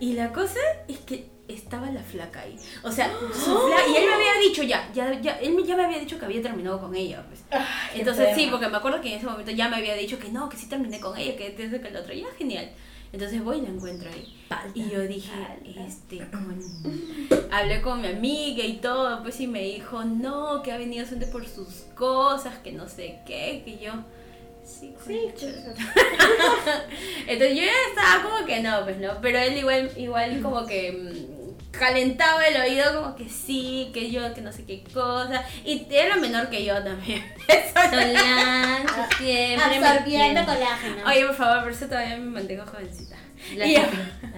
y 0.00 0.12
la 0.14 0.32
cosa 0.32 0.60
es 0.88 0.98
que 0.98 1.26
estaba 1.48 1.90
la 1.90 2.00
flaca 2.02 2.40
ahí. 2.40 2.56
O 2.82 2.90
sea, 2.92 3.10
su 3.34 3.50
fla- 3.58 3.86
y 3.92 3.96
él 3.96 4.06
me 4.06 4.14
había 4.14 4.34
dicho 4.40 4.62
ya, 4.62 4.88
ya, 4.94 5.12
ya, 5.20 5.32
él 5.40 5.54
me- 5.54 5.64
ya 5.64 5.76
me 5.76 5.84
había 5.84 5.98
dicho 5.98 6.18
que 6.18 6.24
había 6.24 6.40
terminado 6.42 6.80
con 6.80 6.94
ella, 6.94 7.24
pues. 7.28 7.40
Entonces 7.94 8.34
sí, 8.34 8.48
porque 8.50 8.68
me 8.68 8.76
acuerdo 8.76 9.00
que 9.00 9.08
en 9.12 9.18
ese 9.18 9.26
momento 9.26 9.50
ya 9.50 9.68
me 9.68 9.76
había 9.76 9.94
dicho 9.94 10.18
que 10.18 10.28
no, 10.28 10.48
que 10.48 10.56
sí 10.56 10.66
terminé 10.68 11.00
con 11.00 11.16
ella, 11.18 11.36
que 11.36 11.48
este, 11.48 11.68
que 11.80 11.88
el 11.88 11.96
otro, 11.96 12.14
ya 12.14 12.26
genial. 12.38 12.70
Entonces 13.12 13.42
voy 13.42 13.58
y 13.58 13.62
la 13.62 13.68
encuentro 13.70 14.10
ahí. 14.10 14.34
Y 14.74 14.90
yo 14.90 15.00
dije, 15.02 15.30
este, 15.86 16.18
con- 16.30 16.60
hablé 17.52 17.80
con 17.80 18.00
mi 18.02 18.08
amiga 18.08 18.64
y 18.64 18.74
todo, 18.78 19.22
pues 19.22 19.40
y 19.40 19.46
me 19.46 19.62
dijo, 19.62 20.04
no, 20.04 20.62
que 20.62 20.72
ha 20.72 20.78
venido 20.78 21.06
gente 21.06 21.26
por 21.26 21.46
sus 21.46 21.84
cosas, 21.94 22.58
que 22.58 22.72
no 22.72 22.88
sé 22.88 23.20
qué, 23.26 23.62
que 23.64 23.78
yo, 23.78 23.92
sí, 24.64 24.94
Sí, 25.06 25.20
concha". 25.30 25.46
sí. 25.46 25.82
Entonces 27.26 27.56
yo 27.56 27.62
ya 27.62 27.72
estaba 27.94 28.22
como 28.30 28.46
que 28.46 28.60
no, 28.62 28.84
pues 28.84 28.98
no, 28.98 29.12
pero 29.22 29.38
él 29.38 29.56
igual, 29.56 29.90
igual 29.96 30.40
como 30.42 30.66
que 30.66 30.92
mm, 30.92 31.37
calentaba 31.70 32.46
el 32.46 32.60
oído 32.60 33.02
como 33.02 33.16
que 33.16 33.28
sí, 33.28 33.90
que 33.92 34.10
yo, 34.10 34.34
que 34.34 34.40
no 34.40 34.52
sé 34.52 34.64
qué 34.64 34.82
cosa, 34.92 35.44
y 35.64 35.86
era 35.90 36.16
menor 36.16 36.48
que 36.50 36.64
yo 36.64 36.82
también. 36.82 37.24
Solange, 37.74 38.86
siempre 39.18 39.76
Absorbiendo 39.76 40.44
colágeno. 40.44 41.06
Oye, 41.06 41.26
por 41.26 41.36
favor, 41.36 41.62
por 41.64 41.72
eso 41.72 41.86
todavía 41.86 42.16
me 42.16 42.30
mantengo 42.30 42.64
jovencita. 42.66 43.16
La 43.56 43.66
y, 43.66 43.72
ya, 43.74 43.88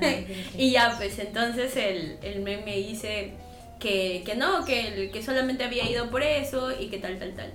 y 0.58 0.70
ya, 0.72 0.94
pues 0.96 1.18
entonces 1.18 1.74
el, 1.76 2.18
el 2.22 2.40
meme 2.40 2.64
me 2.64 2.76
dice 2.76 3.32
que, 3.78 4.22
que 4.26 4.34
no, 4.34 4.64
que, 4.64 5.10
que 5.12 5.22
solamente 5.22 5.64
había 5.64 5.88
ido 5.88 6.10
por 6.10 6.22
eso 6.22 6.70
y 6.78 6.88
que 6.88 6.98
tal, 6.98 7.18
tal, 7.18 7.34
tal. 7.34 7.52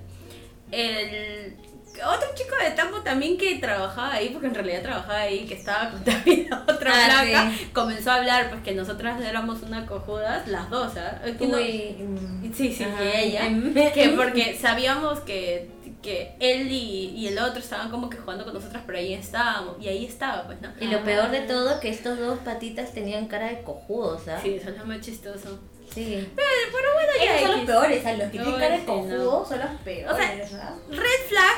El 0.71 1.55
otro 2.03 2.27
chico 2.35 2.55
de 2.63 2.71
Tambo 2.71 3.01
también 3.01 3.37
que 3.37 3.55
trabajaba 3.59 4.13
ahí, 4.13 4.29
porque 4.29 4.47
en 4.47 4.55
realidad 4.55 4.81
trabajaba 4.81 5.19
ahí, 5.19 5.45
que 5.45 5.53
estaba 5.55 5.91
con 5.91 6.03
también 6.03 6.47
la 6.49 6.57
otra 6.67 6.91
Ah, 6.93 7.23
placa, 7.23 7.51
sí. 7.57 7.69
comenzó 7.73 8.11
a 8.11 8.15
hablar, 8.15 8.49
pues 8.49 8.61
que 8.63 8.73
nosotras 8.73 9.21
éramos 9.21 9.61
una 9.61 9.85
cojudas, 9.85 10.47
las 10.47 10.69
dos, 10.69 10.93
¿ah? 10.97 11.21
No- 11.39 11.57
mm, 11.57 12.53
Sí, 12.53 12.71
sí, 12.73 12.83
ajá, 12.83 12.97
que 12.97 13.23
ella. 13.23 13.45
em- 13.45 13.73
Que 13.93 14.09
porque 14.17 14.57
sabíamos 14.59 15.19
que, 15.21 15.69
que 16.01 16.35
él 16.39 16.71
y, 16.71 17.11
y 17.15 17.27
el 17.27 17.39
otro 17.39 17.59
estaban 17.59 17.89
como 17.89 18.09
que 18.09 18.17
jugando 18.17 18.43
con 18.45 18.53
nosotras, 18.53 18.83
pero 18.85 18.97
ahí 18.99 19.13
estábamos. 19.13 19.75
Y 19.81 19.87
ahí 19.87 20.05
estaba, 20.05 20.43
pues, 20.45 20.61
¿no? 20.61 20.69
Y 20.79 20.85
lo 20.87 21.03
peor 21.03 21.31
de 21.31 21.41
todo 21.41 21.79
que 21.79 21.89
estos 21.89 22.19
dos 22.19 22.39
patitas 22.39 22.93
tenían 22.93 23.27
cara 23.27 23.47
de 23.47 23.61
cojudos, 23.63 24.27
¿ah? 24.27 24.39
Sí, 24.41 24.55
eso 24.55 24.69
es 24.69 24.77
lo 24.77 24.85
más 24.85 25.01
chistoso. 25.01 25.59
Sí. 25.93 26.27
Pero, 26.35 26.47
pero 26.71 26.93
bueno, 26.93 27.09
ya. 27.23 27.37
Ellos 27.37 27.41
son 27.49 27.57
los 27.57 27.65
peores, 27.67 28.05
a 28.05 28.11
los 28.13 28.23
que 28.23 28.29
tienen 28.39 28.51
cara 28.53 28.69
de 28.75 28.79
sí, 28.79 28.85
cojudo 28.85 29.45
son 29.47 29.59
los 29.59 29.69
peores, 29.83 30.11
O 30.11 30.15
sea. 30.15 30.75
Red 30.89 31.27
flag. 31.29 31.57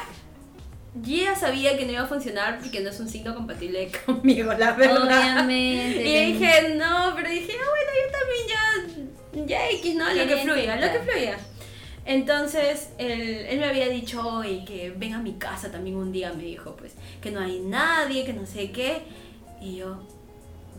Yo 0.96 1.16
ya 1.16 1.36
sabía 1.36 1.78
que 1.78 1.86
no 1.86 1.92
iba 1.92 2.02
a 2.02 2.08
funcionar 2.08 2.60
porque 2.60 2.80
no 2.80 2.90
es 2.90 3.00
un 3.00 3.08
signo 3.08 3.36
compatible 3.36 3.92
conmigo, 4.06 4.54
la 4.54 4.74
verdad. 4.74 5.04
Obviamente. 5.04 6.04
Y 6.04 6.34
dije, 6.34 6.76
no, 6.76 7.14
pero 7.16 7.30
dije, 7.30 7.54
ah, 7.54 7.70
bueno, 7.70 7.92
yo 8.02 9.36
también 9.36 9.48
ya, 9.48 9.56
ya 9.56 9.70
X, 9.72 9.96
¿no? 9.96 10.14
Lo 10.14 10.28
que 10.28 10.38
fluya, 10.38 10.76
lo 10.76 10.92
que 10.92 11.00
fluya. 11.00 11.38
Entonces, 12.06 12.92
él, 12.98 13.22
él 13.22 13.60
me 13.60 13.66
había 13.66 13.90
dicho 13.90 14.26
hoy 14.26 14.64
que 14.64 14.92
ven 14.92 15.14
a 15.14 15.20
mi 15.20 15.34
casa 15.34 15.72
también 15.72 15.98
un 15.98 16.12
día, 16.14 16.32
me 16.34 16.44
dijo, 16.44 16.76
pues, 16.78 16.94
que 17.22 17.32
no 17.32 17.42
hay 17.42 17.60
nadie, 17.60 18.24
que 18.26 18.34
no 18.34 18.46
sé 18.46 18.72
qué. 18.72 19.02
Y 19.62 19.76
yo, 19.76 20.00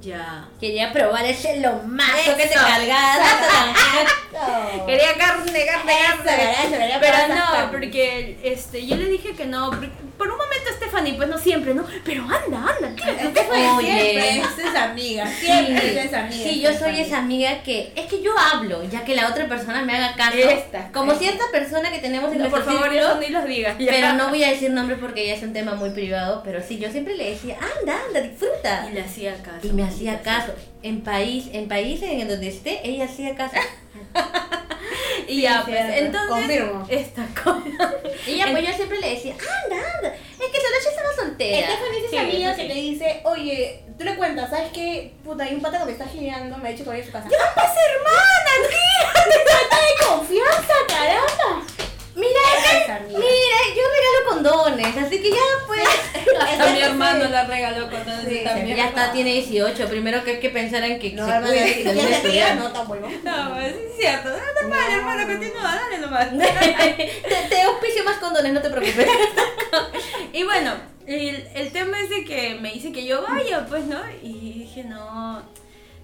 ya. 0.00 0.48
Quería 0.60 0.92
probar 0.92 1.24
ese 1.24 1.60
lomazo 1.60 2.36
que 2.36 2.46
te 2.46 2.54
cargaba. 2.54 3.24
Quería 4.86 5.16
carne, 5.16 5.66
carne, 5.66 5.92
carne. 6.24 6.98
Pero 7.00 7.34
no, 7.34 7.70
porque 7.70 8.38
este, 8.42 8.86
yo 8.86 8.96
le 8.96 9.06
dije 9.06 9.34
que 9.34 9.46
no. 9.46 9.70
Por 9.70 10.28
un 10.28 10.36
momento, 10.36 10.70
Stephanie, 10.88 11.14
pues 11.14 11.28
no 11.28 11.38
siempre, 11.38 11.74
¿no? 11.74 11.84
Pero 12.04 12.22
anda, 12.22 12.66
anda. 12.66 12.88
Oye. 13.76 14.42
Siempre 14.42 14.64
es 14.64 14.74
amiga, 14.74 15.26
siempre 15.26 16.00
es 16.00 16.06
esa 16.06 16.20
amiga. 16.24 16.44
Sí, 16.44 16.60
yo 16.60 16.72
soy 16.72 17.00
esa 17.00 17.18
amiga 17.18 17.62
que 17.62 17.92
es 17.94 18.06
que 18.06 18.22
yo 18.22 18.32
hablo, 18.38 18.82
ya 18.84 19.04
que 19.04 19.14
la 19.14 19.28
otra 19.28 19.46
persona 19.48 19.82
me 19.82 19.94
haga 19.96 20.14
caso. 20.14 20.36
Esta. 20.36 20.90
como 20.92 21.14
cierta 21.14 21.44
persona 21.52 21.90
que 21.90 21.98
tenemos 21.98 22.32
en 22.32 22.42
No, 22.42 22.48
por 22.48 22.64
favor, 22.64 22.90
círculo, 22.90 23.00
eso 23.00 23.20
ni 23.20 23.28
los 23.28 23.44
digas. 23.46 23.76
Pero 23.78 24.14
no 24.14 24.28
voy 24.30 24.44
a 24.44 24.50
decir 24.50 24.70
nombres 24.70 24.98
porque 25.00 25.26
ya 25.26 25.34
es 25.34 25.42
un 25.42 25.52
tema 25.52 25.74
muy 25.74 25.90
privado, 25.90 26.42
pero 26.44 26.62
sí, 26.62 26.78
yo 26.78 26.90
siempre 26.90 27.16
le 27.16 27.30
decía, 27.30 27.56
anda, 27.80 27.98
anda, 28.06 28.20
disfruta. 28.20 28.88
Y 28.90 28.94
le 28.94 29.02
hacía 29.02 29.34
caso. 29.42 29.66
Y 29.66 29.72
me 29.72 29.84
hacía 29.84 30.22
caso. 30.22 30.52
En 30.82 31.00
país, 31.02 31.48
en 31.52 31.68
países 31.68 32.08
en 32.10 32.28
donde 32.28 32.48
esté, 32.48 32.80
ella 32.88 33.04
hacía 33.04 33.34
caso. 33.34 33.56
Y 35.26 35.42
ya, 35.42 35.62
Sí, 35.64 35.72
pues, 35.72 35.86
cierto. 35.86 36.04
entonces. 36.18 36.28
Confirmo. 36.30 36.86
Esta 36.88 37.26
cosa. 37.42 37.94
Y 38.26 38.36
ya, 38.38 38.46
pues 38.50 38.66
yo 38.66 38.72
siempre 38.72 38.98
le 38.98 39.10
decía, 39.10 39.34
anda, 39.34 39.76
anda. 39.96 40.08
Es 40.14 40.46
que 40.52 40.60
Solange 40.60 40.88
estaba 40.88 41.12
soltera. 41.16 41.66
Stephanie 41.68 41.98
es 41.98 42.04
esa 42.04 42.10
Sí, 42.10 42.16
amiga 42.16 42.54
sí, 42.54 42.62
que 42.62 42.68
te 42.68 42.74
dice, 42.74 43.20
oye, 43.24 43.82
tú 43.98 44.04
le 44.04 44.16
cuentas, 44.16 44.48
¿sabes 44.48 44.70
qué? 44.72 45.12
Puta, 45.24 45.44
hay 45.44 45.54
un 45.54 45.60
pata 45.60 45.80
que 45.80 45.84
me 45.84 45.92
está 45.92 46.06
girando, 46.06 46.56
me 46.56 46.68
ha 46.68 46.72
dicho 46.72 46.84
que 46.84 46.90
vaya 46.90 47.02
a 47.02 47.06
su 47.06 47.12
casa. 47.12 47.28
¡Ya, 47.30 47.52
pues, 47.54 47.66
hermana, 47.66 48.68
tía! 48.70 49.10
¡Falta 49.52 49.76
de 49.76 50.06
confianza, 50.06 50.74
caramba! 50.88 51.66
Mira, 52.18 52.40
Esa 52.82 52.98
mira, 53.06 53.58
yo 53.76 53.82
regalo 53.96 54.28
condones, 54.28 54.96
así 54.96 55.22
que 55.22 55.30
ya 55.30 55.36
pues. 55.66 55.80
A 56.60 56.66
mi 56.72 56.80
hermana 56.80 57.14
mamá 57.14 57.24
no 57.24 57.30
la 57.30 57.44
regaló 57.44 57.90
con 57.90 58.02
todo 58.04 58.20
Sí, 58.22 58.42
mierda. 58.44 58.74
Ya 58.74 58.88
está, 58.88 59.12
tiene 59.12 59.32
18. 59.34 59.88
Primero 59.88 60.24
que 60.24 60.32
hay 60.32 60.40
que 60.40 60.50
pensar 60.50 60.82
en 60.84 60.98
que 60.98 61.12
No, 61.12 61.24
se 61.26 61.32
hermano, 61.32 61.46
cuide, 61.52 62.34
ya 62.34 62.54
no 62.56 62.72
tan 62.72 62.88
bueno. 62.88 63.08
No, 63.24 63.58
sí 63.60 63.66
es 63.66 63.96
cierto. 63.98 64.28
No, 64.30 64.36
normal, 64.62 64.90
hermano, 64.90 65.26
continúa, 65.26 65.76
dale 65.76 65.98
nomás. 65.98 66.28
te, 66.38 67.46
te 67.48 67.62
auspicio 67.62 68.04
más 68.04 68.18
condones, 68.18 68.52
no 68.52 68.60
te 68.62 68.70
preocupes. 68.70 69.08
Y 70.32 70.42
bueno, 70.44 70.72
el, 71.06 71.48
el 71.54 71.72
tema 71.72 72.00
es 72.00 72.10
de 72.10 72.24
que 72.24 72.56
me 72.60 72.72
dice 72.72 72.92
que 72.92 73.04
yo 73.06 73.22
vaya, 73.22 73.64
pues, 73.66 73.84
¿no? 73.84 74.00
Y 74.22 74.60
dije, 74.60 74.84
no, 74.84 75.42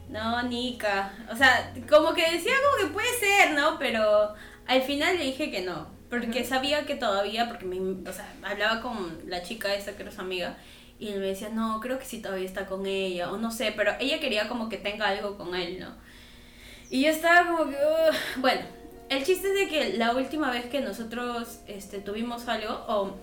no, 0.08 0.42
Nika. 0.44 1.12
O 1.32 1.36
sea, 1.36 1.72
como 1.88 2.14
que 2.14 2.30
decía 2.30 2.54
como 2.64 2.88
que 2.88 2.92
puede 2.94 3.18
ser, 3.18 3.52
¿no? 3.52 3.78
Pero 3.78 4.34
al 4.66 4.82
final 4.82 5.18
le 5.18 5.24
dije 5.24 5.50
que 5.50 5.62
no. 5.62 5.93
Porque 6.20 6.44
sabía 6.44 6.86
que 6.86 6.94
todavía, 6.94 7.48
porque 7.48 7.64
me, 7.66 7.78
o 8.08 8.12
sea, 8.12 8.32
hablaba 8.42 8.80
con 8.80 9.18
la 9.26 9.42
chica 9.42 9.74
esta 9.74 9.96
que 9.96 10.02
era 10.02 10.12
su 10.12 10.20
amiga. 10.20 10.56
Y 10.98 11.08
él 11.08 11.20
me 11.20 11.26
decía, 11.26 11.48
no, 11.48 11.80
creo 11.80 11.98
que 11.98 12.04
sí 12.04 12.22
todavía 12.22 12.46
está 12.46 12.66
con 12.66 12.86
ella, 12.86 13.30
o 13.32 13.36
no 13.36 13.50
sé, 13.50 13.72
pero 13.76 13.92
ella 14.00 14.20
quería 14.20 14.48
como 14.48 14.68
que 14.68 14.76
tenga 14.78 15.08
algo 15.08 15.36
con 15.36 15.54
él, 15.54 15.80
¿no? 15.80 15.94
Y 16.90 17.02
yo 17.02 17.10
estaba 17.10 17.50
como 17.50 17.68
que, 17.70 17.76
bueno, 18.36 18.60
el 19.08 19.24
chiste 19.24 19.48
es 19.48 19.54
de 19.54 19.68
que 19.68 19.98
la 19.98 20.14
última 20.14 20.50
vez 20.50 20.66
que 20.66 20.80
nosotros 20.80 21.58
este, 21.66 21.98
tuvimos 21.98 22.46
algo, 22.46 22.72
o, 22.86 23.16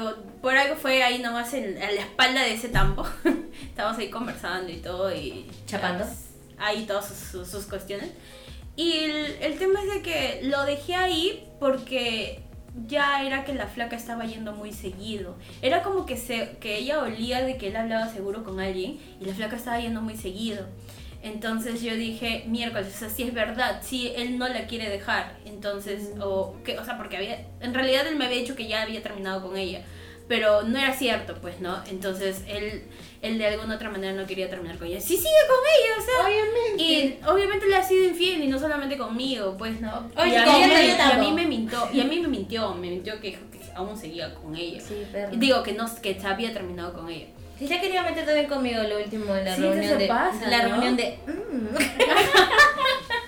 o 0.00 0.14
por 0.42 0.56
algo 0.56 0.74
fue 0.76 1.02
ahí 1.04 1.20
nomás 1.20 1.54
en, 1.54 1.76
la 1.78 1.88
espalda 1.90 2.42
de 2.42 2.54
ese 2.54 2.68
tambo, 2.70 3.06
estábamos 3.62 3.98
ahí 3.98 4.10
conversando 4.10 4.72
y 4.72 4.78
todo, 4.78 5.14
y 5.14 5.46
Chapando. 5.66 6.04
ahí 6.58 6.84
todas 6.86 7.06
sus, 7.08 7.18
sus- 7.18 7.48
sus 7.48 7.66
cuestiones. 7.66 8.10
Y 8.76 8.92
el, 9.04 9.26
el 9.42 9.58
tema 9.58 9.80
es 9.82 9.94
de 9.94 10.02
que 10.02 10.40
lo 10.44 10.64
dejé 10.64 10.94
ahí 10.96 11.46
porque 11.60 12.40
ya 12.86 13.24
era 13.24 13.44
que 13.44 13.54
la 13.54 13.66
flaca 13.66 13.94
estaba 13.94 14.24
yendo 14.24 14.52
muy 14.52 14.72
seguido. 14.72 15.36
Era 15.62 15.82
como 15.82 16.06
que, 16.06 16.16
se, 16.16 16.56
que 16.60 16.78
ella 16.78 17.00
olía 17.00 17.42
de 17.42 17.56
que 17.56 17.68
él 17.68 17.76
hablaba 17.76 18.08
seguro 18.08 18.42
con 18.42 18.58
alguien 18.58 18.98
y 19.20 19.24
la 19.24 19.34
flaca 19.34 19.56
estaba 19.56 19.78
yendo 19.78 20.00
muy 20.00 20.16
seguido. 20.16 20.66
Entonces 21.22 21.82
yo 21.82 21.94
dije, 21.94 22.44
miércoles, 22.46 22.92
o 22.94 22.98
sea, 22.98 23.10
si 23.10 23.24
es 23.24 23.34
verdad, 23.34 23.82
si 23.82 24.08
él 24.08 24.38
no 24.38 24.48
la 24.48 24.66
quiere 24.66 24.88
dejar. 24.88 25.36
Entonces, 25.44 26.12
o, 26.20 26.56
que, 26.64 26.78
o 26.78 26.84
sea, 26.84 26.96
porque 26.96 27.18
había, 27.18 27.46
en 27.60 27.74
realidad 27.74 28.06
él 28.06 28.16
me 28.16 28.24
había 28.24 28.38
dicho 28.38 28.56
que 28.56 28.66
ya 28.66 28.82
había 28.82 29.02
terminado 29.02 29.42
con 29.42 29.56
ella. 29.56 29.82
Pero 30.28 30.62
no 30.62 30.78
era 30.78 30.94
cierto, 30.94 31.34
pues, 31.42 31.60
¿no? 31.60 31.82
Entonces 31.90 32.44
él, 32.46 32.84
él 33.22 33.38
de 33.38 33.46
alguna 33.46 33.74
otra 33.74 33.90
manera 33.90 34.12
no 34.14 34.26
quería 34.26 34.48
terminar 34.48 34.78
con 34.78 34.86
ella. 34.86 35.00
Sí, 35.00 35.16
sigue 35.16 35.28
con 35.48 35.58
ella, 35.76 35.92
o 35.98 36.02
sea. 36.02 36.26
Obviamente. 36.26 36.82
Y 36.82 37.18
obviamente 37.28 37.66
le 37.66 37.76
ha 37.76 37.82
sido 37.82 38.04
infiel 38.04 38.42
y 38.44 38.46
no 38.48 38.58
solamente 38.58 38.96
conmigo, 38.96 39.56
pues 39.58 39.80
no. 39.80 40.08
Oye, 40.16 40.32
y, 40.32 40.36
a 40.36 40.44
mí, 40.46 40.52
me- 40.66 40.86
y 40.86 40.90
a 40.90 40.96
tampoco. 40.96 41.20
mí 41.20 41.32
me 41.32 41.46
mintió, 41.46 41.88
y 41.92 42.00
a 42.00 42.04
mí 42.04 42.18
me 42.20 42.28
mintió, 42.28 42.74
me 42.74 42.88
mintió 42.90 43.20
que 43.20 43.38
aún 43.74 43.96
seguía 43.96 44.34
con 44.34 44.56
ella. 44.56 44.80
Sí, 44.80 45.06
perro. 45.12 45.32
Digo 45.36 45.62
que 45.62 45.72
no, 45.72 45.86
que 46.00 46.18
había 46.24 46.52
terminado 46.52 46.92
con 46.94 47.08
ella. 47.10 47.26
Si 47.58 47.68
se 47.68 47.78
quería 47.78 48.02
meter 48.02 48.24
también 48.24 48.46
conmigo 48.46 48.82
lo 48.84 48.96
último 48.98 49.36
en 49.36 49.44
la 49.44 49.54
Sí, 49.54 49.60
reunión 49.60 49.98
de. 49.98 50.06
pasa, 50.06 50.48
la 50.48 50.62
¿no? 50.62 50.68
reunión 50.70 50.96
de. 50.96 51.18
mm, 51.26 51.76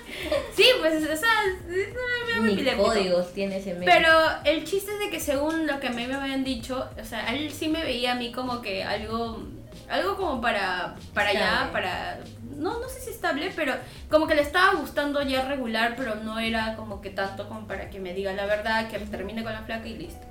Sí, 0.55 0.65
pues, 0.79 0.95
o 1.03 1.15
sea, 1.17 1.29
es 1.69 1.89
una 2.37 2.47
Ni 2.47 2.65
códigos 2.75 3.33
tiene 3.33 3.57
ese 3.57 3.73
meme. 3.73 3.85
Pero 3.85 4.09
el 4.45 4.63
chiste 4.63 4.91
es 4.93 4.99
de 4.99 5.09
que 5.09 5.19
según 5.19 5.67
lo 5.67 5.79
que 5.79 5.87
a 5.87 5.91
mí 5.91 6.05
me 6.05 6.13
habían 6.15 6.43
dicho, 6.43 6.87
o 6.99 7.05
sea, 7.05 7.33
él 7.33 7.51
sí 7.51 7.67
me 7.67 7.83
veía 7.83 8.13
a 8.13 8.15
mí 8.15 8.31
como 8.31 8.61
que 8.61 8.83
algo, 8.83 9.43
algo 9.89 10.15
como 10.17 10.41
para, 10.41 10.95
para 11.13 11.29
allá, 11.29 11.69
para, 11.71 12.19
no, 12.55 12.79
no 12.79 12.87
sé 12.89 13.01
si 13.01 13.09
estable, 13.09 13.51
pero 13.55 13.73
como 14.09 14.27
que 14.27 14.35
le 14.35 14.41
estaba 14.41 14.73
gustando 14.75 15.21
ya 15.21 15.43
regular, 15.45 15.95
pero 15.97 16.15
no 16.15 16.39
era 16.39 16.75
como 16.75 17.01
que 17.01 17.09
tanto 17.09 17.47
como 17.47 17.67
para 17.67 17.89
que 17.89 17.99
me 17.99 18.13
diga 18.13 18.33
la 18.33 18.45
verdad, 18.45 18.89
que 18.89 18.99
termine 18.99 19.43
con 19.43 19.53
la 19.53 19.63
flaca 19.63 19.87
y 19.87 19.97
listo. 19.97 20.25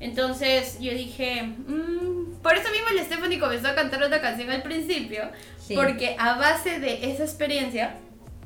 Entonces 0.00 0.78
yo 0.80 0.92
dije, 0.92 1.42
mm, 1.42 2.40
por 2.42 2.54
eso 2.56 2.70
mismo 2.70 2.88
el 2.90 3.00
Stephanie 3.04 3.38
comenzó 3.38 3.68
a 3.68 3.74
cantar 3.74 4.02
otra 4.02 4.20
canción 4.20 4.50
al 4.50 4.62
principio, 4.62 5.24
Sí. 5.58 5.74
porque 5.76 6.16
a 6.18 6.34
base 6.36 6.80
de 6.80 7.12
esa 7.12 7.22
experiencia 7.22 7.94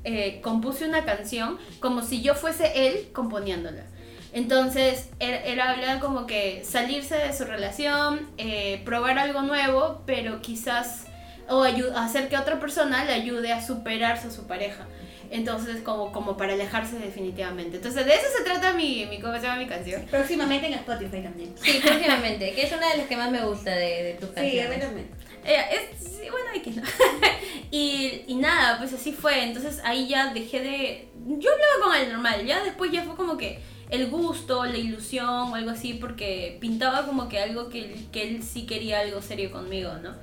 eh, 0.05 0.41
compuse 0.43 0.87
una 0.87 1.05
canción 1.05 1.59
como 1.81 2.03
si 2.03 2.23
yo 2.23 2.35
fuese 2.35 2.87
él 2.89 3.09
componiéndola. 3.13 3.85
Entonces 4.33 5.09
era, 5.21 5.39
era 5.45 5.71
hablar 5.71 6.01
como 6.01 6.27
que 6.27 6.63
salirse 6.65 7.15
de 7.17 7.33
su 7.33 7.45
relación, 7.45 8.29
eh, 8.37 8.83
probar 8.85 9.19
algo 9.19 9.43
nuevo, 9.43 10.03
pero 10.07 10.41
quizás 10.43 11.07
o 11.49 11.63
hacer 11.63 12.29
que 12.29 12.37
otra 12.39 12.59
persona 12.59 13.05
le 13.05 13.13
ayude 13.13 13.53
a 13.53 13.61
superarse 13.65 14.29
a 14.29 14.31
su 14.31 14.47
pareja. 14.47 14.87
Entonces 15.31 15.83
como, 15.83 16.11
como 16.13 16.37
para 16.37 16.53
alejarse 16.55 16.99
definitivamente. 16.99 17.77
Entonces 17.77 18.05
de 18.07 18.15
eso 18.15 18.25
se 18.37 18.45
trata 18.45 18.73
mi, 18.73 19.07
mi 19.07 19.21
¿cómo 19.21 19.35
se 19.35 19.43
llama 19.43 19.57
mi 19.59 19.67
canción? 19.67 20.03
Próximamente 20.11 20.67
en 20.67 20.75
Spotify 20.75 21.23
también. 21.23 21.55
Sí, 21.61 21.81
próximamente, 21.83 22.53
que 22.53 22.63
es 22.63 22.73
una 22.73 22.91
de 22.91 22.99
las 22.99 23.07
que 23.07 23.17
más 23.17 23.31
me 23.31 23.45
gusta 23.45 23.71
de, 23.71 24.03
de 24.05 24.15
tus 24.15 24.31
Sí, 24.31 24.39
a 24.39 24.43
mí 24.43 24.51
canciones. 24.59 24.81
también. 24.81 25.09
Eh, 25.45 25.91
es, 25.93 26.31
bueno, 26.31 26.47
hay 26.53 26.61
que 26.61 26.71
no. 26.71 26.83
y, 27.71 28.35
nada, 28.37 28.79
pues 28.79 28.93
así 28.93 29.13
fue. 29.13 29.45
Entonces 29.45 29.81
ahí 29.85 30.09
ya 30.09 30.33
dejé 30.33 30.61
de. 30.61 31.09
Yo 31.27 31.51
hablaba 31.53 31.83
con 31.83 31.95
él 31.97 32.13
normal, 32.13 32.45
ya 32.45 32.63
después 32.63 32.91
ya 32.91 33.03
fue 33.03 33.17
como 33.17 33.37
que 33.37 33.61
el 33.91 34.09
gusto, 34.09 34.65
la 34.65 34.77
ilusión 34.77 35.29
o 35.29 35.55
algo 35.55 35.71
así, 35.71 35.95
porque 35.95 36.59
pintaba 36.61 37.07
como 37.07 37.29
que 37.29 37.39
algo 37.39 37.69
que, 37.69 38.07
que 38.13 38.29
él 38.29 38.43
sí 38.43 38.67
quería 38.67 39.01
algo 39.01 39.23
serio 39.23 39.51
conmigo, 39.51 39.93
¿no? 40.03 40.15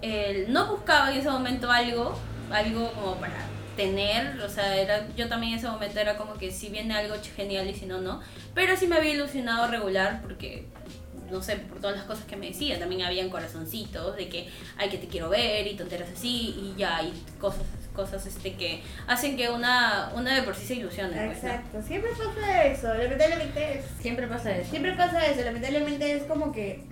Él 0.00 0.52
no 0.52 0.66
buscaba 0.66 1.12
en 1.12 1.18
ese 1.18 1.30
momento 1.30 1.70
algo, 1.70 2.18
algo 2.50 2.92
como 2.92 3.16
para 3.16 3.46
tener, 3.76 4.40
o 4.40 4.48
sea, 4.48 4.76
era, 4.76 5.06
yo 5.16 5.28
también 5.28 5.52
en 5.52 5.58
ese 5.58 5.68
momento 5.68 5.98
era 5.98 6.16
como 6.16 6.34
que 6.34 6.50
si 6.50 6.68
viene 6.68 6.94
algo 6.94 7.14
genial 7.36 7.68
y 7.68 7.74
si 7.74 7.86
no, 7.86 8.00
no. 8.00 8.20
Pero 8.54 8.76
sí 8.76 8.86
me 8.86 8.96
había 8.96 9.14
ilusionado 9.14 9.68
regular 9.68 10.20
porque 10.22 10.66
no 11.32 11.42
sé, 11.42 11.56
por 11.56 11.80
todas 11.80 11.96
las 11.96 12.04
cosas 12.04 12.24
que 12.26 12.36
me 12.36 12.48
decía, 12.48 12.78
también 12.78 13.02
habían 13.02 13.30
corazoncitos 13.30 14.14
de 14.16 14.28
que, 14.28 14.48
ay, 14.76 14.90
que 14.90 14.98
te 14.98 15.08
quiero 15.08 15.30
ver 15.30 15.66
y 15.66 15.74
tonteras 15.74 16.10
así 16.14 16.54
y 16.56 16.74
ya, 16.78 17.02
y 17.02 17.12
cosas, 17.40 17.62
cosas 17.94 18.24
este 18.26 18.54
que 18.54 18.82
hacen 19.06 19.36
que 19.36 19.48
una, 19.50 20.12
una 20.14 20.34
de 20.34 20.42
por 20.42 20.54
sí 20.54 20.66
se 20.66 20.74
ilusione. 20.74 21.14
pues, 21.14 21.42
¿no? 21.42 21.48
Exacto, 21.48 21.82
siempre 21.82 22.10
pasa 22.10 22.64
eso. 22.64 22.94
Lamentablemente 22.94 23.78
es 23.78 23.84
Siempre 24.00 24.26
pasa 24.26 24.56
eso. 24.56 24.70
Siempre 24.70 24.92
pasa 24.92 25.26
eso, 25.26 25.42
lamentablemente 25.42 26.12
es 26.12 26.24
como 26.24 26.52
que 26.52 26.84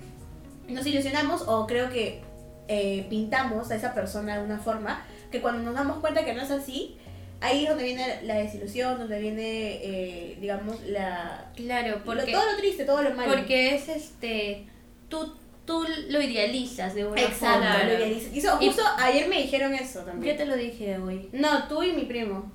nos 0.68 0.86
ilusionamos 0.86 1.42
o 1.46 1.66
creo 1.66 1.90
que 1.90 2.22
eh, 2.68 3.06
pintamos 3.10 3.70
a 3.70 3.74
esa 3.74 3.94
persona 3.94 4.38
de 4.38 4.44
una 4.44 4.58
forma 4.58 5.04
que 5.30 5.40
cuando 5.40 5.62
nos 5.62 5.74
damos 5.74 5.98
cuenta 5.98 6.24
que 6.24 6.34
no 6.34 6.42
es 6.42 6.50
así, 6.50 6.96
ahí 7.40 7.62
es 7.64 7.68
donde 7.68 7.84
viene 7.84 8.18
la 8.22 8.34
desilusión, 8.36 8.98
donde 8.98 9.18
viene, 9.18 9.80
eh, 9.82 10.36
digamos, 10.40 10.80
la... 10.86 11.50
Claro, 11.56 11.96
lo- 11.98 12.04
porque, 12.04 12.32
todo 12.32 12.50
lo 12.52 12.56
triste, 12.58 12.84
todo 12.84 13.02
lo 13.02 13.10
malo. 13.14 13.32
porque 13.34 13.74
es 13.74 13.88
este. 13.88 14.66
Tú, 15.08 15.34
tú 15.64 15.84
lo 16.08 16.20
idealizas 16.22 16.94
de 16.94 17.04
una 17.04 17.20
Exacto, 17.20 17.60
forma. 17.66 17.84
lo 17.84 17.92
idealizo. 17.94 18.28
Hizo- 18.34 18.58
Y- 18.60 18.66
justo 18.66 18.82
ayer 18.98 19.28
me 19.28 19.42
dijeron 19.42 19.74
eso 19.74 20.00
Yo 20.00 20.04
también. 20.06 20.36
te 20.36 20.44
lo 20.46 20.56
dije 20.56 20.98
hoy. 20.98 21.28
No, 21.32 21.66
tú 21.68 21.82
y 21.82 21.92
mi 21.92 22.02
primo. 22.04 22.50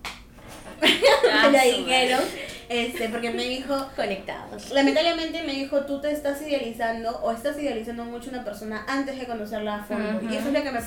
Ah, 1.31 1.47
me 1.51 1.57
lo 1.57 1.63
su 1.63 1.77
dijeron, 1.85 2.21
este, 2.69 3.09
porque 3.09 3.31
me 3.31 3.43
dijo, 3.45 3.87
Conectados. 3.95 4.71
Lamentablemente 4.71 5.43
me 5.43 5.53
dijo, 5.53 5.81
tú 5.85 6.01
te 6.01 6.11
estás 6.11 6.41
idealizando 6.41 7.11
o 7.23 7.31
estás 7.31 7.57
idealizando 7.59 8.03
mucho 8.05 8.29
una 8.29 8.43
persona 8.43 8.85
antes 8.87 9.17
de 9.19 9.25
conocerla 9.25 9.75
a 9.75 9.83
fondo. 9.83 10.21
Y 10.31 10.35
eso 10.35 10.47
es 10.47 10.53
lo 10.53 10.63
que 10.63 10.71
me 10.71 10.79
sí. 10.81 10.85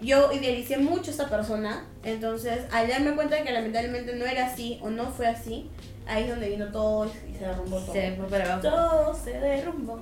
Yo 0.00 0.32
idealicé 0.32 0.78
mucho 0.78 1.08
a 1.08 1.10
esta 1.10 1.28
persona, 1.28 1.84
entonces 2.04 2.60
al 2.70 2.88
darme 2.88 3.16
cuenta 3.16 3.36
de 3.36 3.42
que 3.42 3.52
lamentablemente 3.52 4.14
no 4.14 4.26
era 4.26 4.46
así 4.46 4.78
o 4.80 4.90
no 4.90 5.10
fue 5.10 5.26
así, 5.26 5.68
ahí 6.06 6.24
es 6.24 6.30
donde 6.30 6.48
vino 6.48 6.70
todo 6.70 7.10
y 7.28 7.34
se 7.34 7.44
derrumbó 7.44 7.80
todo. 7.80 7.92
Se 7.92 8.12
fue 8.12 8.26
para 8.28 8.44
abajo. 8.44 8.62
Todo 8.62 9.14
se 9.14 9.32
derrumbó. 9.32 10.00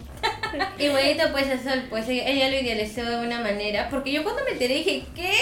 Y 0.78 0.88
bonito 0.88 1.24
pues 1.32 1.48
eso, 1.48 1.70
pues 1.90 2.08
ella 2.08 2.28
ella 2.28 2.48
lo 2.50 2.56
idealizó 2.56 3.04
de 3.04 3.26
una 3.26 3.40
manera, 3.40 3.88
porque 3.90 4.12
yo 4.12 4.22
cuando 4.22 4.44
me 4.44 4.52
enteré 4.52 4.74
dije, 4.74 5.04
¿qué? 5.14 5.32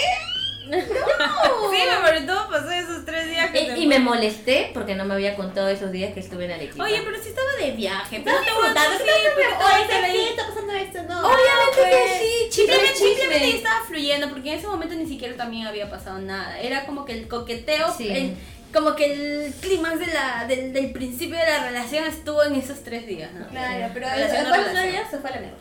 Sí, 0.65 1.77
me 2.03 2.21
todo 2.21 2.49
pasó 2.49 2.71
esos 2.71 3.05
tres 3.05 3.29
días 3.29 3.51
que 3.51 3.65
se 3.67 3.77
y 3.77 3.87
me 3.87 3.99
molesté 3.99 4.71
porque 4.73 4.95
no 4.95 5.05
me 5.05 5.13
había 5.13 5.35
contado 5.35 5.67
esos 5.69 5.91
días 5.91 6.13
que 6.13 6.19
estuve 6.19 6.45
en 6.45 6.51
Arequipa. 6.51 6.83
Oye, 6.83 7.01
pero 7.05 7.21
si 7.21 7.29
estaba 7.29 7.47
de 7.59 7.71
viaje, 7.71 8.21
pero 8.23 8.37
Estás 8.37 8.55
disfrutando, 8.55 8.93
estaba 8.95 9.75
oye, 9.75 10.05
ahí. 10.05 10.13
¿qué 10.13 10.29
está 10.29 10.47
pasando 10.47 10.73
esto? 10.73 11.03
No. 11.03 11.19
Obviamente 11.19 11.75
pues, 11.75 11.89
que 11.95 12.19
sí, 12.19 12.49
chisme, 12.49 12.73
Simplemente, 12.73 12.95
simplemente 12.97 13.57
estaba 13.57 13.85
fluyendo, 13.85 14.29
porque 14.29 14.51
en 14.53 14.57
ese 14.59 14.67
momento 14.67 14.95
ni 14.95 15.07
siquiera 15.07 15.35
también 15.35 15.67
había 15.67 15.89
pasado 15.89 16.19
nada. 16.19 16.59
Era 16.59 16.85
como 16.85 17.05
que 17.05 17.13
el 17.13 17.27
coqueteo, 17.27 17.93
Sí. 17.95 18.09
el- 18.09 18.35
como 18.73 18.93
que 18.93 19.05
el 19.45 19.53
clímax 19.61 19.99
de 19.99 20.07
la, 20.07 20.45
del, 20.49 20.73
del 20.73 20.91
principio 20.91 21.37
de 21.37 21.45
la 21.45 21.63
relación 21.63 22.03
estuvo 22.05 22.43
en 22.43 22.55
esos 22.55 22.83
tres 22.83 23.07
días, 23.07 23.31
¿no? 23.31 23.47
Claro, 23.47 23.89
pero 23.93 24.09
no 24.09 24.17
después 24.17 24.73
de 24.73 25.05
se 25.09 25.17
fue 25.19 25.29
a 25.29 25.33
la 25.35 25.39
mierda. 25.39 25.57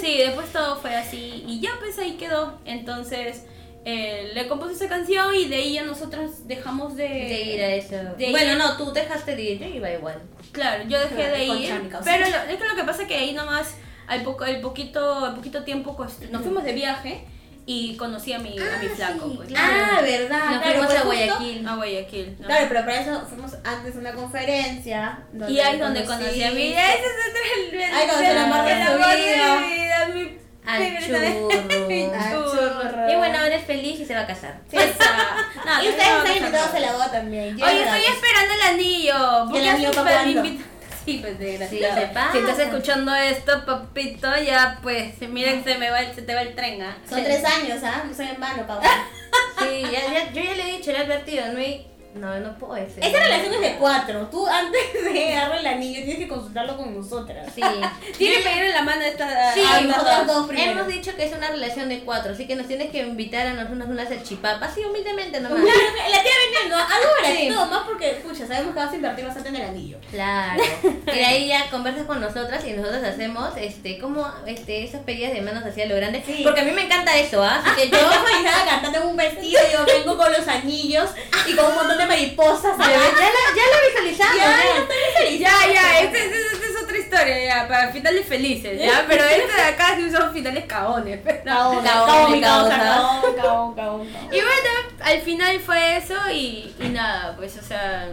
Sí, 0.00 0.18
después 0.18 0.52
todo 0.52 0.76
fue 0.76 0.94
así 0.94 1.42
y 1.48 1.60
ya 1.60 1.70
pues 1.80 1.98
ahí 1.98 2.12
quedó. 2.12 2.60
Entonces 2.64 3.42
eh, 3.84 4.30
le 4.34 4.48
compuse 4.48 4.72
esa 4.74 4.88
canción 4.88 5.34
y 5.34 5.46
de 5.46 5.56
ahí 5.56 5.72
ya 5.74 5.84
nosotros 5.84 6.46
dejamos 6.48 6.96
de, 6.96 7.08
de 7.08 7.42
ir 7.42 7.62
a 7.62 7.74
eso. 7.74 7.96
de 8.16 8.30
bueno, 8.30 8.52
ir- 8.52 8.58
no, 8.58 8.76
tú 8.76 8.92
dejaste 8.92 9.36
de 9.36 9.42
ir, 9.42 9.58
yo 9.60 9.66
iba 9.66 9.90
igual. 9.90 10.22
Claro, 10.52 10.84
yo 10.88 10.98
dejé 11.00 11.28
de 11.30 11.44
ir, 11.44 11.90
pero 12.04 12.20
lo, 12.30 12.36
es 12.36 12.56
que 12.58 12.68
lo 12.68 12.76
que 12.76 12.84
pasa 12.84 13.02
es 13.02 13.08
que 13.08 13.14
ahí 13.16 13.32
nomás 13.32 13.74
al 14.06 14.22
poco, 14.22 14.44
al 14.44 14.60
poquito, 14.60 15.24
al 15.24 15.34
poquito 15.34 15.64
tiempo 15.64 15.96
nos 16.30 16.42
fuimos 16.42 16.64
de 16.64 16.72
viaje 16.72 17.24
y 17.66 17.96
conocí 17.96 18.32
a 18.34 18.38
mi, 18.38 18.50
a 18.58 18.78
mi 18.78 18.88
flaco, 18.88 19.32
pues. 19.36 19.48
Ah, 19.56 20.00
verdad. 20.02 20.50
Nos 20.50 20.62
claro, 20.62 20.62
fuimos 20.62 20.86
pues 20.86 20.98
a 20.98 21.00
justo- 21.00 21.06
Guayaquil. 21.06 21.68
A 21.68 21.74
Guayaquil. 21.76 22.36
¿no? 22.40 22.46
Claro, 22.46 22.66
pero 22.68 22.80
para 22.80 23.00
eso 23.00 23.22
fuimos 23.26 23.54
antes 23.64 23.96
a 23.96 23.98
una 23.98 24.12
conferencia. 24.12 25.18
y 25.48 25.58
ahí 25.60 25.74
es 25.74 25.80
donde 25.80 26.04
conocí 26.04 26.42
a 26.42 26.50
mi. 26.50 26.68
Ese 26.72 26.78
es 26.78 27.72
el, 27.72 27.74
el, 27.74 27.82
el 28.30 28.38
amor 28.38 28.64
de 28.66 28.72
el 28.72 28.78
vida. 29.16 29.60
mi 29.60 29.74
vida, 29.74 30.08
mi 30.14 30.43
Al 30.66 30.98
churro. 30.98 31.48
Al 31.50 32.44
churro. 32.44 33.10
Y 33.10 33.16
bueno, 33.16 33.38
ahora 33.38 33.56
es 33.56 33.64
feliz 33.64 34.00
y 34.00 34.06
se 34.06 34.14
va 34.14 34.22
a 34.22 34.26
casar. 34.26 34.60
Sí. 34.70 34.76
No, 35.64 35.82
y 35.82 35.88
ustedes 35.88 36.10
no, 36.10 36.18
están 36.18 36.36
invitados 36.36 36.74
a 36.74 36.78
la 36.80 36.92
boda 36.92 37.10
también. 37.10 37.54
Oye, 37.54 37.82
estoy 37.84 38.04
esperando 38.04 38.54
el 38.54 38.60
anillo. 38.74 39.46
¿Por 39.48 39.56
¿Y 39.56 39.66
el 39.66 39.76
qué 39.76 39.82
invitar? 40.30 40.64
Sí, 41.04 41.18
pues 41.20 41.38
de 41.38 41.68
Sí. 41.68 41.80
Si 42.32 42.38
estás 42.38 42.58
escuchando 42.58 43.14
esto, 43.14 43.64
papito, 43.66 44.28
ya 44.38 44.78
pues, 44.82 45.20
miren, 45.28 45.62
se 45.62 45.76
me 45.76 45.90
va 45.90 46.00
el, 46.00 46.14
se 46.14 46.22
te 46.22 46.34
va 46.34 46.42
el 46.42 46.54
tren, 46.54 46.80
¿ah? 46.82 46.96
Son 47.08 47.22
tres 47.22 47.44
años, 47.44 47.82
¿ah? 47.82 48.04
No 48.06 48.14
soy 48.14 48.28
en 48.28 48.40
vano, 48.40 48.66
cabrón. 48.66 48.90
Sí, 49.58 49.82
ya, 49.82 50.12
ya, 50.12 50.32
yo 50.32 50.42
ya 50.42 50.54
le 50.54 50.62
he 50.62 50.76
dicho, 50.78 50.92
le 50.92 50.98
he 50.98 51.02
advertido, 51.02 51.46
no 51.52 51.58
hay... 51.58 51.86
No, 52.14 52.38
no 52.40 52.56
puedo 52.58 52.74
decir. 52.74 53.02
Esta 53.04 53.18
relación 53.18 53.54
es 53.54 53.60
de 53.60 53.76
cuatro. 53.76 54.28
Tú 54.30 54.46
antes 54.46 54.80
de 54.92 55.34
darle 55.34 55.60
el 55.60 55.66
anillo 55.66 56.02
tienes 56.04 56.18
que 56.18 56.28
consultarlo 56.28 56.76
con 56.76 56.94
nosotras. 56.94 57.48
Sí. 57.54 57.62
Tiene 58.18 58.36
que 58.36 58.42
pedirle 58.42 58.72
la 58.72 58.82
mano 58.82 59.02
a 59.02 59.08
esta. 59.08 59.52
Sí, 59.54 59.60
a 59.60 59.80
estas 59.80 60.26
dos. 60.26 60.48
Hemos 60.56 60.86
dicho 60.86 61.14
que 61.16 61.24
es 61.24 61.32
una 61.32 61.48
relación 61.48 61.88
de 61.88 62.00
cuatro, 62.00 62.32
así 62.32 62.46
que 62.46 62.54
nos 62.56 62.68
tienes 62.68 62.90
que 62.90 62.98
invitar 63.02 63.46
a 63.46 63.52
nosotros 63.54 63.88
unas 63.88 64.08
salchipapas, 64.08 64.70
así 64.70 64.84
humildemente 64.84 65.40
nomás. 65.40 65.60
Claro, 65.60 66.10
la 66.10 66.22
tía 66.22 66.32
vendiendo 66.44 66.76
algo 66.76 67.08
Sí. 67.14 67.22
baratito, 67.22 67.66
más 67.66 67.82
porque, 67.86 68.08
pucha, 68.22 68.46
sabemos 68.46 68.74
que 68.74 68.80
vas 68.80 68.92
a 68.92 68.96
invertir 68.96 69.24
bastante 69.24 69.48
en 69.48 69.56
el 69.56 69.62
anillo. 69.62 69.98
Claro. 70.10 70.62
Y 71.14 71.16
de 71.16 71.24
ahí 71.24 71.48
ya 71.48 71.70
conversas 71.70 72.06
con 72.06 72.20
nosotras 72.20 72.64
y 72.64 72.72
nosotros 72.72 73.02
hacemos 73.04 73.50
este 73.56 73.98
como 73.98 74.26
este 74.46 74.84
esas 74.84 75.02
pedidas 75.02 75.32
de 75.32 75.42
manos 75.42 75.64
hacia 75.64 75.86
lo 75.86 75.96
grande. 75.96 76.22
Sí. 76.26 76.40
Porque 76.42 76.60
a 76.60 76.64
mí 76.64 76.72
me 76.72 76.82
encanta 76.86 77.16
eso, 77.16 77.42
¿ah? 77.42 77.62
Así 77.64 77.82
que 77.82 77.90
Yo 77.94 77.98
yo 77.98 78.66
cantando 78.68 79.08
un 79.08 79.16
vestido, 79.16 79.60
yo 79.72 79.84
vengo 79.86 80.16
con 80.16 80.32
los 80.32 80.46
anillos 80.48 81.10
y 81.46 81.54
con 81.54 81.66
un 81.66 81.74
montón 81.74 81.98
de 81.98 82.03
mariposas. 82.06 82.78
ya, 82.78 82.86
la, 82.86 82.96
ya 83.56 83.64
lo 83.72 83.88
visualizamos. 83.88 84.36
Ya, 84.36 84.56
ya. 85.38 85.64
Ya, 85.66 85.72
ya, 85.72 86.00
esta 86.00 86.18
es, 86.18 86.32
esta 86.52 86.66
es 86.66 86.82
otra 86.82 86.98
historia, 86.98 87.44
ya, 87.44 87.68
para 87.68 87.92
finales 87.92 88.26
felices, 88.26 88.78
ya, 88.80 89.04
pero 89.08 89.24
este 89.24 89.52
de 89.52 89.62
acá 89.62 89.96
sí 89.96 90.10
son 90.10 90.32
finales 90.32 90.64
causa, 90.66 91.02
cabón. 91.44 91.82
cabón, 91.82 92.40
cabón, 93.36 93.74
cabón. 93.74 94.08
Y 94.30 94.40
bueno, 94.40 94.70
al 95.00 95.20
final 95.22 95.60
fue 95.60 95.96
eso 95.96 96.14
y, 96.32 96.74
y 96.80 96.88
nada, 96.88 97.34
pues, 97.36 97.56
o 97.56 97.62
sea, 97.62 98.08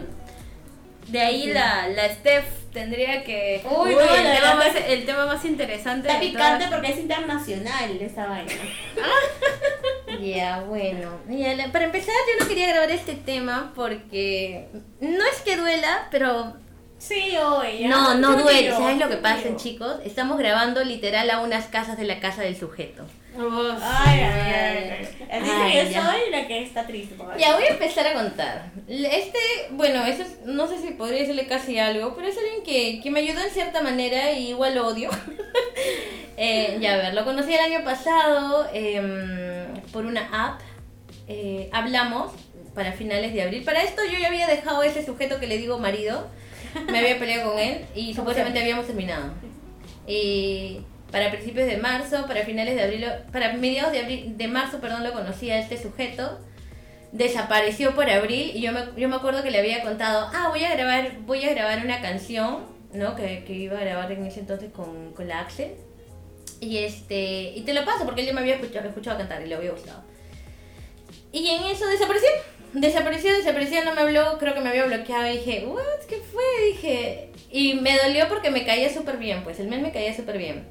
de 1.08 1.20
ahí 1.20 1.46
la, 1.52 1.88
la 1.88 2.08
Steph 2.14 2.44
tendría 2.72 3.22
que... 3.24 3.62
Uy, 3.64 3.90
Uy, 3.90 3.94
no, 3.94 4.14
el, 4.14 4.24
la 4.24 4.34
tema 4.34 4.54
verdad 4.54 4.56
más, 4.56 4.82
el 4.88 5.04
tema 5.04 5.26
más 5.26 5.44
interesante 5.44 6.08
Está 6.08 6.20
de 6.20 6.26
picante 6.26 6.64
todas. 6.64 6.70
porque 6.80 6.92
es 6.92 6.98
internacional 6.98 8.00
esa 8.00 8.26
vaina. 8.26 8.52
Ya, 10.20 10.60
bueno. 10.68 11.10
Ya, 11.28 11.54
la- 11.54 11.72
para 11.72 11.86
empezar, 11.86 12.14
yo 12.32 12.42
no 12.44 12.48
quería 12.48 12.68
grabar 12.68 12.90
este 12.90 13.14
tema 13.14 13.72
porque 13.74 14.68
no 15.00 15.24
es 15.24 15.40
que 15.44 15.56
duela, 15.56 16.08
pero 16.10 16.54
Sí, 16.98 17.36
oye. 17.36 17.88
no, 17.88 18.14
no 18.14 18.36
Yo 18.36 18.42
duele. 18.44 18.70
¿Sabes 18.70 18.98
lo 18.98 19.08
que 19.08 19.16
pasa, 19.16 19.56
chicos? 19.56 19.96
Estamos 20.04 20.38
grabando 20.38 20.84
literal 20.84 21.28
a 21.30 21.40
unas 21.40 21.66
casas 21.66 21.96
de 21.98 22.04
la 22.04 22.20
casa 22.20 22.42
del 22.42 22.56
sujeto. 22.56 23.04
Uf, 23.34 23.80
Ay, 23.82 24.20
ay, 24.20 24.20
ay. 24.20 25.08
ay. 25.30 25.40
Dice 25.40 25.52
Ay, 25.56 25.72
que 25.72 25.84
yo 25.86 25.90
ya. 25.92 26.04
soy 26.04 26.30
la 26.30 26.46
que 26.46 26.62
está 26.62 26.86
triste. 26.86 27.14
por. 27.14 27.34
Ya, 27.38 27.54
voy 27.54 27.64
a 27.64 27.68
empezar 27.68 28.06
a 28.06 28.12
contar. 28.12 28.70
Este, 28.86 29.38
bueno, 29.70 30.04
eso 30.04 30.22
es- 30.22 30.40
no 30.44 30.68
sé 30.68 30.78
si 30.78 30.90
podría 30.90 31.20
decirle 31.20 31.46
casi 31.46 31.78
algo, 31.78 32.14
pero 32.14 32.28
es 32.28 32.36
alguien 32.36 32.62
que, 32.62 33.00
que 33.02 33.10
me 33.10 33.20
ayudó 33.20 33.40
en 33.40 33.50
cierta 33.50 33.80
manera 33.80 34.32
y 34.32 34.50
igual 34.50 34.74
lo 34.74 34.86
odio. 34.86 35.10
Eh, 36.36 36.78
ya, 36.80 36.94
a 36.94 36.96
ver, 36.96 37.14
lo 37.14 37.24
conocí 37.26 37.52
el 37.54 37.60
año 37.60 37.84
pasado 37.84 38.66
em, 38.72 39.71
por 39.92 40.06
una 40.06 40.28
app. 40.32 40.60
Eh, 41.28 41.68
hablamos 41.72 42.32
para 42.74 42.92
finales 42.92 43.32
de 43.32 43.42
abril. 43.42 43.64
Para 43.64 43.82
esto 43.82 44.02
yo 44.10 44.18
ya 44.18 44.28
había 44.28 44.46
dejado 44.46 44.80
a 44.80 44.86
ese 44.86 45.04
sujeto 45.04 45.38
que 45.40 45.46
le 45.46 45.58
digo 45.58 45.78
marido. 45.78 46.28
Me 46.90 46.98
había 46.98 47.18
peleado 47.18 47.52
con 47.52 47.60
él 47.60 47.84
y 47.94 48.14
supuestamente 48.16 48.60
habíamos 48.60 48.86
terminado. 48.86 49.32
Y 50.06 50.80
para 51.10 51.30
principios 51.30 51.66
de 51.66 51.76
marzo, 51.76 52.26
para 52.26 52.42
finales 52.42 52.74
de 52.74 52.82
abril, 52.82 53.06
para 53.30 53.52
mediados 53.52 53.92
de 53.92 54.00
abril, 54.00 54.36
de 54.36 54.48
marzo, 54.48 54.80
perdón, 54.80 55.04
lo 55.04 55.12
conocí 55.12 55.50
a 55.50 55.58
este 55.58 55.80
sujeto. 55.80 56.40
Desapareció 57.12 57.94
por 57.94 58.08
abril 58.08 58.52
y 58.54 58.62
yo 58.62 58.72
me, 58.72 58.80
yo 58.96 59.08
me 59.10 59.16
acuerdo 59.16 59.42
que 59.42 59.50
le 59.50 59.58
había 59.58 59.82
contado, 59.82 60.30
ah, 60.32 60.48
voy 60.48 60.64
a 60.64 60.74
grabar, 60.74 61.18
voy 61.26 61.44
a 61.44 61.52
grabar 61.52 61.84
una 61.84 62.00
canción, 62.00 62.64
¿no? 62.94 63.14
Que, 63.14 63.44
que 63.46 63.52
iba 63.52 63.78
a 63.78 63.82
grabar 63.82 64.10
en 64.12 64.24
ese 64.24 64.40
entonces 64.40 64.72
con, 64.72 65.12
con 65.12 65.28
la 65.28 65.40
Axel. 65.40 65.72
Y 66.62 66.78
este, 66.78 67.54
y 67.56 67.62
te 67.62 67.74
lo 67.74 67.84
paso 67.84 68.04
porque 68.04 68.20
él 68.20 68.28
ya 68.28 68.32
me 68.32 68.40
había 68.40 68.54
escuchado, 68.54 68.88
escuchado 68.88 69.18
cantar 69.18 69.42
y 69.42 69.48
le 69.48 69.56
había 69.56 69.72
gustado. 69.72 70.04
Y 71.32 71.48
en 71.48 71.64
eso 71.64 71.86
desapareció. 71.88 72.28
Desapareció, 72.72 73.32
desapareció, 73.32 73.84
no 73.84 73.96
me 73.96 74.02
habló, 74.02 74.38
creo 74.38 74.54
que 74.54 74.60
me 74.60 74.68
había 74.68 74.84
bloqueado 74.84 75.26
y 75.26 75.38
dije, 75.38 75.64
what, 75.66 76.06
¿qué 76.08 76.18
fue? 76.20 76.66
Dije, 76.68 77.30
y 77.50 77.74
me 77.74 77.98
dolió 77.98 78.28
porque 78.28 78.50
me 78.50 78.64
caía 78.64 78.94
súper 78.94 79.16
bien, 79.16 79.42
pues 79.42 79.58
el 79.58 79.66
mes 79.66 79.82
me 79.82 79.90
caía 79.90 80.14
súper 80.14 80.38
bien. 80.38 80.64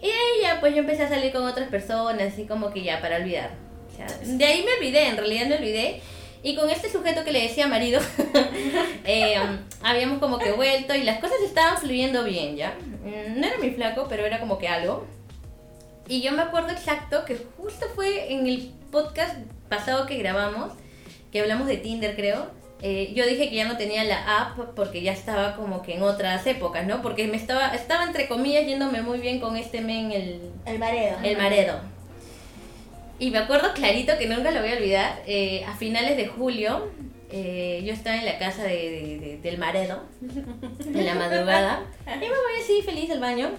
Y 0.00 0.06
ahí 0.06 0.42
ya, 0.42 0.60
pues 0.60 0.72
yo 0.72 0.80
empecé 0.80 1.02
a 1.02 1.08
salir 1.08 1.32
con 1.32 1.44
otras 1.44 1.68
personas, 1.68 2.32
así 2.32 2.44
como 2.46 2.70
que 2.72 2.84
ya, 2.84 3.00
para 3.00 3.16
olvidar. 3.16 3.50
De 4.24 4.44
ahí 4.44 4.62
me 4.64 4.72
olvidé, 4.74 5.08
en 5.08 5.16
realidad 5.16 5.48
me 5.48 5.56
olvidé. 5.56 6.00
Y 6.44 6.54
con 6.54 6.70
este 6.70 6.88
sujeto 6.92 7.24
que 7.24 7.32
le 7.32 7.42
decía 7.42 7.66
marido, 7.66 8.00
eh, 9.04 9.34
habíamos 9.82 10.20
como 10.20 10.38
que 10.38 10.52
vuelto 10.52 10.94
y 10.94 11.02
las 11.02 11.18
cosas 11.18 11.38
estaban 11.44 11.76
fluyendo 11.78 12.22
bien, 12.22 12.56
¿ya? 12.56 12.76
Mm, 13.02 13.40
No 13.40 13.46
era 13.48 13.58
mi 13.58 13.70
flaco, 13.70 14.06
pero 14.08 14.24
era 14.24 14.38
como 14.38 14.58
que 14.58 14.68
algo. 14.68 15.06
Y 16.08 16.20
yo 16.22 16.32
me 16.32 16.42
acuerdo 16.42 16.70
exacto 16.70 17.24
que 17.24 17.36
justo 17.56 17.86
fue 17.94 18.32
en 18.32 18.46
el 18.46 18.70
podcast 18.90 19.36
pasado 19.68 20.06
que 20.06 20.18
grabamos, 20.18 20.72
que 21.32 21.40
hablamos 21.40 21.66
de 21.66 21.76
Tinder, 21.78 22.14
creo. 22.14 22.46
eh, 22.82 23.12
yo 23.14 23.24
dije 23.26 23.48
que 23.48 23.56
ya 23.56 23.66
no 23.66 23.76
tenía 23.78 24.04
la 24.04 24.40
app 24.42 24.58
porque 24.76 25.00
ya 25.00 25.12
estaba 25.12 25.56
como 25.56 25.80
que 25.82 25.94
en 25.94 26.02
otras 26.02 26.46
épocas, 26.46 26.86
¿no? 26.86 27.00
Porque 27.00 27.26
me 27.26 27.36
estaba, 27.38 27.74
estaba 27.74 28.04
entre 28.04 28.28
comillas 28.28 28.66
yéndome 28.66 29.00
muy 29.00 29.18
bien 29.20 29.40
con 29.40 29.56
este 29.56 29.80
men, 29.80 30.12
el, 30.12 30.40
El 30.66 30.78
maredo. 30.78 31.16
el 31.22 31.36
Maredo. 31.38 31.80
Y 33.18 33.30
me 33.30 33.38
acuerdo 33.38 33.72
clarito 33.72 34.18
que 34.18 34.26
nunca 34.26 34.50
lo 34.50 34.60
voy 34.60 34.70
a 34.72 34.76
olvidar. 34.76 35.22
eh, 35.26 35.64
a 35.66 35.74
finales 35.76 36.16
de 36.18 36.26
julio, 36.26 36.88
eh, 37.30 37.82
yo 37.86 37.94
estaba 37.94 38.16
en 38.16 38.26
la 38.26 38.38
casa 38.38 38.64
de, 38.64 38.74
de- 38.74 39.18
de- 39.18 39.38
del 39.38 39.56
Maredo, 39.56 40.02
en 40.20 41.06
la 41.06 41.14
madrugada. 41.14 41.82
Y 42.06 42.18
me 42.18 42.28
voy 42.28 42.60
así 42.62 42.82
feliz 42.82 43.10
al 43.10 43.20
baño. 43.20 43.50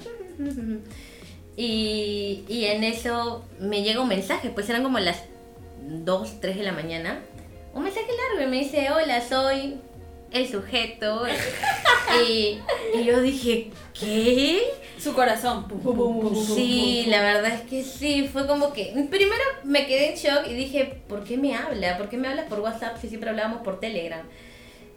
Y, 1.58 2.44
y 2.50 2.66
en 2.66 2.84
eso 2.84 3.46
me 3.60 3.82
llega 3.84 4.02
un 4.02 4.10
mensaje, 4.10 4.50
pues 4.50 4.70
eran 4.70 4.84
como 4.84 5.00
las 5.00 5.24
2, 5.88 6.42
3 6.42 6.58
de 6.58 6.64
la 6.64 6.72
mañana. 6.72 7.20
Un 7.74 7.84
mensaje 7.84 8.08
largo 8.08 8.48
y 8.48 8.52
me 8.52 8.64
dice, 8.64 8.90
hola, 8.92 9.22
soy 9.22 9.78
el 10.32 10.48
sujeto. 10.50 11.24
y, 12.28 12.60
y 12.94 13.04
yo 13.04 13.22
dije, 13.22 13.72
¿qué? 13.98 14.62
Su 15.00 15.14
corazón. 15.14 15.66
Sí, 16.56 17.06
la 17.08 17.22
verdad 17.22 17.54
es 17.54 17.62
que 17.62 17.84
sí, 17.84 18.30
fue 18.32 18.48
como 18.48 18.74
que... 18.74 18.86
Primero 19.10 19.44
me 19.64 19.86
quedé 19.86 20.12
en 20.12 20.16
shock 20.16 20.48
y 20.50 20.54
dije, 20.54 21.02
¿por 21.08 21.24
qué 21.24 21.38
me 21.38 21.56
habla? 21.56 21.98
¿Por 21.98 22.10
qué 22.10 22.18
me 22.18 22.28
hablas 22.28 22.48
por 22.48 22.60
WhatsApp 22.60 22.98
si 23.00 23.10
siempre 23.10 23.30
hablábamos 23.30 23.62
por 23.62 23.80
Telegram? 23.80 24.26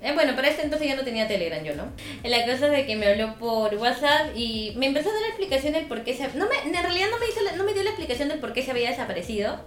Eh, 0.01 0.13
bueno, 0.15 0.37
para 0.37 0.49
este 0.49 0.63
entonces 0.63 0.87
ya 0.89 0.95
no 0.95 1.03
tenía 1.03 1.27
Telegram 1.27 1.63
yo, 1.65 1.75
¿no? 1.75 1.89
La 2.23 2.43
cosa 2.45 2.67
es 2.67 2.73
de 2.73 2.87
que 2.87 2.95
me 2.97 3.07
habló 3.09 3.35
por 3.37 3.75
WhatsApp 3.75 4.29
y 4.37 4.73
me 4.77 4.87
empezó 4.87 5.11
a 5.11 5.13
dar 5.13 5.23
la 5.23 5.29
explicación 5.29 5.73
del 5.73 5.87
por 5.87 6.05
qué 6.05 6.15
se... 6.15 6.29
No 6.35 6.47
me, 6.49 6.57
en 6.69 6.73
realidad 6.83 7.09
no 7.11 7.19
me, 7.19 7.27
hizo 7.29 7.41
la- 7.43 7.57
no 7.57 7.65
me 7.65 7.75
dio 7.75 7.83
la 7.83 7.91
explicación 7.91 8.29
del 8.29 8.39
por 8.39 8.53
qué 8.53 8.63
se 8.63 8.71
había 8.71 8.91
desaparecido, 8.91 9.59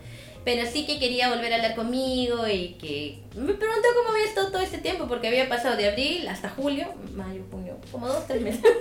pero 0.45 0.65
sí 0.65 0.85
que 0.85 0.99
quería 0.99 1.29
volver 1.29 1.51
a 1.51 1.57
hablar 1.57 1.75
conmigo 1.75 2.47
y 2.47 2.77
que... 2.79 3.19
Me 3.35 3.53
preguntó 3.53 3.87
cómo 3.97 4.09
había 4.15 4.23
estado 4.25 4.51
todo 4.51 4.61
este 4.61 4.77
tiempo, 4.77 5.07
porque 5.09 5.27
había 5.27 5.49
pasado 5.49 5.75
de 5.75 5.89
abril 5.89 6.25
hasta 6.29 6.49
julio, 6.49 6.87
mayo, 7.13 7.43
junio, 7.51 7.77
como 7.91 8.07
dos, 8.07 8.25
tres 8.25 8.41
meses. 8.41 8.61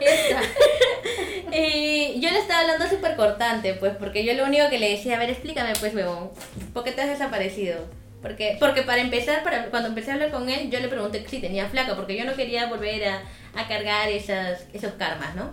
Y 1.54 2.18
yo 2.20 2.30
le 2.30 2.38
estaba 2.38 2.60
hablando 2.60 2.88
súper 2.88 3.16
cortante, 3.16 3.74
pues, 3.74 3.92
porque 3.98 4.24
yo 4.24 4.32
lo 4.34 4.44
único 4.44 4.68
que 4.70 4.78
le 4.78 4.90
decía, 4.90 5.16
a 5.16 5.18
ver, 5.18 5.30
explícame, 5.30 5.72
pues, 5.80 5.94
huevón, 5.94 6.30
¿por 6.72 6.82
qué 6.84 6.92
te 6.92 7.02
has 7.02 7.08
desaparecido? 7.10 7.76
Porque, 8.22 8.56
porque 8.60 8.82
para 8.82 9.00
empezar, 9.00 9.42
para, 9.42 9.66
cuando 9.66 9.88
empecé 9.88 10.12
a 10.12 10.14
hablar 10.14 10.30
con 10.30 10.48
él, 10.48 10.70
yo 10.70 10.78
le 10.80 10.88
pregunté 10.88 11.24
si 11.28 11.40
tenía 11.40 11.68
flaca, 11.68 11.96
porque 11.96 12.16
yo 12.16 12.24
no 12.24 12.34
quería 12.34 12.66
volver 12.66 13.04
a, 13.08 13.22
a 13.54 13.66
cargar 13.68 14.08
esas, 14.08 14.64
esos 14.72 14.92
karmas, 14.92 15.34
¿no? 15.34 15.52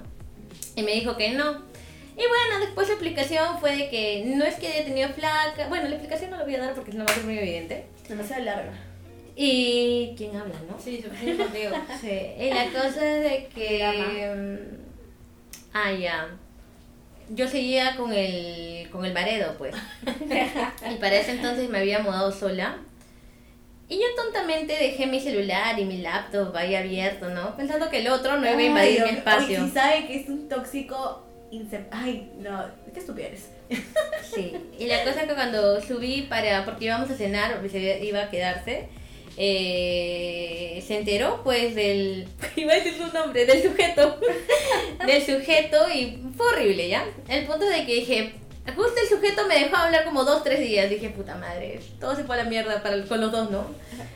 Y 0.76 0.84
me 0.84 0.92
dijo 0.92 1.18
que 1.18 1.32
no. 1.32 1.68
Y 2.16 2.22
bueno, 2.28 2.60
después 2.60 2.88
la 2.88 2.94
explicación 2.94 3.60
fue 3.60 3.76
de 3.76 3.90
que 3.90 4.24
no 4.26 4.46
es 4.46 4.56
que 4.56 4.68
haya 4.68 4.86
tenido 4.86 5.10
flaca. 5.10 5.68
Bueno, 5.68 5.88
la 5.90 5.96
explicación 5.96 6.30
no 6.32 6.38
la 6.38 6.44
voy 6.44 6.56
a 6.56 6.60
dar 6.60 6.74
porque 6.76 6.92
no 6.92 7.06
va 7.06 7.12
a 7.12 7.16
ser 7.16 7.24
muy 7.24 7.38
evidente. 7.40 7.86
Demasiado 8.08 8.44
larga. 8.44 8.74
Y. 9.36 10.14
¿Quién 10.18 10.36
habla, 10.36 10.56
no? 10.70 10.78
Sí, 10.80 11.02
suficiente 11.02 11.44
contigo. 11.44 11.72
Sí, 12.02 12.20
y 12.40 12.50
la 12.50 12.66
cosa 12.66 13.18
es 13.18 13.24
de 13.24 13.48
que... 13.56 14.34
Mm, 14.36 14.80
Ah, 15.74 15.92
ya. 15.92 16.28
Yo 17.30 17.48
seguía 17.48 17.96
con 17.96 18.12
el, 18.14 18.90
con 18.92 19.06
el 19.06 19.14
Maredo, 19.14 19.56
pues. 19.58 19.76
y 20.92 20.96
para 20.96 21.16
ese 21.16 21.32
entonces 21.32 21.70
me 21.70 21.80
había 21.80 22.00
mudado 22.00 22.32
sola. 22.32 22.78
Y 23.88 23.96
yo 23.96 24.06
tontamente 24.16 24.74
dejé 24.74 25.08
mi 25.08 25.20
celular 25.20 25.80
y 25.80 25.86
mi 25.86 25.98
laptop 25.98 26.56
ahí 26.56 26.76
abierto, 26.76 27.30
¿no? 27.30 27.58
Pensando 27.58 27.90
que 27.90 28.00
el 28.00 28.08
otro 28.10 28.38
no 28.38 28.48
iba 28.48 28.60
a 28.60 28.64
invadir 28.64 29.04
mi 29.04 29.10
espacio. 29.10 29.66
si 29.66 29.72
sabe 29.72 30.06
que 30.06 30.22
es 30.22 30.30
un 30.30 30.48
tóxico. 30.48 31.26
Ay, 31.90 32.32
no, 32.38 32.66
qué 32.94 33.00
estúpido 33.00 33.28
eres. 33.28 33.50
Sí, 34.22 34.56
y 34.78 34.86
la 34.86 35.04
cosa 35.04 35.22
es 35.22 35.28
que 35.28 35.34
cuando 35.34 35.82
subí 35.82 36.24
para, 36.24 36.66
porque 36.66 36.86
íbamos 36.86 37.10
a 37.10 37.16
cenar, 37.16 37.54
porque 37.54 37.70
se 37.70 38.06
iba 38.06 38.22
a 38.22 38.30
quedarse, 38.30 38.90
eh, 39.38 40.84
se 40.86 40.98
enteró 40.98 41.42
pues 41.44 41.76
del, 41.76 42.28
iba 42.56 42.74
a 42.74 42.76
decir 42.76 42.96
su 42.96 43.14
nombre, 43.14 43.46
del 43.46 43.64
sujeto, 43.64 44.20
del 45.06 45.26
sujeto 45.26 45.90
y 45.94 46.22
fue 46.36 46.48
horrible, 46.48 46.90
¿ya? 46.90 47.06
El 47.28 47.46
punto 47.46 47.66
de 47.66 47.86
que 47.86 47.96
dije, 47.96 48.34
justo 48.76 49.00
el 49.02 49.10
sujeto 49.10 49.46
me 49.48 49.60
dejó 49.60 49.78
hablar 49.78 50.06
como 50.06 50.24
dos, 50.24 50.44
tres 50.44 50.60
días, 50.60 50.90
dije, 50.90 51.10
puta 51.10 51.36
madre, 51.36 51.80
todo 52.00 52.16
se 52.16 52.24
fue 52.24 52.36
a 52.36 52.44
la 52.44 52.50
mierda 52.50 52.82
para, 52.82 53.02
con 53.04 53.22
los 53.22 53.32
dos, 53.32 53.50
¿no? 53.52 53.66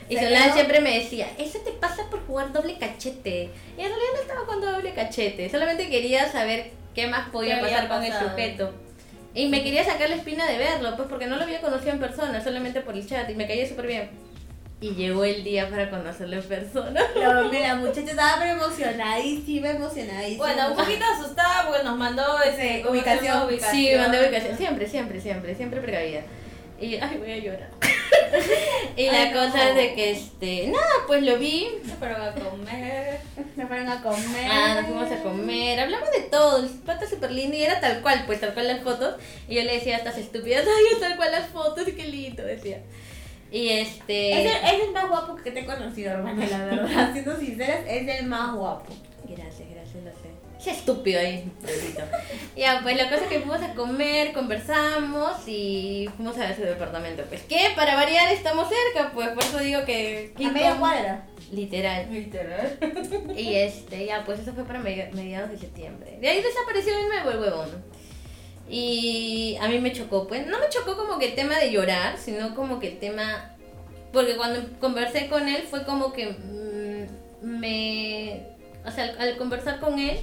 Y. 0.08 0.16
Solán 0.16 0.52
siempre 0.52 0.80
me 0.80 0.98
decía, 0.98 1.28
eso 1.38 1.58
te 1.60 1.72
pasa 1.72 2.08
por 2.10 2.26
jugar 2.26 2.52
doble 2.52 2.78
cachete. 2.78 3.50
Y 3.76 3.80
en 3.80 3.88
realidad 3.88 4.12
no 4.14 4.20
estaba 4.20 4.40
jugando 4.40 4.70
doble 4.72 4.94
cachete, 4.94 5.48
solamente 5.50 5.88
quería 5.88 6.30
saber 6.30 6.70
qué 6.94 7.06
más 7.06 7.28
podía 7.30 7.54
¿Qué 7.54 7.60
había 7.66 7.88
pasar 7.88 7.88
con 7.88 8.04
el 8.04 8.12
sujeto. 8.12 8.72
Y 9.34 9.48
me 9.48 9.64
quería 9.64 9.84
sacar 9.84 10.08
la 10.08 10.16
espina 10.16 10.46
de 10.46 10.58
verlo, 10.58 10.94
pues 10.96 11.08
porque 11.08 11.26
no 11.26 11.36
lo 11.36 11.42
había 11.42 11.60
conocido 11.60 11.92
en 11.92 11.98
persona, 11.98 12.42
solamente 12.42 12.80
por 12.82 12.94
el 12.94 13.06
chat, 13.06 13.28
y 13.28 13.34
me 13.34 13.48
caía 13.48 13.68
súper 13.68 13.86
bien. 13.86 14.10
Y 14.80 14.90
llegó 14.90 15.24
el 15.24 15.44
día 15.44 15.70
para 15.70 15.88
conocerlo 15.88 16.36
en 16.36 16.42
persona. 16.42 17.00
No, 17.14 17.48
mira, 17.48 17.68
la 17.68 17.74
muchacha 17.76 18.10
estaba 18.10 18.36
pero 18.40 18.52
emocionadísima, 18.62 19.70
emocionadísima. 19.70 20.44
Bueno, 20.44 20.70
un 20.70 20.76
poquito 20.76 21.04
asustada 21.04 21.66
porque 21.66 21.84
nos 21.84 21.96
mandó 21.96 22.42
ese, 22.42 22.82
Sí, 22.82 22.88
ubicación. 22.88 23.48
Sí, 23.70 23.90
mandé 23.96 24.20
ubicación. 24.20 24.56
Siempre, 24.56 24.86
siempre, 24.88 25.20
siempre, 25.20 25.54
siempre 25.54 25.80
precavida. 25.80 26.20
Y 26.80 26.96
ay, 26.96 27.16
voy 27.18 27.32
a 27.32 27.38
llorar. 27.38 27.70
y 28.96 29.06
la 29.06 29.22
Ay, 29.22 29.30
no. 29.32 29.40
cosa 29.40 29.70
es 29.70 29.76
de 29.76 29.94
que, 29.94 30.10
este, 30.10 30.66
nada, 30.66 30.84
pues 31.06 31.22
lo 31.22 31.38
vi. 31.38 31.68
Se 31.86 31.94
fueron 31.94 32.20
a 32.20 32.32
comer. 32.32 33.20
Me 33.56 33.66
fueron 33.66 33.88
a 33.88 34.02
comer. 34.02 34.50
Ah, 34.50 34.74
nos 34.74 34.86
fuimos 34.86 35.10
a 35.10 35.22
comer, 35.22 35.80
hablamos 35.80 36.10
de 36.10 36.20
todo, 36.22 36.58
el 36.64 36.68
pata 36.68 37.08
súper 37.08 37.30
lindo 37.30 37.56
y 37.56 37.62
era 37.62 37.80
tal 37.80 38.02
cual, 38.02 38.24
pues 38.26 38.40
tal 38.40 38.52
cual 38.52 38.66
las 38.66 38.82
fotos. 38.82 39.14
Y 39.48 39.54
yo 39.54 39.62
le 39.62 39.74
decía 39.74 39.94
a 39.94 39.98
estas 39.98 40.18
estúpidas, 40.18 40.64
ay, 40.66 41.00
tal 41.00 41.16
cual 41.16 41.30
las 41.32 41.48
fotos, 41.48 41.84
qué 41.84 42.06
lindo, 42.06 42.42
decía. 42.42 42.80
Y 43.50 43.68
este... 43.68 44.32
Es 44.32 44.52
el, 44.56 44.74
es 44.74 44.82
el 44.86 44.92
más 44.92 45.08
guapo 45.08 45.36
que 45.36 45.50
te 45.52 45.60
he 45.60 45.66
conocido, 45.66 46.10
hermana, 46.12 46.46
la 46.46 46.58
verdad. 46.64 47.12
Siendo 47.12 47.36
sinceras, 47.38 47.80
es 47.86 48.08
el 48.20 48.26
más 48.26 48.54
guapo. 48.54 48.92
Gracias, 49.28 49.68
gracias, 49.70 50.02
lo 50.04 50.10
sé. 50.10 50.34
Qué 50.62 50.70
estúpido 50.70 51.20
ahí, 51.20 51.44
ya, 52.56 52.80
pues 52.82 52.96
la 52.96 53.10
cosa 53.10 53.24
es 53.24 53.28
que 53.28 53.40
fuimos 53.40 53.60
a 53.60 53.74
comer, 53.74 54.32
conversamos 54.32 55.46
y 55.46 56.08
fuimos 56.16 56.36
a 56.38 56.46
ver 56.46 56.56
su 56.56 56.62
departamento. 56.62 57.22
Pues 57.28 57.42
que 57.42 57.58
para 57.76 57.94
variar 57.96 58.32
estamos 58.32 58.68
cerca, 58.68 59.10
pues 59.12 59.28
por 59.28 59.42
eso 59.42 59.58
digo 59.58 59.84
que... 59.84 60.32
A 60.42 60.50
media 60.50 60.76
cuadra. 60.76 61.26
Literal. 61.52 62.08
Literal. 62.10 62.78
Y 63.36 63.54
este, 63.56 64.06
ya, 64.06 64.24
pues 64.24 64.40
eso 64.40 64.54
fue 64.54 64.64
para 64.64 64.80
medi- 64.80 65.10
mediados 65.12 65.50
de 65.50 65.58
septiembre. 65.58 66.16
De 66.20 66.28
ahí 66.28 66.40
desapareció 66.42 66.96
de 66.96 67.08
nuevo 67.08 67.30
el 67.30 67.38
huevón. 67.40 67.84
Y 68.68 69.56
a 69.60 69.68
mí 69.68 69.78
me 69.78 69.92
chocó, 69.92 70.26
pues, 70.26 70.46
no 70.46 70.58
me 70.58 70.68
chocó 70.68 70.96
como 70.96 71.18
que 71.18 71.26
el 71.26 71.34
tema 71.34 71.58
de 71.58 71.70
llorar, 71.70 72.18
sino 72.18 72.54
como 72.54 72.80
que 72.80 72.88
el 72.88 72.98
tema... 72.98 73.50
Porque 74.12 74.36
cuando 74.36 74.60
conversé 74.78 75.28
con 75.28 75.48
él 75.48 75.64
fue 75.68 75.84
como 75.84 76.12
que 76.12 76.30
mm, 76.30 77.46
me... 77.46 78.46
O 78.86 78.90
sea, 78.90 79.04
al, 79.04 79.18
al 79.20 79.36
conversar 79.36 79.80
con 79.80 79.98
él 79.98 80.18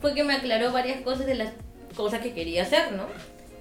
fue 0.00 0.14
que 0.14 0.24
me 0.24 0.34
aclaró 0.34 0.72
varias 0.72 1.00
cosas 1.02 1.26
de 1.26 1.34
las 1.34 1.52
cosas 1.96 2.20
que 2.20 2.32
quería 2.32 2.62
hacer, 2.62 2.92
¿no? 2.92 3.06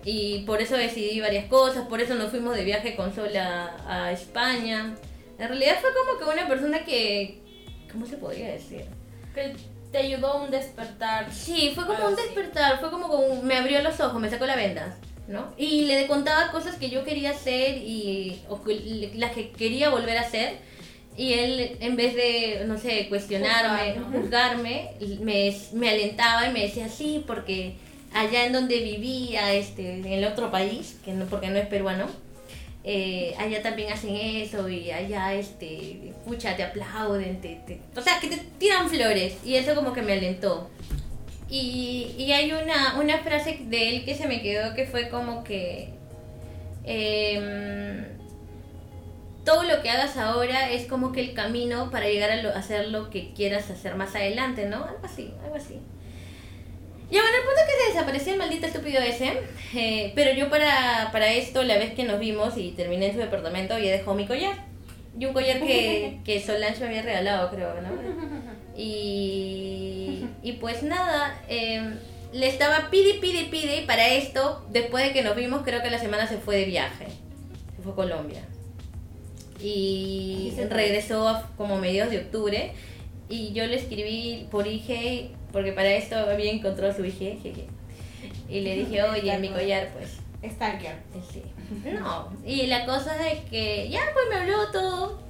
Y 0.03 0.39
por 0.39 0.61
eso 0.61 0.75
decidí 0.75 1.19
varias 1.19 1.45
cosas, 1.45 1.87
por 1.87 2.01
eso 2.01 2.15
nos 2.15 2.31
fuimos 2.31 2.55
de 2.55 2.63
viaje 2.63 2.95
con 2.95 3.13
Sol 3.13 3.35
a, 3.37 3.75
a 3.87 4.11
España. 4.11 4.95
En 5.37 5.47
realidad 5.47 5.77
fue 5.79 5.89
como 5.93 6.17
que 6.17 6.39
una 6.39 6.47
persona 6.47 6.83
que... 6.83 7.39
¿Cómo 7.91 8.05
se 8.05 8.17
podría 8.17 8.49
decir? 8.49 8.85
Que 9.33 9.53
te 9.91 9.97
ayudó 9.99 10.43
un 10.43 10.51
despertar. 10.51 11.31
Sí, 11.33 11.71
fue 11.75 11.85
como 11.85 11.97
Algo 11.97 12.09
un 12.09 12.13
así. 12.15 12.23
despertar, 12.23 12.79
fue 12.79 12.89
como, 12.91 13.07
como 13.07 13.41
me 13.43 13.55
abrió 13.57 13.81
los 13.81 13.99
ojos, 13.99 14.19
me 14.21 14.29
sacó 14.29 14.45
la 14.45 14.55
venda, 14.55 14.95
¿no? 15.27 15.53
Y 15.57 15.83
le 15.85 16.07
contaba 16.07 16.51
cosas 16.51 16.75
que 16.77 16.89
yo 16.89 17.03
quería 17.03 17.31
hacer 17.31 17.77
y 17.77 18.41
o 18.49 18.61
las 19.15 19.31
que 19.31 19.51
quería 19.51 19.89
volver 19.89 20.17
a 20.17 20.21
hacer. 20.21 20.57
Y 21.17 21.33
él, 21.33 21.77
en 21.81 21.97
vez 21.97 22.15
de, 22.15 22.63
no 22.65 22.77
sé, 22.77 23.07
cuestionarme, 23.09 23.95
Juzgar, 23.95 23.97
¿no? 23.97 24.17
juzgarme, 24.21 24.91
me, 25.19 25.55
me 25.73 25.89
alentaba 25.89 26.47
y 26.47 26.53
me 26.53 26.61
decía, 26.61 26.87
sí, 26.87 27.21
porque 27.27 27.75
allá 28.13 28.45
en 28.45 28.53
donde 28.53 28.79
vivía, 28.79 29.53
este, 29.53 29.95
en 29.95 30.05
el 30.05 30.23
otro 30.23 30.51
país, 30.51 30.97
que 31.03 31.11
no, 31.11 31.25
porque 31.25 31.49
no 31.49 31.57
es 31.59 31.67
peruano, 31.67 32.07
eh, 32.83 33.35
allá 33.37 33.61
también 33.61 33.93
hacen 33.93 34.15
eso 34.15 34.67
y 34.67 34.91
allá, 34.91 35.33
este, 35.33 36.13
pucha, 36.25 36.55
te 36.55 36.63
aplauden, 36.63 37.39
te, 37.39 37.79
o 37.95 38.01
sea, 38.01 38.19
que 38.19 38.27
te 38.27 38.37
tiran 38.57 38.89
flores 38.89 39.37
y 39.45 39.55
eso 39.55 39.75
como 39.75 39.93
que 39.93 40.01
me 40.01 40.13
alentó. 40.13 40.69
Y, 41.49 42.15
y 42.17 42.31
hay 42.31 42.51
una, 42.53 42.97
una 42.99 43.17
frase 43.19 43.59
de 43.65 43.89
él 43.89 44.05
que 44.05 44.15
se 44.15 44.27
me 44.27 44.41
quedó 44.41 44.73
que 44.73 44.85
fue 44.85 45.09
como 45.09 45.43
que 45.43 45.89
em, 46.85 48.05
todo 49.43 49.63
lo 49.63 49.81
que 49.81 49.89
hagas 49.89 50.17
ahora 50.17 50.71
es 50.71 50.87
como 50.87 51.11
que 51.11 51.19
el 51.19 51.33
camino 51.33 51.91
para 51.91 52.07
llegar 52.07 52.31
a 52.31 52.57
hacer 52.57 52.87
lo 52.87 53.09
que 53.09 53.33
quieras 53.33 53.69
hacer 53.69 53.95
más 53.95 54.15
adelante, 54.15 54.65
¿no? 54.65 54.77
Algo 54.77 55.01
así, 55.03 55.33
algo 55.43 55.55
así. 55.55 55.79
Y 57.11 57.15
bueno, 57.15 57.29
el 57.37 57.43
punto 57.43 57.59
es 57.59 57.65
que 57.65 57.83
se 57.83 57.93
desapareció 57.93 58.33
el 58.33 58.39
maldito 58.39 58.65
estúpido 58.67 59.01
ese. 59.01 59.33
eh, 59.75 60.13
pero 60.15 60.31
yo 60.33 60.49
para, 60.49 61.09
para 61.11 61.29
esto, 61.33 61.61
la 61.63 61.77
vez 61.77 61.93
que 61.93 62.05
nos 62.05 62.19
vimos 62.19 62.57
y 62.57 62.71
terminé 62.71 63.07
en 63.07 63.13
su 63.13 63.19
departamento, 63.19 63.77
ya 63.77 63.91
dejó 63.91 64.13
mi 64.15 64.25
collar. 64.25 64.65
Y 65.19 65.25
un 65.25 65.33
collar 65.33 65.59
que, 65.59 66.19
que 66.25 66.41
Solange 66.41 66.79
me 66.79 66.87
había 66.87 67.01
regalado, 67.01 67.49
creo, 67.51 67.73
¿no? 67.81 67.89
Y, 68.77 70.25
y 70.41 70.53
pues 70.53 70.83
nada, 70.83 71.37
eh, 71.49 71.95
le 72.31 72.47
estaba 72.47 72.89
pide, 72.89 73.15
pide, 73.15 73.43
pide. 73.45 73.81
Y 73.81 73.85
para 73.85 74.07
esto, 74.07 74.65
después 74.69 75.03
de 75.03 75.11
que 75.11 75.21
nos 75.21 75.35
vimos, 75.35 75.63
creo 75.65 75.83
que 75.83 75.89
la 75.89 75.99
semana 75.99 76.27
se 76.27 76.37
fue 76.37 76.55
de 76.55 76.65
viaje. 76.65 77.07
Se 77.75 77.81
fue 77.83 77.91
a 77.91 77.95
Colombia. 77.95 78.45
Y 79.61 80.53
regresó 80.69 81.27
a 81.27 81.51
como 81.57 81.75
mediados 81.77 82.11
de 82.11 82.19
octubre. 82.19 82.71
Y 83.27 83.51
yo 83.53 83.65
le 83.67 83.75
escribí 83.75 84.47
por 84.49 84.65
IG, 84.65 85.31
porque 85.51 85.71
para 85.73 85.91
esto 85.91 86.15
había 86.15 86.51
encontrado 86.51 86.93
su 86.93 87.03
jeje. 87.03 87.67
Y 88.49 88.61
le 88.61 88.75
dije, 88.75 89.01
oye, 89.03 89.37
mi 89.37 89.49
collar, 89.49 89.89
pues. 89.93 90.17
Stalker. 90.53 90.95
Sí. 91.31 91.43
No, 91.99 92.33
y 92.45 92.65
la 92.65 92.85
cosa 92.85 93.29
es 93.29 93.39
que 93.45 93.87
ya 93.89 94.01
pues 94.13 94.25
me 94.29 94.35
habló 94.35 94.71
todo 94.71 95.21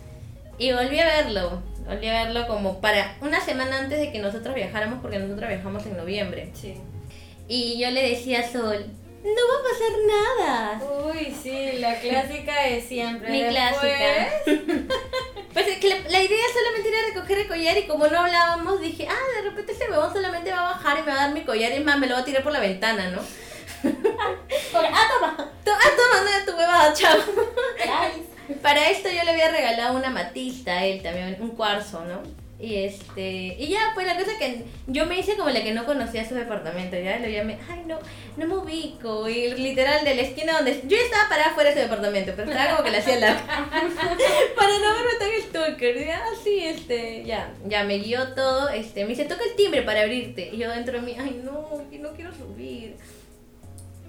y 0.58 0.72
volví 0.72 1.00
a 1.00 1.06
verlo. 1.06 1.62
Volví 1.86 2.08
a 2.08 2.26
verlo 2.26 2.48
como 2.48 2.80
para 2.80 3.18
una 3.22 3.42
semana 3.42 3.80
antes 3.80 4.00
de 4.00 4.12
que 4.12 4.20
nosotros 4.20 4.56
viajáramos, 4.56 5.00
porque 5.02 5.20
nosotros 5.20 5.50
viajamos 5.50 5.86
en 5.86 5.98
noviembre. 5.98 6.50
Sí. 6.54 6.76
Y 7.48 7.78
yo 7.80 7.92
le 7.92 8.10
decía 8.10 8.40
a 8.40 8.50
Sol, 8.50 8.86
no 9.24 9.42
va 9.50 9.60
a 9.60 9.64
pasar 9.70 9.94
nada. 10.08 10.82
Uy, 11.06 11.36
sí, 11.42 11.74
la 11.80 12.00
clásica 12.00 12.64
de 12.64 12.82
siempre. 12.82 13.30
Mi 13.30 13.42
Después- 13.44 13.72
clásica. 13.80 14.96
Pues 15.54 15.68
es 15.68 15.80
que 15.80 15.90
la, 15.90 15.96
la 16.08 16.24
idea 16.24 16.40
solamente 16.54 16.88
era 16.88 17.08
recoger 17.14 17.40
el 17.40 17.48
collar 17.50 17.78
y 17.78 17.86
como 17.86 18.08
no 18.08 18.20
hablábamos 18.20 18.80
dije, 18.80 19.06
ah, 19.10 19.36
de 19.36 19.50
repente 19.50 19.74
este 19.74 19.92
huevón 19.92 20.14
solamente 20.14 20.50
va 20.50 20.60
a 20.60 20.72
bajar 20.76 21.00
y 21.00 21.02
me 21.02 21.08
va 21.08 21.14
a 21.14 21.26
dar 21.26 21.34
mi 21.34 21.42
collar 21.44 21.74
y 21.74 21.82
más 21.82 22.00
me 22.00 22.08
lo 22.08 22.14
va 22.16 22.22
a 22.22 22.24
tirar 22.24 22.42
por 22.42 22.54
la 22.54 22.62
ventana, 22.62 23.10
¿no? 23.10 23.20
Ah, 24.74 25.08
toma. 25.14 25.36
To- 25.66 25.72
Ah, 25.74 25.90
toma, 25.98 26.24
no, 26.24 26.46
tu 26.52 26.58
huevada, 26.58 26.94
chao. 26.94 27.18
Para 28.62 28.90
esto 28.92 29.10
yo 29.10 29.24
le 29.26 29.32
había 29.32 29.52
regalado 29.52 29.98
una 29.98 30.10
matista 30.10 30.72
a 30.72 30.86
él 30.86 31.02
también, 31.02 31.36
un 31.42 31.50
cuarzo, 31.52 32.06
¿no? 32.06 32.22
Y 32.62 32.76
este, 32.76 33.56
y 33.58 33.70
ya, 33.70 33.92
pues 33.96 34.06
la 34.06 34.16
cosa 34.16 34.38
que 34.38 34.66
yo 34.86 35.08
me 35.08 35.18
hice 35.18 35.36
como 35.36 35.50
la 35.50 35.64
que 35.64 35.74
no 35.74 35.84
conocía 35.84 36.30
su 36.30 36.36
departamento, 36.36 36.96
ya 36.96 37.18
lo 37.18 37.28
llamé, 37.28 37.58
ay 37.68 37.82
no, 37.88 37.98
no 38.38 38.46
me 38.46 38.56
ubico, 38.56 39.28
y 39.28 39.50
literal 39.56 40.06
de 40.06 40.14
la 40.14 40.22
esquina 40.22 40.54
donde, 40.54 40.80
yo 40.86 40.96
estaba 40.96 41.28
parada 41.28 41.56
fuera 41.56 41.72
de 41.72 41.76
su 41.78 41.82
departamento, 41.82 42.34
pero 42.36 42.52
estaba 42.52 42.72
como 42.74 42.84
que 42.84 42.92
le 42.92 42.98
hacía 43.00 43.20
la, 43.20 43.36
para 44.56 44.78
no 44.78 44.94
verme 44.94 45.12
tan 45.18 45.50
stalker, 45.50 46.06
ya, 46.06 46.22
así, 46.40 46.64
este, 46.64 47.24
ya, 47.26 47.52
ya 47.66 47.84
me 47.84 47.98
guió 47.98 48.28
todo, 48.36 48.70
este, 48.70 49.06
me 49.06 49.10
dice, 49.10 49.26
toca 49.26 49.44
el 49.44 49.56
timbre 49.56 49.82
para 49.82 50.02
abrirte, 50.02 50.52
y 50.54 50.58
yo 50.58 50.70
dentro 50.70 51.00
de 51.00 51.02
mí, 51.02 51.16
ay 51.20 51.42
no, 51.44 51.82
que 51.90 51.98
no 51.98 52.12
quiero 52.12 52.32
subir. 52.32 52.96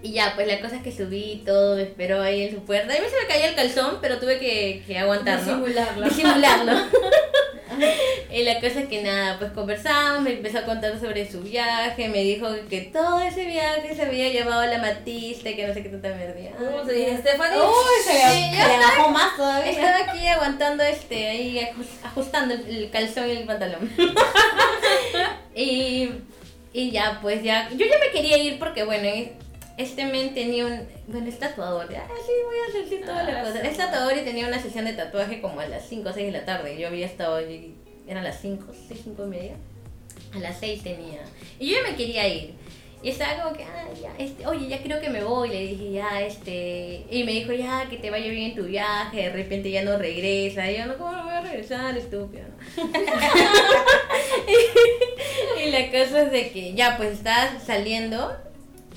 Y 0.02 0.12
ya, 0.12 0.32
pues 0.34 0.48
la 0.48 0.60
cosa 0.60 0.76
es 0.76 0.82
que 0.82 0.90
subí 0.90 1.42
todo, 1.46 1.76
me 1.76 1.82
esperó 1.84 2.20
ahí 2.20 2.42
en 2.42 2.52
su 2.52 2.64
puerta. 2.64 2.92
A 2.92 2.98
mí 2.98 3.06
se 3.08 3.22
me 3.22 3.28
caía 3.28 3.48
el 3.50 3.54
calzón, 3.54 3.98
pero 4.02 4.18
tuve 4.18 4.40
que, 4.40 4.82
que 4.84 4.98
aguantar, 4.98 5.40
¿no? 5.42 5.58
Disimularlo. 5.60 6.08
Disimularlo. 6.08 6.72
y 8.32 8.42
la 8.44 8.54
cosa 8.60 8.80
es 8.80 8.88
que 8.88 9.02
nada, 9.02 9.38
pues 9.38 9.52
conversamos, 9.52 10.22
me 10.22 10.32
empezó 10.32 10.58
a 10.58 10.62
contar 10.64 10.98
sobre 11.00 11.30
su 11.30 11.40
viaje, 11.42 12.08
me 12.08 12.22
dijo 12.22 12.48
que 12.70 12.82
todo 12.82 13.20
ese 13.20 13.44
viaje 13.46 13.94
se 13.94 14.02
había 14.02 14.28
llevado 14.30 14.64
la 14.66 14.78
matista 14.78 15.50
y 15.50 15.56
que 15.56 15.66
no 15.66 15.74
sé 15.74 15.82
qué 15.82 15.88
tanta 15.88 16.08
mierda. 16.14 16.56
¿Cómo 16.58 16.84
se 16.84 16.92
dice? 16.92 17.18
Stephanie. 17.18 17.58
Uy, 17.58 18.02
se 18.04 18.12
Sí, 18.12 18.50
le 18.56 18.78
bajó 18.78 19.08
más 19.10 19.36
todavía. 19.36 19.70
Estaba 19.72 20.12
aquí 20.12 20.26
aguantando 20.26 20.82
este, 20.84 21.28
ahí 21.28 21.58
ajus- 21.58 22.04
ajustando 22.06 22.54
el, 22.54 22.66
el 22.66 22.90
calzón 22.90 23.28
y 23.28 23.32
el 23.32 23.44
pantalón. 23.44 23.90
y, 25.54 26.10
y 26.72 26.90
ya, 26.90 27.18
pues 27.20 27.42
ya, 27.42 27.68
yo 27.70 27.84
ya 27.86 27.98
me 27.98 28.10
quería 28.12 28.38
ir 28.38 28.58
porque 28.58 28.84
bueno, 28.84 29.04
eh, 29.06 29.32
este 29.78 30.04
men 30.06 30.34
tenía 30.34 30.66
un, 30.66 30.80
bueno, 31.08 31.26
es 31.28 31.38
tatuador, 31.38 31.90
ya, 31.90 32.06
sí, 32.06 32.32
voy 32.44 32.56
a 32.58 32.82
decir 32.84 33.00
toda 33.04 33.22
la 33.24 33.40
Ah, 33.40 33.44
cosa. 33.44 33.60
sí. 33.62 33.66
Es 33.68 33.76
tatuador 33.76 34.16
y 34.16 34.20
tenía 34.22 34.46
una 34.48 34.60
sesión 34.60 34.84
de 34.84 34.92
tatuaje 34.92 35.40
como 35.40 35.60
a 35.60 35.66
las 35.66 35.88
5 35.88 36.08
o 36.08 36.12
6 36.12 36.26
de 36.26 36.32
la 36.32 36.44
tarde. 36.44 36.78
Yo 36.78 36.88
había 36.88 37.06
estado, 37.06 37.36
allí- 37.36 37.74
eran 38.06 38.24
las 38.24 38.40
5, 38.40 38.66
6, 38.88 39.00
5 39.04 39.24
y 39.24 39.28
media. 39.28 39.52
A 40.34 40.38
las 40.38 40.58
6 40.60 40.82
tenía. 40.82 41.20
Y 41.58 41.70
yo 41.70 41.76
ya 41.82 41.90
me 41.90 41.96
quería 41.96 42.28
ir. 42.28 42.54
Y 43.02 43.08
estaba 43.10 43.42
como 43.42 43.56
que, 43.56 43.64
ah, 43.64 43.88
ya, 44.00 44.12
este, 44.16 44.46
oye, 44.46 44.68
ya 44.68 44.80
creo 44.80 45.00
que 45.00 45.10
me 45.10 45.24
voy. 45.24 45.48
Le 45.48 45.66
dije, 45.66 45.90
ya, 45.92 46.22
este. 46.22 47.04
Y 47.10 47.24
me 47.24 47.32
dijo, 47.32 47.52
ya, 47.52 47.88
que 47.90 47.96
te 47.96 48.10
vaya 48.10 48.30
bien 48.30 48.50
en 48.50 48.54
tu 48.54 48.62
viaje. 48.62 49.22
De 49.24 49.30
repente 49.30 49.70
ya 49.72 49.82
no 49.82 49.98
regresa. 49.98 50.70
Y 50.70 50.78
yo, 50.78 50.86
no, 50.86 50.96
¿cómo 50.96 51.10
no 51.12 51.24
voy 51.24 51.34
a 51.34 51.40
regresar, 51.40 51.96
estúpido? 51.98 52.44
y, 55.62 55.70
la 55.70 55.86
cosa 55.90 56.22
es 56.22 56.32
de 56.32 56.50
que 56.50 56.74
ya, 56.74 56.96
pues 56.96 57.12
estaba 57.14 57.58
saliendo. 57.60 58.36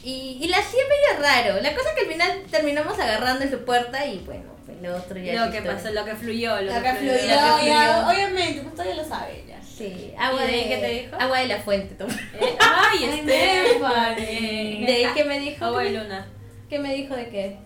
Y, 0.05 0.37
y 0.41 0.47
la 0.47 0.57
hacía 0.59 0.81
medio 0.87 1.21
raro. 1.23 1.61
La 1.61 1.73
cosa 1.75 1.89
que 1.95 2.01
al 2.05 2.11
final 2.11 2.43
terminamos 2.51 2.97
agarrando 2.99 3.43
en 3.43 3.49
su 3.51 3.65
puerta 3.65 4.05
y 4.05 4.19
bueno, 4.19 4.43
pues 4.65 4.79
lo 4.81 4.95
otro 4.95 5.17
ya. 5.19 5.45
Lo 5.45 5.51
que 5.51 5.61
pasó, 5.63 5.89
lo 5.91 6.05
que 6.05 6.13
fluyó, 6.15 6.61
lo, 6.61 6.73
Lo 6.73 6.83
que 6.83 6.93
fluyó, 6.93 7.11
lo 7.13 7.19
que 7.19 7.65
ya, 7.65 8.03
fluyó. 8.03 8.07
obviamente, 8.09 8.61
pues 8.61 8.75
todavía 8.75 8.95
lo 9.01 9.07
sabe 9.09 9.43
ya. 9.47 9.59
Sí, 9.63 10.13
agua 10.17 10.45
¿Y 10.45 10.51
de 10.51 10.57
de, 10.57 10.63
qué 10.69 10.77
te 10.77 10.87
dijo? 10.89 11.15
Agua 11.19 11.39
de 11.39 11.47
la 11.47 11.57
fuente, 11.59 11.95
toma. 11.95 12.13
Eh, 12.39 12.55
Ay, 12.59 12.99
Stephanie. 13.23 14.85
¿De 14.85 14.93
ahí 14.93 15.07
qué 15.15 15.23
me 15.25 15.39
dijo? 15.39 15.65
Agua 15.65 15.83
de 15.83 15.91
luna. 15.91 16.27
¿Qué 16.69 16.79
me 16.79 16.93
dijo 16.93 17.15
de 17.15 17.27
qué? 17.29 17.57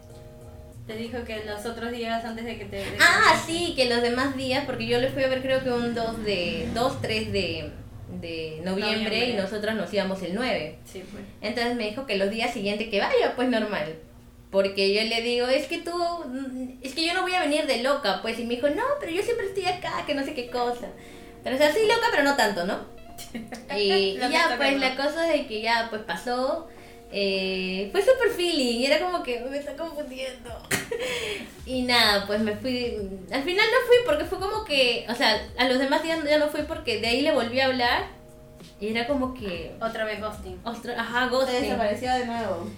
Te 0.88 0.96
dijo 0.96 1.24
que 1.24 1.44
los 1.46 1.66
otros 1.68 1.92
días 1.92 2.26
antes 2.26 2.46
de 2.46 2.58
que 2.58 2.66
te... 2.66 2.78
de 2.78 2.84
que- 2.84 2.98
Ah, 3.00 3.40
sí, 3.46 3.74
que 3.76 3.86
los 3.86 4.02
demás 4.02 4.36
días, 4.36 4.64
porque 4.66 4.88
yo 4.88 5.00
le 5.00 5.10
fui 5.10 5.24
a 5.24 5.28
ver 5.28 5.42
creo 5.42 5.64
que 5.64 5.70
un 5.72 5.94
2 5.94 6.24
de 6.26 6.68
2, 6.74 7.02
3 7.02 7.32
de, 7.32 7.72
de 8.10 8.62
noviembre, 8.64 8.95
Noviembre. 8.95 9.30
y 9.30 9.34
nosotros 9.34 9.76
nos 9.76 9.93
íbamos 9.93 10.22
el 10.24 10.36
9. 10.36 10.80
Sí, 10.86 11.03
pues. 11.12 11.24
Entonces 11.41 11.76
me 11.76 11.88
dijo 11.88 12.05
que 12.05 12.18
los 12.18 12.30
días 12.30 12.53
siguientes 12.53 12.89
que 12.89 12.99
vaya, 12.99 13.36
pues 13.36 13.49
normal. 13.49 13.95
Porque 14.51 14.93
yo 14.93 15.03
le 15.03 15.22
digo, 15.22 15.47
es 15.47 15.68
que 15.68 15.78
tú, 15.78 15.91
mm, 15.91 16.80
es 16.82 16.95
que 16.95 17.05
yo 17.05 17.14
no 17.14 17.22
voy 17.22 17.34
a 17.34 17.41
venir 17.41 17.68
de 17.68 17.84
loca, 17.84 18.20
pues. 18.22 18.39
Y 18.39 18.45
me 18.45 18.55
dijo, 18.55 18.68
no, 18.70 18.84
pero 18.99 19.12
yo 19.12 19.22
siempre 19.22 19.45
estoy 19.45 19.66
acá, 19.66 20.03
que 20.07 20.16
no 20.16 20.26
sé 20.26 20.34
qué 20.34 20.49
cosa. 20.49 20.88
Pero 21.43 21.55
o 21.55 21.60
sea, 21.60 21.72
sí 21.72 21.82
loca, 21.88 22.07
pero 22.12 22.24
no 22.24 22.36
tanto, 22.36 22.66
¿no? 22.66 22.80
Y, 23.78 24.18
ya, 24.18 24.55
pues 24.57 24.80
la 24.80 24.95
cosa 24.95 25.32
es 25.32 25.41
de 25.41 25.47
que 25.47 25.62
ya, 25.62 25.88
pues 25.89 26.01
pasó. 26.01 26.68
Eh, 27.12 27.89
fue 27.91 28.01
super 28.01 28.30
feeling, 28.30 28.80
y 28.80 28.86
era 28.86 28.99
como 28.99 29.24
que 29.24 29.39
me 29.41 29.57
está 29.57 29.76
confundiendo. 29.76 30.49
y 31.66 31.82
nada, 31.84 32.26
pues 32.28 32.39
me 32.41 32.55
fui. 32.55 32.97
Al 33.32 33.43
final 33.43 33.66
no 33.66 33.88
fui 33.88 33.97
porque 34.05 34.26
fue 34.26 34.39
como 34.39 34.64
que, 34.64 35.05
o 35.10 35.16
sea, 35.16 35.41
a 35.57 35.68
los 35.68 35.80
demás 35.80 36.03
días 36.03 36.20
ya 36.24 36.38
no 36.38 36.49
fui 36.49 36.62
porque 36.64 36.99
de 36.99 37.07
ahí 37.07 37.22
le 37.22 37.32
volví 37.34 37.60
a 37.60 37.66
hablar. 37.68 38.07
Y 38.80 38.89
era 38.89 39.07
como 39.07 39.34
que. 39.34 39.74
Otra 39.82 40.05
vez 40.05 40.22
ghosting. 40.22 40.60
Ajá, 40.64 41.26
Se 41.26 41.30
ghosting. 41.32 41.62
desapareció 41.62 42.14
de 42.14 42.26
nuevo. 42.26 42.70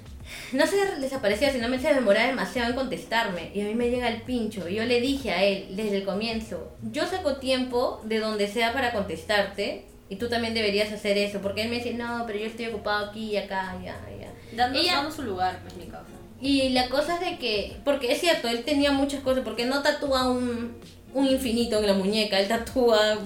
No 0.54 0.66
se 0.66 0.78
desaparecía, 1.00 1.52
sino 1.52 1.68
me 1.68 1.80
se 1.80 1.94
demoraba 1.94 2.28
demasiado 2.28 2.70
en 2.70 2.76
contestarme. 2.76 3.52
Y 3.54 3.62
a 3.62 3.66
mí 3.66 3.76
me 3.76 3.90
llega 3.90 4.08
el 4.08 4.22
pincho. 4.22 4.68
Y 4.68 4.76
yo 4.76 4.86
le 4.86 5.02
dije 5.02 5.32
a 5.32 5.44
él 5.44 5.68
desde 5.72 5.98
el 5.98 6.06
comienzo, 6.06 6.72
yo 6.92 7.06
saco 7.06 7.38
tiempo 7.38 8.02
de 8.06 8.20
donde 8.20 8.48
sea 8.48 8.74
para 8.74 8.94
contestarte. 8.94 9.86
Y 10.12 10.18
tú 10.18 10.28
también 10.28 10.54
deberías 10.54 10.92
hacer 10.92 11.18
eso. 11.18 11.40
Porque 11.40 11.62
él 11.62 11.70
me 11.70 11.78
dice, 11.78 11.94
no, 11.94 12.26
pero 12.28 12.38
yo 12.38 12.46
estoy 12.46 12.66
ocupado 12.66 13.06
aquí 13.06 13.32
y 13.32 13.38
acá, 13.38 13.78
ya, 13.82 13.98
ya. 14.20 14.30
Dando, 14.58 14.84
dando 14.84 15.10
su 15.10 15.22
lugar, 15.22 15.60
pues 15.64 15.78
mi 15.78 15.86
causa. 15.86 16.12
Y 16.42 16.70
la 16.70 16.90
cosa 16.90 17.16
es 17.16 17.22
de 17.22 17.38
que, 17.38 17.78
porque 17.86 18.12
es 18.12 18.20
cierto, 18.20 18.50
él 18.50 18.66
tenía 18.66 18.92
muchas 18.92 19.22
cosas, 19.22 19.42
porque 19.46 19.66
no 19.66 19.82
tatúa 19.82 20.28
un, 20.28 20.76
un 21.14 21.28
infinito 21.28 21.80
en 21.80 21.88
la 21.88 21.94
muñeca, 21.94 22.42
él 22.42 22.50
tatúa 22.50 23.20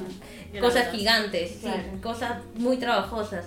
cosas 0.61 0.91
gigantes, 0.91 1.57
sí, 1.59 1.69
cosas 2.03 2.43
muy 2.53 2.77
trabajosas. 2.77 3.45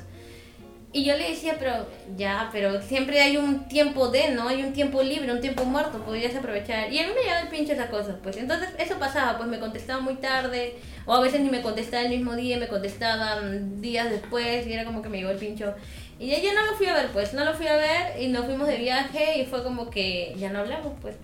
Y 0.91 1.05
yo 1.05 1.17
le 1.17 1.31
decía, 1.31 1.57
pero 1.59 1.87
ya, 2.17 2.49
pero 2.51 2.81
siempre 2.81 3.21
hay 3.21 3.37
un 3.37 3.69
tiempo 3.69 4.09
de, 4.09 4.31
¿no? 4.31 4.49
Hay 4.49 4.63
un 4.63 4.73
tiempo 4.73 5.03
libre, 5.03 5.31
un 5.31 5.43
tiempo 5.43 5.65
muerto, 5.65 6.03
podrías 6.03 6.35
aprovechar. 6.35 6.91
Y 6.91 6.99
a 6.99 7.07
mí 7.07 7.13
me 7.15 7.21
llegaba 7.21 7.41
el 7.41 7.49
pinche 7.49 7.75
esas 7.75 7.91
cosas, 7.91 8.17
pues. 8.23 8.39
Entonces 8.39 8.71
eso 8.79 8.99
pasaba, 8.99 9.37
pues 9.37 9.51
me 9.51 9.59
contestaba 9.59 10.01
muy 10.01 10.15
tarde, 10.15 10.79
o 11.05 11.13
a 11.13 11.21
veces 11.21 11.41
ni 11.41 11.51
me 11.51 11.61
contestaba 11.61 12.05
el 12.05 12.09
mismo 12.09 12.35
día, 12.37 12.57
me 12.57 12.69
contestaban 12.69 13.83
días 13.83 14.09
después, 14.09 14.67
y 14.67 14.73
era 14.73 14.87
como 14.87 15.03
que 15.03 15.11
me 15.11 15.19
llegó 15.19 15.31
el 15.31 15.37
pincho. 15.37 15.75
Y 16.19 16.29
ya, 16.29 16.41
ya 16.41 16.55
no 16.55 16.65
lo 16.65 16.77
fui 16.77 16.87
a 16.87 16.95
ver, 16.95 17.09
pues, 17.09 17.35
no 17.35 17.45
lo 17.45 17.53
fui 17.53 17.67
a 17.67 17.77
ver, 17.77 18.23
y 18.23 18.29
nos 18.29 18.47
fuimos 18.47 18.67
de 18.67 18.79
viaje, 18.79 19.39
y 19.41 19.45
fue 19.45 19.63
como 19.63 19.91
que 19.91 20.35
ya 20.39 20.49
no 20.49 20.61
hablamos, 20.61 20.95
pues. 21.03 21.17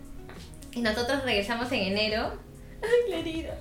Y 0.73 0.81
nosotros 0.81 1.23
regresamos 1.23 1.71
en 1.71 1.79
enero. 1.79 2.44
Ay, 2.85 3.11
la 3.11 3.19
herida. 3.19 3.59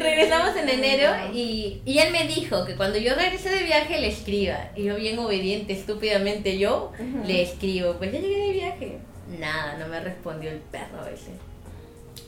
regresamos 0.00 0.56
en 0.56 0.68
enero 0.68 1.12
y, 1.32 1.82
y 1.84 1.98
él 1.98 2.12
me 2.12 2.26
dijo 2.26 2.64
que 2.64 2.76
cuando 2.76 2.98
yo 2.98 3.14
regrese 3.14 3.50
de 3.50 3.62
viaje 3.64 4.00
le 4.00 4.08
escriba. 4.08 4.70
Y 4.76 4.84
yo 4.84 4.96
bien 4.96 5.18
obediente, 5.18 5.72
estúpidamente 5.72 6.58
yo, 6.58 6.92
le 7.26 7.42
escribo, 7.42 7.94
pues 7.94 8.12
ya 8.12 8.20
llegué 8.20 8.38
de 8.38 8.52
viaje. 8.52 8.98
Nada, 9.38 9.76
no 9.78 9.88
me 9.88 10.00
respondió 10.00 10.50
el 10.50 10.58
perro 10.58 11.06
ese. 11.06 11.30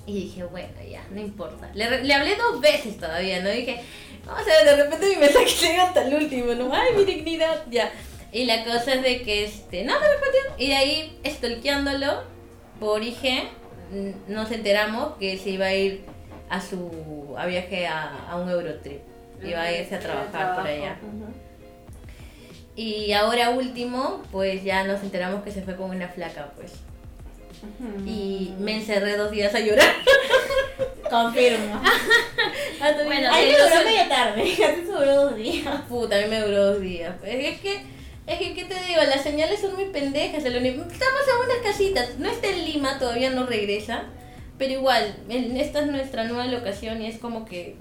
Y 0.06 0.14
dije, 0.14 0.44
bueno, 0.44 0.68
ya, 0.90 1.04
no 1.10 1.20
importa. 1.20 1.70
Le, 1.74 2.04
le 2.04 2.14
hablé 2.14 2.36
dos 2.36 2.60
veces 2.60 2.98
todavía, 2.98 3.42
¿no? 3.42 3.50
Dije, 3.50 3.80
vamos 4.26 4.42
a 4.42 4.64
ver, 4.64 4.64
de 4.64 4.84
repente 4.84 5.08
mi 5.08 5.16
mensaje 5.16 5.46
llega 5.66 5.84
hasta 5.84 6.06
el 6.06 6.14
último, 6.14 6.54
¿no? 6.54 6.70
Ay, 6.72 6.94
mi 6.96 7.04
dignidad, 7.04 7.64
ya. 7.70 7.90
Y 8.32 8.44
la 8.44 8.64
cosa 8.64 8.94
es 8.94 9.02
de 9.02 9.22
que, 9.22 9.44
este, 9.44 9.84
no 9.84 9.98
me 9.98 10.08
respondió. 10.08 10.40
Y 10.58 10.68
de 10.68 10.76
ahí, 10.76 11.18
stalkeándolo 11.24 12.24
por 12.80 13.02
IG, 13.02 13.48
nos 14.28 14.50
enteramos 14.50 15.16
que 15.18 15.38
se 15.38 15.50
iba 15.50 15.66
a 15.66 15.74
ir 15.74 16.04
a 16.48 16.60
su 16.60 17.34
a 17.36 17.46
viaje 17.46 17.86
a, 17.86 18.28
a 18.30 18.36
un 18.36 18.48
Eurotrip. 18.48 19.00
Iba 19.42 19.62
a 19.62 19.72
irse 19.72 19.96
a 19.96 20.00
trabajar 20.00 20.54
por 20.54 20.66
allá. 20.66 20.96
Y 22.76 23.12
ahora 23.12 23.50
último, 23.50 24.22
pues 24.32 24.64
ya 24.64 24.84
nos 24.84 25.02
enteramos 25.02 25.42
que 25.44 25.52
se 25.52 25.62
fue 25.62 25.76
con 25.76 25.90
una 25.90 26.08
flaca, 26.08 26.52
pues. 26.56 26.72
Y 28.06 28.52
me 28.58 28.76
encerré 28.76 29.16
dos 29.16 29.30
días 29.30 29.54
a 29.54 29.60
llorar. 29.60 29.92
Confirmo. 31.10 31.80
Bueno, 33.06 33.30
A 33.32 33.38
mí 33.38 33.46
me 33.46 33.58
duró 33.58 33.84
media 33.84 34.08
tarde. 34.10 34.42
A 34.42 34.74
se 34.74 34.82
duró 34.82 35.14
dos 35.24 35.36
días. 35.36 35.80
Puta, 35.88 36.16
a 36.16 36.20
mí 36.20 36.26
me 36.28 36.40
duró 36.40 36.72
dos 36.72 36.82
días. 36.82 37.14
Es 37.24 37.58
que, 37.60 37.80
es 38.26 38.38
que, 38.38 38.54
¿qué 38.54 38.64
te 38.64 38.74
digo? 38.74 39.00
Las 39.08 39.22
señales 39.22 39.60
son 39.60 39.74
muy 39.74 39.86
pendejas. 39.86 40.44
Estamos 40.44 40.62
en 40.68 41.44
unas 41.46 41.58
casitas. 41.62 42.18
No 42.18 42.28
está 42.28 42.48
en 42.48 42.64
Lima, 42.66 42.98
todavía 42.98 43.30
no 43.30 43.46
regresa. 43.46 44.02
Pero 44.58 44.72
igual, 44.72 45.16
en- 45.28 45.56
esta 45.56 45.80
es 45.80 45.86
nuestra 45.86 46.24
nueva 46.24 46.46
locación 46.46 47.02
y 47.02 47.06
es 47.06 47.18
como 47.18 47.44
que 47.44 47.76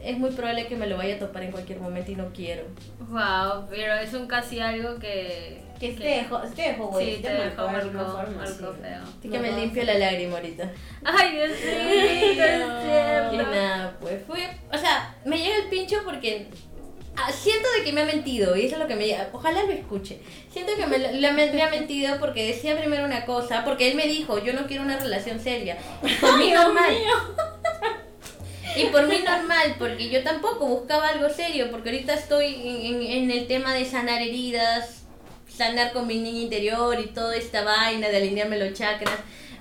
es 0.00 0.18
muy 0.18 0.30
probable 0.30 0.66
que 0.68 0.76
me 0.76 0.86
lo 0.86 0.96
vaya 0.96 1.16
a 1.16 1.18
topar 1.18 1.42
en 1.42 1.50
cualquier 1.50 1.80
momento 1.80 2.12
y 2.12 2.14
no 2.14 2.32
quiero. 2.32 2.62
Wow, 3.10 3.66
pero 3.68 3.94
es 3.94 4.12
un 4.14 4.26
casi 4.26 4.60
algo 4.60 4.98
que... 4.98 5.64
Que 5.80 5.92
te 5.92 6.04
dejó, 6.04 6.38
te 6.40 6.62
dejó, 6.62 6.86
güey. 6.86 7.16
Sí, 7.16 7.22
te 7.22 7.28
dejó, 7.34 7.64
de 7.64 7.68
alguna 7.68 8.02
marcó, 8.04 8.30
marcó 8.32 8.72
feo. 8.80 9.02
Así 9.18 9.28
que 9.28 9.38
me 9.38 9.52
limpio 9.52 9.84
la 9.84 9.98
lágrima 9.98 10.36
ahorita. 10.36 10.70
Ay, 11.04 11.32
Dios 11.32 11.50
mío, 11.50 13.32
Y 13.32 13.36
nada, 13.36 13.94
pues 14.00 14.22
fue. 14.26 14.40
O 14.72 14.78
sea, 14.78 15.14
me 15.26 15.36
llega 15.38 15.56
el 15.56 15.68
pincho 15.68 15.96
porque 16.04 16.46
siento 17.32 17.68
de 17.78 17.84
que 17.84 17.92
me 17.92 18.02
ha 18.02 18.04
mentido 18.04 18.56
y 18.56 18.66
eso 18.66 18.76
es 18.76 18.80
lo 18.80 18.86
que 18.88 18.96
me. 18.96 19.16
Ojalá 19.32 19.62
lo 19.64 19.72
escuche. 19.72 20.18
Siento 20.52 20.72
que 20.76 20.86
me, 20.86 20.98
le- 20.98 21.32
me- 21.32 21.52
me 21.52 21.62
ha 21.62 21.70
mentido 21.70 22.18
porque 22.20 22.46
decía 22.46 22.76
primero 22.78 23.04
una 23.04 23.24
cosa, 23.24 23.64
porque 23.64 23.88
él 23.90 23.94
me 23.96 24.06
dijo, 24.06 24.38
yo 24.44 24.52
no 24.52 24.66
quiero 24.66 24.82
una 24.82 24.98
relación 24.98 25.40
seria. 25.40 25.76
Y 26.02 26.12
por 26.14 26.38
mí 26.38 26.50
normal. 26.54 26.94
Y 28.76 28.84
por 28.86 29.06
mí 29.06 29.18
normal, 29.24 29.76
porque 29.78 30.10
yo 30.10 30.22
tampoco 30.22 30.66
buscaba 30.66 31.08
algo 31.08 31.30
serio, 31.30 31.70
porque 31.70 31.90
ahorita 31.90 32.12
estoy 32.14 32.54
en, 32.54 32.96
en- 32.96 33.02
en 33.02 33.30
el 33.30 33.46
tema 33.46 33.72
de 33.72 33.84
sanar 33.86 34.20
heridas, 34.20 35.04
sanar 35.48 35.92
con 35.92 36.06
mi 36.06 36.18
niña 36.18 36.40
interior 36.42 36.98
y 37.00 37.06
toda 37.06 37.34
esta 37.36 37.62
vaina 37.64 38.08
de 38.10 38.18
alinearme 38.18 38.58
los 38.58 38.74
chakras. 38.78 39.14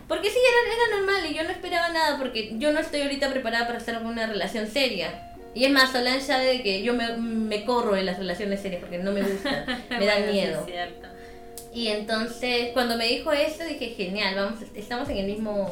Porque 0.10 0.30
sí, 0.30 0.38
era, 0.38 0.76
era 0.76 0.98
normal 0.98 1.32
y 1.32 1.34
yo 1.36 1.44
no 1.44 1.50
esperaba 1.50 1.90
nada, 1.90 2.18
porque 2.18 2.52
yo 2.58 2.72
no 2.74 2.80
estoy 2.82 3.02
ahorita 3.04 3.32
preparada 3.32 3.66
para 3.66 3.80
estar 3.80 3.96
en 3.96 4.06
una 4.06 4.28
relación 4.28 4.68
seria. 4.70 5.32
Y 5.56 5.64
es 5.64 5.72
más, 5.72 5.92
Solange 5.92 6.22
sabe 6.22 6.46
de 6.46 6.62
que 6.62 6.84
yo 6.84 6.94
me, 6.94 7.16
me 7.18 7.64
corro 7.64 7.96
de 7.96 8.04
las 8.04 8.20
relaciones 8.20 8.60
serias 8.62 8.82
porque 8.82 8.98
no 8.98 9.12
me 9.12 9.22
gustan, 9.24 9.66
me 9.90 10.06
dan 10.06 10.18
Bueno, 10.20 10.26
sí, 10.28 10.32
miedo. 10.34 10.60
es 10.60 10.66
cierto. 10.66 11.08
Y 11.74 11.88
entonces, 11.88 12.70
cuando 12.74 12.98
me 12.98 13.06
dijo 13.08 13.32
esto, 13.32 13.64
dije, 13.64 13.88
genial, 13.98 14.36
vamos, 14.36 14.60
estamos 14.76 15.10
en 15.10 15.18
el 15.18 15.26
mismo, 15.26 15.70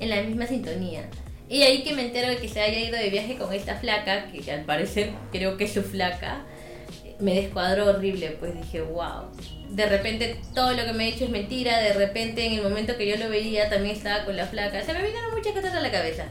en 0.00 0.10
la 0.10 0.22
misma 0.22 0.46
sintonía. 0.46 1.08
Y 1.48 1.62
ahí 1.62 1.82
que 1.82 1.92
me 1.92 2.06
entero 2.06 2.28
de 2.28 2.38
que 2.38 2.48
se 2.48 2.60
haya 2.60 2.78
ido 2.80 2.96
de 2.96 3.10
viaje 3.10 3.36
con 3.36 3.52
esta 3.52 3.76
flaca, 3.76 4.26
que 4.32 4.50
al 4.50 4.64
parecer 4.64 5.10
creo 5.30 5.56
que 5.56 5.64
es 5.64 5.72
su 5.72 5.82
flaca, 5.82 6.44
me 7.20 7.34
descuadró 7.34 7.86
horrible, 7.86 8.36
pues 8.38 8.54
dije, 8.54 8.80
wow. 8.80 9.30
De 9.70 9.86
repente 9.86 10.40
todo 10.54 10.72
lo 10.72 10.84
que 10.84 10.92
me 10.92 11.04
ha 11.04 11.06
dicho 11.12 11.24
es 11.24 11.30
mentira, 11.30 11.78
de 11.80 11.92
repente 11.92 12.46
en 12.46 12.54
el 12.54 12.62
momento 12.62 12.96
que 12.96 13.08
yo 13.08 13.16
lo 13.16 13.28
veía 13.28 13.68
también 13.68 13.96
estaba 13.96 14.24
con 14.24 14.36
la 14.36 14.46
flaca. 14.46 14.82
Se 14.82 14.92
me 14.92 15.02
vinieron 15.02 15.34
muchas 15.34 15.52
cosas 15.52 15.74
a 15.74 15.80
la 15.80 15.90
cabeza. 15.90 16.24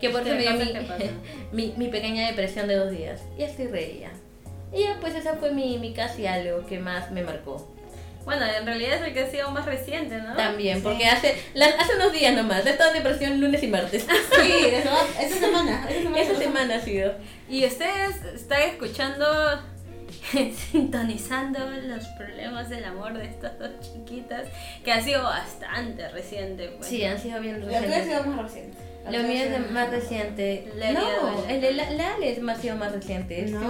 Que 0.00 0.10
por 0.10 0.22
¿Qué 0.22 0.28
eso 0.30 0.36
me 0.36 0.42
dio 0.42 0.52
cosas 0.84 1.10
mi, 1.52 1.66
mi, 1.68 1.74
mi 1.76 1.88
pequeña 1.88 2.26
depresión 2.26 2.68
de 2.68 2.76
dos 2.76 2.90
días. 2.90 3.22
Y 3.38 3.44
así 3.44 3.66
reía. 3.66 4.10
Y 4.72 4.82
ya 4.82 4.96
pues 5.00 5.14
esa 5.14 5.34
fue 5.36 5.52
mi, 5.52 5.78
mi 5.78 5.92
casi 5.94 6.26
algo 6.26 6.66
que 6.66 6.78
más 6.78 7.10
me 7.10 7.22
marcó. 7.22 7.72
Bueno, 8.24 8.44
en 8.44 8.66
realidad 8.66 8.94
es 8.96 9.02
el 9.02 9.14
que 9.14 9.20
ha 9.20 9.30
sido 9.30 9.50
más 9.52 9.64
reciente, 9.66 10.18
¿no? 10.18 10.34
También, 10.34 10.82
porque 10.82 11.06
hace, 11.06 11.36
la- 11.54 11.66
hace 11.66 11.94
unos 11.94 12.12
días 12.12 12.34
nomás, 12.34 12.66
he 12.66 12.70
estado 12.70 12.90
en 12.92 12.96
depresión 13.04 13.40
lunes 13.40 13.62
y 13.62 13.68
martes. 13.68 14.04
Sí, 14.42 14.52
eso, 14.66 14.90
esa 15.20 15.36
semana. 15.38 15.86
Esa 15.88 16.00
semana. 16.02 16.20
Esa 16.20 16.34
semana 16.34 16.74
ha 16.74 16.80
sido. 16.80 17.14
Y 17.48 17.64
ustedes 17.64 18.16
están 18.34 18.62
escuchando, 18.62 19.24
sintonizando 20.72 21.60
los 21.84 22.04
problemas 22.18 22.68
del 22.68 22.84
amor 22.84 23.16
de 23.16 23.26
estas 23.26 23.58
dos 23.58 23.70
chiquitas, 23.80 24.46
que 24.84 24.92
ha 24.92 25.00
sido 25.00 25.22
bastante 25.22 26.08
reciente. 26.08 26.68
Pues. 26.76 26.88
Sí, 26.88 27.04
han 27.04 27.18
sido 27.20 27.40
bien 27.40 27.60
La 27.60 27.64
tuya 27.66 27.78
ha 27.78 27.80
recientes. 27.82 28.08
sido 28.22 28.24
más 28.26 28.42
reciente. 28.42 28.76
Lo 29.10 29.22
mío 29.22 29.42
es 29.44 29.70
más 29.70 29.90
reciente. 29.90 30.70
La 30.76 30.92
No, 30.92 31.44
el 31.48 31.60
de 31.60 31.72
la, 31.72 31.90
la 31.90 32.16
es 32.22 32.40
más, 32.40 32.60
sido 32.60 32.76
más 32.76 32.92
reciente. 32.92 33.42
No, 33.42 33.60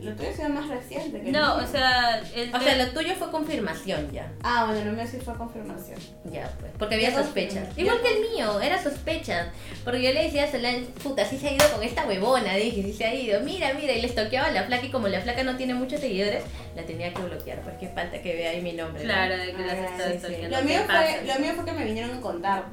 lo 0.00 0.14
tuyo 0.14 0.28
ha 0.30 0.32
sido 0.32 0.48
más 0.50 0.68
reciente 0.68 1.20
que 1.20 1.32
No, 1.32 1.56
o 1.56 1.66
sea, 1.66 2.20
el 2.34 2.54
O 2.54 2.58
de- 2.58 2.64
sea, 2.64 2.76
lo 2.76 2.90
tuyo 2.92 3.14
fue 3.16 3.30
confirmación 3.30 4.10
ya. 4.12 4.30
Ah, 4.42 4.66
bueno, 4.70 4.84
lo 4.90 4.92
mío 4.96 5.04
sí 5.10 5.18
fue 5.18 5.34
confirmación. 5.36 5.98
Ya, 6.30 6.50
pues. 6.60 6.72
Porque 6.78 6.94
había 6.94 7.12
sospechas. 7.12 7.66
Igual 7.76 8.00
que 8.02 8.08
el 8.14 8.30
mío, 8.30 8.60
era 8.60 8.82
sospechas. 8.82 9.48
Porque 9.84 10.02
yo 10.02 10.12
le 10.12 10.24
decía 10.24 10.44
a 10.44 10.50
Solán, 10.50 10.84
puta, 11.02 11.24
sí 11.24 11.38
se 11.38 11.48
ha 11.48 11.52
ido 11.52 11.68
con 11.72 11.82
esta 11.82 12.06
huevona. 12.06 12.54
Dije, 12.54 12.82
sí 12.82 12.92
se 12.92 13.04
ha 13.04 13.14
ido. 13.14 13.40
Mira, 13.40 13.72
mira. 13.74 13.92
Y 13.94 14.02
les 14.02 14.14
toqueaba 14.14 14.48
a 14.48 14.52
la 14.52 14.62
flaca. 14.64 14.86
Y 14.86 14.90
como 14.90 15.08
la 15.08 15.20
flaca 15.20 15.42
no 15.42 15.56
tiene 15.56 15.74
muchos 15.74 16.00
seguidores, 16.00 16.42
la 16.76 16.82
tenía 16.82 17.12
que 17.12 17.22
bloquear. 17.22 17.60
Porque 17.62 17.88
falta 17.88 18.20
que 18.22 18.34
vea 18.34 18.50
ahí 18.52 18.62
mi 18.62 18.72
nombre. 18.72 19.02
¿no? 19.02 19.08
Claro, 19.12 19.36
de 19.36 19.52
que 19.52 19.62
las 19.66 19.72
Ah, 19.78 19.86
estás 19.86 20.12
sí, 20.30 20.34
sí. 20.36 20.42
Lo 20.48 20.58
¿qué 20.58 20.64
mío, 20.64 20.80
fue, 20.86 21.22
lo 21.26 21.40
mío 21.40 21.52
fue 21.56 21.64
que 21.64 21.72
me 21.72 21.84
vinieron 21.84 22.16
a 22.16 22.20
contar. 22.20 22.64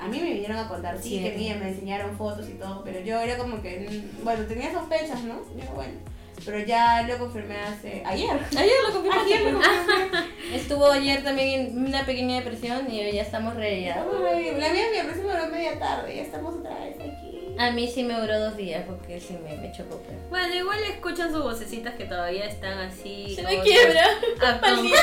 A 0.00 0.08
mí 0.08 0.18
me 0.18 0.32
vinieron 0.32 0.56
a 0.58 0.68
contar, 0.68 0.96
sí, 1.00 1.10
Sí. 1.10 1.22
que 1.22 1.36
mía, 1.36 1.56
me 1.60 1.68
enseñaron 1.68 2.16
fotos 2.16 2.48
y 2.48 2.52
todo, 2.54 2.82
pero 2.84 3.00
yo 3.00 3.20
era 3.20 3.36
como 3.36 3.60
que, 3.60 3.86
mm, 4.20 4.24
bueno, 4.24 4.44
tenía 4.46 4.72
sospechas, 4.72 5.22
¿no? 5.24 5.34
Yo, 5.56 5.70
bueno, 5.74 5.92
pero 6.44 6.58
ya 6.60 7.02
lo 7.02 7.18
confirmé 7.18 7.56
hace, 7.58 8.02
ayer. 8.06 8.30
Ayer 8.56 8.72
lo 8.86 8.92
confirmé. 8.94 9.18
Ayer 9.20 9.52
lo 9.52 9.58
confirmé. 9.60 10.18
Estuvo 10.54 10.90
ayer 10.90 11.22
también 11.22 11.66
en 11.68 11.86
una 11.86 12.04
pequeña 12.06 12.36
depresión 12.36 12.90
y 12.90 13.00
hoy 13.00 13.12
ya 13.12 13.22
estamos 13.22 13.54
re 13.56 13.82
ya. 13.82 14.04
Ay, 14.34 14.52
la 14.58 14.70
mía 14.72 14.84
me 14.92 15.02
me 15.02 15.14
duró 15.22 15.46
media 15.48 15.78
tarde, 15.78 16.16
ya 16.16 16.22
estamos 16.22 16.54
otra 16.54 16.78
vez 16.78 16.96
aquí. 16.98 17.29
A 17.58 17.70
mí 17.72 17.86
sí 17.88 18.02
me 18.04 18.14
duró 18.18 18.38
dos 18.40 18.56
días 18.56 18.84
porque 18.86 19.20
sí 19.20 19.36
me, 19.42 19.56
me 19.56 19.70
chocó. 19.72 20.00
pero- 20.06 20.18
Bueno, 20.30 20.54
igual 20.54 20.78
escuchan 20.84 21.30
sus 21.32 21.42
vocecitas 21.42 21.94
que 21.94 22.04
todavía 22.04 22.46
están 22.46 22.78
así. 22.78 23.34
Se 23.34 23.42
me 23.42 23.60
quiebra. 23.60 24.04
A 24.42 24.76
mía 24.82 24.94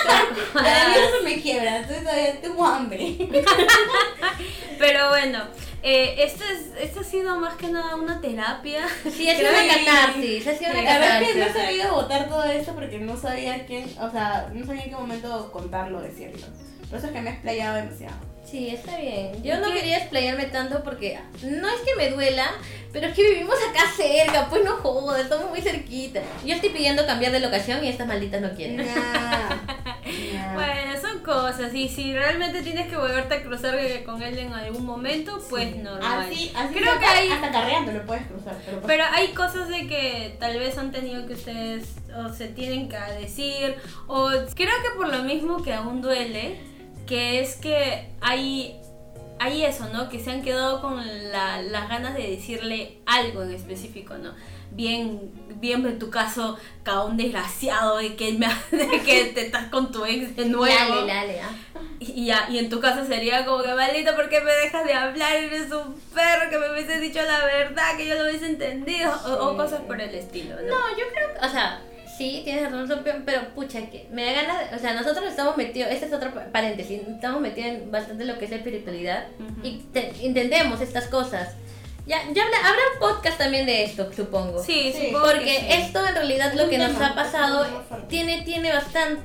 no 1.12 1.18
se 1.18 1.24
me 1.24 1.42
quiebra, 1.42 1.78
entonces 1.78 2.04
todavía 2.04 2.42
tengo 2.42 2.66
hambre. 2.66 3.16
Pero 4.80 5.10
bueno, 5.10 5.40
eh, 5.84 6.16
esto, 6.20 6.44
es, 6.44 6.72
esto 6.84 7.00
ha 7.02 7.04
sido 7.04 7.36
más 7.40 7.56
que 7.56 7.68
nada 7.68 7.96
una 7.96 8.20
terapia. 8.22 8.88
Sí, 9.04 9.30
ha 9.30 9.36
sido 9.38 9.50
una 9.50 9.68
catarsis. 9.86 10.48
Ha 10.48 10.56
sido 10.56 10.72
una 10.72 10.82
La 10.84 11.00
verdad 11.00 11.22
es 11.22 11.30
que 11.30 11.40
no 11.40 11.54
sabido 11.54 11.94
votar 11.94 12.30
todo 12.30 12.44
esto 12.46 12.74
porque 12.76 13.00
no 13.00 13.18
sabía 13.18 13.66
quién, 13.66 13.86
o 14.00 14.10
sea, 14.12 14.50
no 14.54 14.66
sabía 14.66 14.84
en 14.84 14.90
qué 14.90 14.96
momento 14.96 15.52
contarlo, 15.52 16.02
decirlo. 16.02 16.46
Por 16.90 17.00
eso 17.00 17.08
es 17.08 17.14
que 17.14 17.22
me 17.22 17.30
he 17.30 17.34
explayado 17.34 17.76
demasiado. 17.76 18.16
Sí, 18.50 18.70
está 18.70 18.98
bien. 18.98 19.44
Yo 19.44 19.56
¿Y 19.56 19.58
no 19.58 19.74
quería 19.74 19.98
explayarme 19.98 20.46
tanto 20.46 20.82
porque 20.84 21.20
no 21.44 21.68
es 21.68 21.82
que 21.82 21.96
me 21.98 22.10
duela, 22.12 22.50
pero 22.94 23.08
es 23.08 23.14
que 23.14 23.24
vivimos 23.30 23.56
acá 23.70 23.82
cerca, 23.96 24.48
pues 24.50 24.64
no 24.64 24.78
jodas, 24.78 25.22
estamos 25.22 25.50
muy 25.50 25.60
cerquita. 25.62 26.22
Yo 26.46 26.56
estoy 26.56 26.70
pidiendo 26.70 27.06
cambiar 27.06 27.34
de 27.34 27.42
locación 27.42 27.84
y 27.84 27.90
estas 27.90 28.08
malditas 28.08 28.42
no 28.42 28.52
quieren. 28.54 28.88
Bueno, 30.54 31.00
son 31.02 31.20
cosas. 31.20 31.74
Y 31.74 31.90
si 31.90 32.14
realmente 32.14 32.64
tienes 32.64 32.88
que 32.88 32.96
volverte 32.96 33.36
a 33.36 33.44
cruzar 33.44 33.78
con 34.06 34.22
él 34.24 34.38
en 34.40 34.54
algún 34.54 34.86
momento, 34.86 35.40
pues 35.50 35.76
normal. 35.76 36.22
Así, 36.22 36.52
así 36.56 36.74
Creo 36.74 36.98
que 36.98 37.06
hay- 37.06 37.30
hasta 37.30 37.52
carreando 37.52 37.92
lo 37.92 38.06
puedes 38.06 38.26
cruzar, 38.28 38.56
pero, 38.66 38.80
pues- 38.80 38.88
Pero 38.88 39.04
hay 39.12 39.28
cosas 39.34 39.68
de 39.68 39.86
que 39.88 40.36
tal 40.40 40.58
vez 40.58 40.78
han 40.78 40.92
tenido 40.92 41.28
que 41.28 41.34
ustedes 41.34 41.90
o 42.16 42.30
se 42.34 42.48
tienen 42.48 42.88
que 42.90 42.98
decir 43.20 43.76
o 44.08 44.30
creo 44.56 44.76
que 44.82 44.96
por 44.96 45.10
lo 45.10 45.24
mismo 45.24 45.62
que 45.62 45.74
aún 45.74 46.02
duele, 46.02 46.58
que 47.08 47.40
es 47.42 47.56
que 47.56 48.10
hay 48.22 48.80
hay 49.40 49.64
eso, 49.66 49.88
¿no? 49.94 50.10
Que 50.10 50.20
se 50.20 50.32
han 50.32 50.42
quedado 50.42 50.82
con 50.82 50.98
la- 51.32 51.62
las 51.62 51.88
ganas 51.90 52.16
de 52.16 52.24
decirle 52.28 52.98
algo 53.06 53.44
en 53.44 53.52
específico, 53.54 54.16
¿no? 54.18 54.34
Bien, 54.72 55.32
bien 55.62 55.86
en 55.86 56.00
tu 56.00 56.10
caso, 56.10 56.58
cada 56.84 57.04
un 57.04 57.18
desgraciado 57.18 57.98
de 57.98 58.16
que, 58.16 58.34
me, 58.34 58.48
de 58.72 59.02
que 59.04 59.26
te 59.26 59.46
estás 59.46 59.68
con 59.70 59.92
tu 59.92 60.06
ex 60.06 60.36
de 60.36 60.46
nuevo. 60.46 60.96
Dale, 60.96 61.08
dale, 61.14 61.42
ah. 61.42 61.52
Y, 62.00 62.26
ya, 62.26 62.48
y 62.50 62.58
en 62.58 62.70
tu 62.70 62.80
caso 62.80 63.06
sería 63.06 63.46
como 63.46 63.62
que 63.64 63.74
maldito, 63.76 64.16
¿por 64.16 64.28
qué 64.28 64.42
me 64.42 64.52
dejas 64.52 64.86
de 64.86 64.94
hablar? 64.96 65.36
Eres 65.36 65.72
un 65.72 65.94
perro 66.16 66.50
que 66.50 66.58
me 66.58 66.72
hubiese 66.72 67.00
dicho 67.00 67.22
la 67.22 67.46
verdad, 67.46 67.96
que 67.96 68.08
yo 68.08 68.16
lo 68.16 68.24
hubiese 68.30 68.48
entendido, 68.48 69.12
o, 69.28 69.50
o 69.50 69.56
cosas 69.58 69.82
por 69.82 70.02
el 70.02 70.14
estilo, 70.16 70.56
¿no? 70.56 70.68
No, 70.68 70.98
yo 70.98 71.06
creo 71.14 71.34
que, 71.40 71.46
o 71.46 71.50
sea, 71.50 71.80
sí, 72.18 72.42
tienes 72.44 72.72
razón, 72.72 73.02
pero 73.26 73.50
pucha, 73.56 73.82
que 73.90 74.08
me 74.12 74.26
da 74.26 74.32
ganas, 74.34 74.70
de- 74.72 74.76
o 74.76 74.80
sea, 74.80 74.94
nosotros 74.94 75.26
estamos 75.30 75.56
metidos, 75.58 75.92
este 75.92 76.06
es 76.08 76.14
otro 76.14 76.34
pa- 76.34 76.46
paréntesis, 76.52 77.02
estamos 77.08 77.42
metidos 77.42 77.70
en 77.72 77.92
bastante 77.92 78.26
lo 78.26 78.38
que 78.40 78.46
es 78.46 78.52
la 78.52 78.58
espiritualidad 78.58 79.26
y 79.64 79.78
te- 79.94 80.12
entendemos 80.24 80.82
estas 80.82 81.08
cosas. 81.08 81.56
Ya, 82.06 82.22
ya 82.34 82.44
habla- 82.46 82.58
habrá 82.66 82.82
un 82.94 83.00
podcast 83.00 83.38
también 83.38 83.66
de 83.66 83.84
esto, 83.84 84.12
supongo. 84.14 84.64
Sí, 84.64 84.94
Sí, 84.96 85.10
Porque 85.12 85.58
sí. 85.60 85.66
esto 85.70 86.06
en 86.08 86.16
realidad 86.16 86.50
Es 86.54 86.56
lo 86.56 86.70
que 86.70 86.78
nos 86.78 87.00
ha 87.02 87.14
pasado 87.14 87.66
es 87.66 88.08
tiene, 88.08 88.42
tiene 88.44 88.72
bastante... 88.74 89.22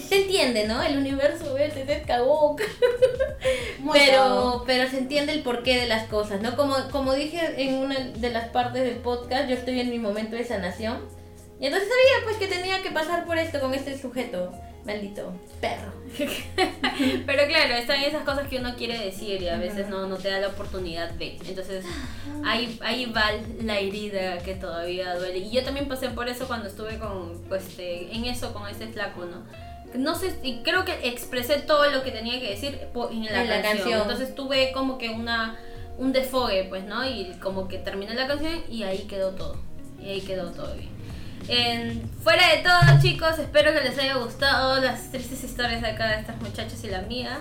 Se 0.00 0.22
entiende, 0.22 0.68
¿no? 0.68 0.80
El 0.80 0.96
universo 0.98 1.54
ve 1.54 1.68
tener 1.70 2.02
cagón. 2.02 2.54
Pero, 3.92 4.62
pero 4.66 4.88
se 4.88 4.98
entiende 4.98 5.32
el 5.32 5.42
porqué 5.42 5.80
de 5.80 5.86
las 5.88 6.06
cosas, 6.08 6.40
¿no? 6.40 6.54
Como, 6.56 6.76
como 6.92 7.14
dije 7.14 7.40
en 7.56 7.74
una 7.74 7.98
de 7.98 8.30
las 8.30 8.48
partes 8.50 8.84
del 8.84 8.96
podcast, 8.96 9.48
yo 9.48 9.54
estoy 9.56 9.80
en 9.80 9.90
mi 9.90 9.98
momento 9.98 10.36
de 10.36 10.44
sanación. 10.44 11.00
Y 11.62 11.66
entonces 11.66 11.88
sabía 11.88 12.24
pues 12.24 12.36
que 12.38 12.48
tenía 12.48 12.82
que 12.82 12.90
pasar 12.90 13.24
por 13.24 13.38
esto 13.38 13.60
con 13.60 13.72
este 13.72 13.96
sujeto. 13.96 14.52
Maldito 14.84 15.32
perro. 15.60 15.92
Pero 17.24 17.46
claro, 17.46 17.74
están 17.74 18.02
esas 18.02 18.24
cosas 18.24 18.48
que 18.48 18.58
uno 18.58 18.74
quiere 18.74 18.98
decir 18.98 19.40
y 19.40 19.48
a 19.48 19.56
veces 19.58 19.88
no, 19.88 20.08
no 20.08 20.16
te 20.16 20.28
da 20.28 20.40
la 20.40 20.48
oportunidad 20.48 21.10
de. 21.10 21.38
Entonces 21.46 21.84
ahí, 22.44 22.76
ahí 22.82 23.06
va 23.06 23.30
la 23.62 23.78
herida 23.78 24.38
que 24.38 24.56
todavía 24.56 25.14
duele. 25.14 25.38
Y 25.38 25.50
yo 25.52 25.62
también 25.62 25.86
pasé 25.86 26.08
por 26.08 26.28
eso 26.28 26.48
cuando 26.48 26.68
estuve 26.68 26.98
con, 26.98 27.40
pues, 27.48 27.68
este, 27.68 28.12
en 28.12 28.24
eso 28.24 28.52
con 28.52 28.68
ese 28.68 28.88
flaco, 28.88 29.24
¿no? 29.24 29.44
No 29.94 30.16
sé, 30.16 30.34
y 30.42 30.64
creo 30.64 30.84
que 30.84 31.06
expresé 31.06 31.60
todo 31.60 31.88
lo 31.92 32.02
que 32.02 32.10
tenía 32.10 32.40
que 32.40 32.50
decir 32.50 32.80
en 32.92 33.24
la, 33.24 33.42
En 33.42 33.48
la 33.48 33.62
canción. 33.62 33.62
canción. 33.62 34.00
Entonces 34.02 34.34
tuve 34.34 34.72
como 34.72 34.98
que 34.98 35.10
una 35.10 35.56
un 35.96 36.12
desfogue, 36.12 36.64
pues, 36.64 36.84
¿no? 36.84 37.06
Y 37.06 37.36
como 37.40 37.68
que 37.68 37.78
terminé 37.78 38.14
la 38.14 38.26
canción 38.26 38.64
y 38.68 38.82
ahí 38.82 39.06
quedó 39.08 39.30
todo. 39.30 39.56
Y 40.00 40.08
ahí 40.10 40.20
quedó 40.22 40.50
todo 40.50 40.74
bien. 40.74 40.90
En- 41.48 42.08
fuera 42.22 42.42
de 42.54 42.62
todo, 42.62 43.00
chicos, 43.02 43.38
espero 43.38 43.72
que 43.72 43.80
les 43.80 43.98
haya 43.98 44.14
gustado 44.16 44.80
las 44.80 45.10
tristes 45.10 45.42
historias 45.44 45.82
de 45.82 45.88
acá 45.88 46.08
de 46.08 46.20
estas 46.20 46.36
muchachas 46.40 46.82
y 46.84 46.88
la 46.88 47.02
mía. 47.02 47.40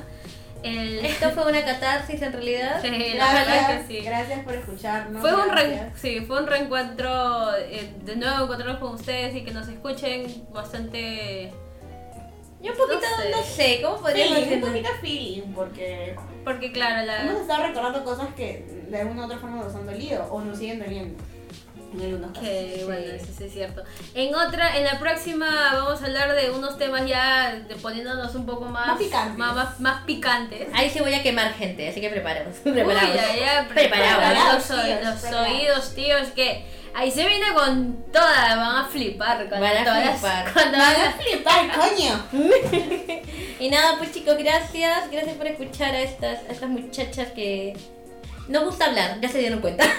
El- 0.63 1.03
Esto 1.05 1.31
fue 1.31 1.49
una 1.49 1.63
catarsis 1.65 2.21
en 2.21 2.33
realidad. 2.33 2.79
Sí, 2.81 2.89
la 3.15 3.33
verdad 3.33 3.45
Gracias, 3.45 3.87
que 3.87 3.97
sí. 3.99 4.05
gracias 4.05 4.39
por 4.43 4.53
escucharnos. 4.53 5.21
Fue 5.21 5.33
un, 5.33 5.49
re- 5.49 5.91
sí, 5.95 6.21
fue 6.27 6.39
un 6.39 6.47
reencuentro, 6.47 7.55
eh, 7.57 7.93
de 8.03 8.15
nuevo 8.15 8.43
encontrarnos 8.43 8.77
con 8.77 8.93
ustedes 8.93 9.35
y 9.35 9.43
que 9.43 9.51
nos 9.51 9.67
escuchen 9.67 10.45
bastante... 10.53 11.51
Yo 12.61 12.73
un 12.73 12.77
poquito, 12.77 13.01
No 13.31 13.37
no 13.37 13.43
sé. 13.43 13.49
sé, 13.77 13.81
¿cómo 13.81 13.97
podríamos 13.97 14.37
Feeling, 14.37 14.53
un 14.57 14.61
poquito 14.61 14.89
feeling, 15.01 15.41
porque 15.55 16.15
Porque 16.43 16.71
claro, 16.71 17.07
la... 17.07 17.21
hemos 17.23 17.41
estado 17.41 17.63
recordando 17.63 18.03
cosas 18.03 18.27
que 18.35 18.83
de 18.87 18.99
alguna 19.01 19.23
u 19.23 19.25
otra 19.25 19.39
forma 19.39 19.63
nos 19.63 19.73
han 19.73 19.87
dolido 19.87 20.25
o 20.31 20.41
nos 20.41 20.59
siguen 20.59 20.77
doliendo. 20.77 21.23
En 21.93 22.01
algunos 22.01 22.31
casos. 22.31 22.43
Que 22.47 22.81
bueno, 22.85 23.01
eso 23.13 23.25
sí 23.37 23.43
es 23.43 23.53
cierto. 23.53 23.83
En 24.13 24.33
otra, 24.33 24.77
en 24.77 24.85
la 24.85 24.97
próxima 24.99 25.71
vamos 25.73 26.01
a 26.01 26.05
hablar 26.05 26.33
de 26.35 26.49
unos 26.51 26.77
temas 26.77 27.05
ya 27.05 27.53
de 27.67 27.75
poniéndonos 27.75 28.33
un 28.35 28.45
poco 28.45 28.65
más, 28.65 28.87
Más 28.87 28.97
picantes. 28.97 29.37
más, 29.37 29.55
más- 29.55 29.79
más 29.79 30.03
picantes. 30.05 30.67
Ahí 30.73 30.89
sí 30.89 30.99
voy 31.01 31.13
a 31.13 31.21
quemar 31.21 31.53
gente, 31.53 31.89
así 31.89 31.99
que 31.99 32.09
preparaos. 32.09 32.55
Uy, 32.65 32.71
Preparaos. 32.71 33.13
ya, 33.13 33.35
ya, 33.35 33.67
preparados 33.67 34.23
los, 34.23 34.63
Preparados, 34.63 34.67
tíos, 34.67 35.05
los 35.05 35.19
preparados. 35.21 35.47
oídos, 35.49 35.95
tíos, 35.95 36.27
que 36.29 36.65
ahí 36.93 37.11
se 37.11 37.25
viene 37.27 37.45
con 37.53 38.03
todas, 38.11 38.55
van 38.55 38.85
a 38.85 38.87
flipar 38.89 39.49
con 39.49 39.59
Van 39.59 39.77
a 39.77 39.83
todas 39.83 40.09
flipar. 40.19 40.53
con 40.53 40.71
todas 40.71 40.97
las- 40.97 41.15
flipar, 41.15 41.71
coño! 41.77 42.23
Y 43.59 43.69
nada, 43.69 43.95
pues 43.99 44.11
chicos, 44.11 44.37
gracias. 44.39 45.11
Gracias 45.11 45.35
por 45.35 45.45
escuchar 45.45 45.93
a 45.93 46.01
estas, 46.01 46.39
a 46.49 46.51
estas 46.51 46.67
muchachas 46.67 47.27
que 47.31 47.77
nos 48.51 48.65
gusta 48.65 48.85
hablar, 48.85 49.19
ya 49.21 49.29
se 49.29 49.39
dieron 49.39 49.59
cuenta. 49.61 49.85
nos 49.85 49.95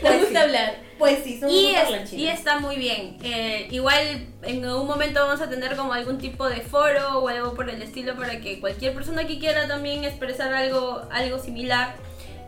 Pues 0.00 0.20
gusta 0.20 0.30
sí. 0.30 0.36
hablar. 0.36 0.74
Pues 0.98 1.18
sí, 1.24 1.40
somos 1.40 1.52
Y, 1.54 1.74
es- 1.74 2.12
y 2.12 2.28
está 2.28 2.60
muy 2.60 2.76
bien. 2.76 3.16
Eh, 3.24 3.66
igual 3.72 4.26
en 4.42 4.64
algún 4.64 4.86
momento 4.86 5.20
vamos 5.26 5.40
a 5.40 5.50
tener 5.50 5.74
como 5.76 5.92
algún 5.92 6.18
tipo 6.18 6.48
de 6.48 6.60
foro 6.60 7.18
o 7.18 7.28
algo 7.28 7.54
por 7.54 7.68
el 7.68 7.82
estilo 7.82 8.14
para 8.16 8.38
que 8.40 8.60
cualquier 8.60 8.94
persona 8.94 9.26
que 9.26 9.38
quiera 9.40 9.66
también 9.66 10.04
expresar 10.04 10.52
algo, 10.54 11.02
algo 11.10 11.38
similar 11.40 11.94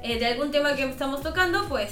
eh, 0.05 0.18
de 0.20 0.27
algún 0.27 0.53
tema 0.53 0.77
que 0.77 0.85
estamos 0.85 1.22
tocando, 1.22 1.66
pues 1.68 1.91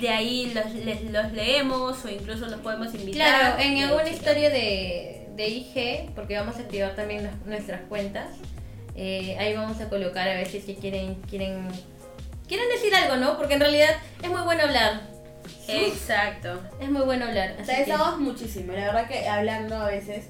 de 0.00 0.08
ahí 0.08 0.52
los, 0.54 0.72
les- 0.74 1.10
los 1.10 1.32
leemos 1.32 2.04
o 2.04 2.08
incluso 2.08 2.46
los 2.46 2.60
podemos 2.60 2.94
invitar. 2.94 3.40
Claro, 3.40 3.58
en 3.62 3.76
y 3.76 3.82
alguna 3.82 4.08
historia 4.08 4.48
de, 4.48 5.26
de 5.36 5.48
IG, 5.48 6.10
porque 6.14 6.36
vamos 6.38 6.56
a 6.56 6.60
activar 6.60 6.94
también 6.94 7.30
nuestras 7.44 7.82
cuentas, 7.88 8.28
eh, 8.94 9.36
ahí 9.38 9.52
vamos 9.54 9.78
a 9.80 9.88
colocar 9.90 10.26
a 10.26 10.34
ver 10.34 10.46
si 10.46 10.56
es 10.58 10.64
que 10.64 10.74
quieren, 10.76 11.16
quieren, 11.28 11.68
quieren 12.48 12.68
decir 12.68 12.94
algo, 12.94 13.16
¿no? 13.16 13.36
Porque 13.36 13.54
en 13.54 13.60
realidad 13.60 13.90
es 14.22 14.28
muy 14.30 14.42
bueno 14.42 14.62
hablar. 14.64 15.02
Exacto. 15.68 16.60
Es 16.80 16.88
muy 16.88 17.02
bueno 17.02 17.26
hablar. 17.26 17.54
Te 17.56 17.62
Así 17.62 17.72
que, 17.72 17.90
desahogas 17.90 18.18
muchísimo. 18.18 18.72
La 18.72 18.86
verdad 18.86 19.08
que 19.08 19.28
hablando 19.28 19.76
a 19.76 19.86
veces, 19.86 20.26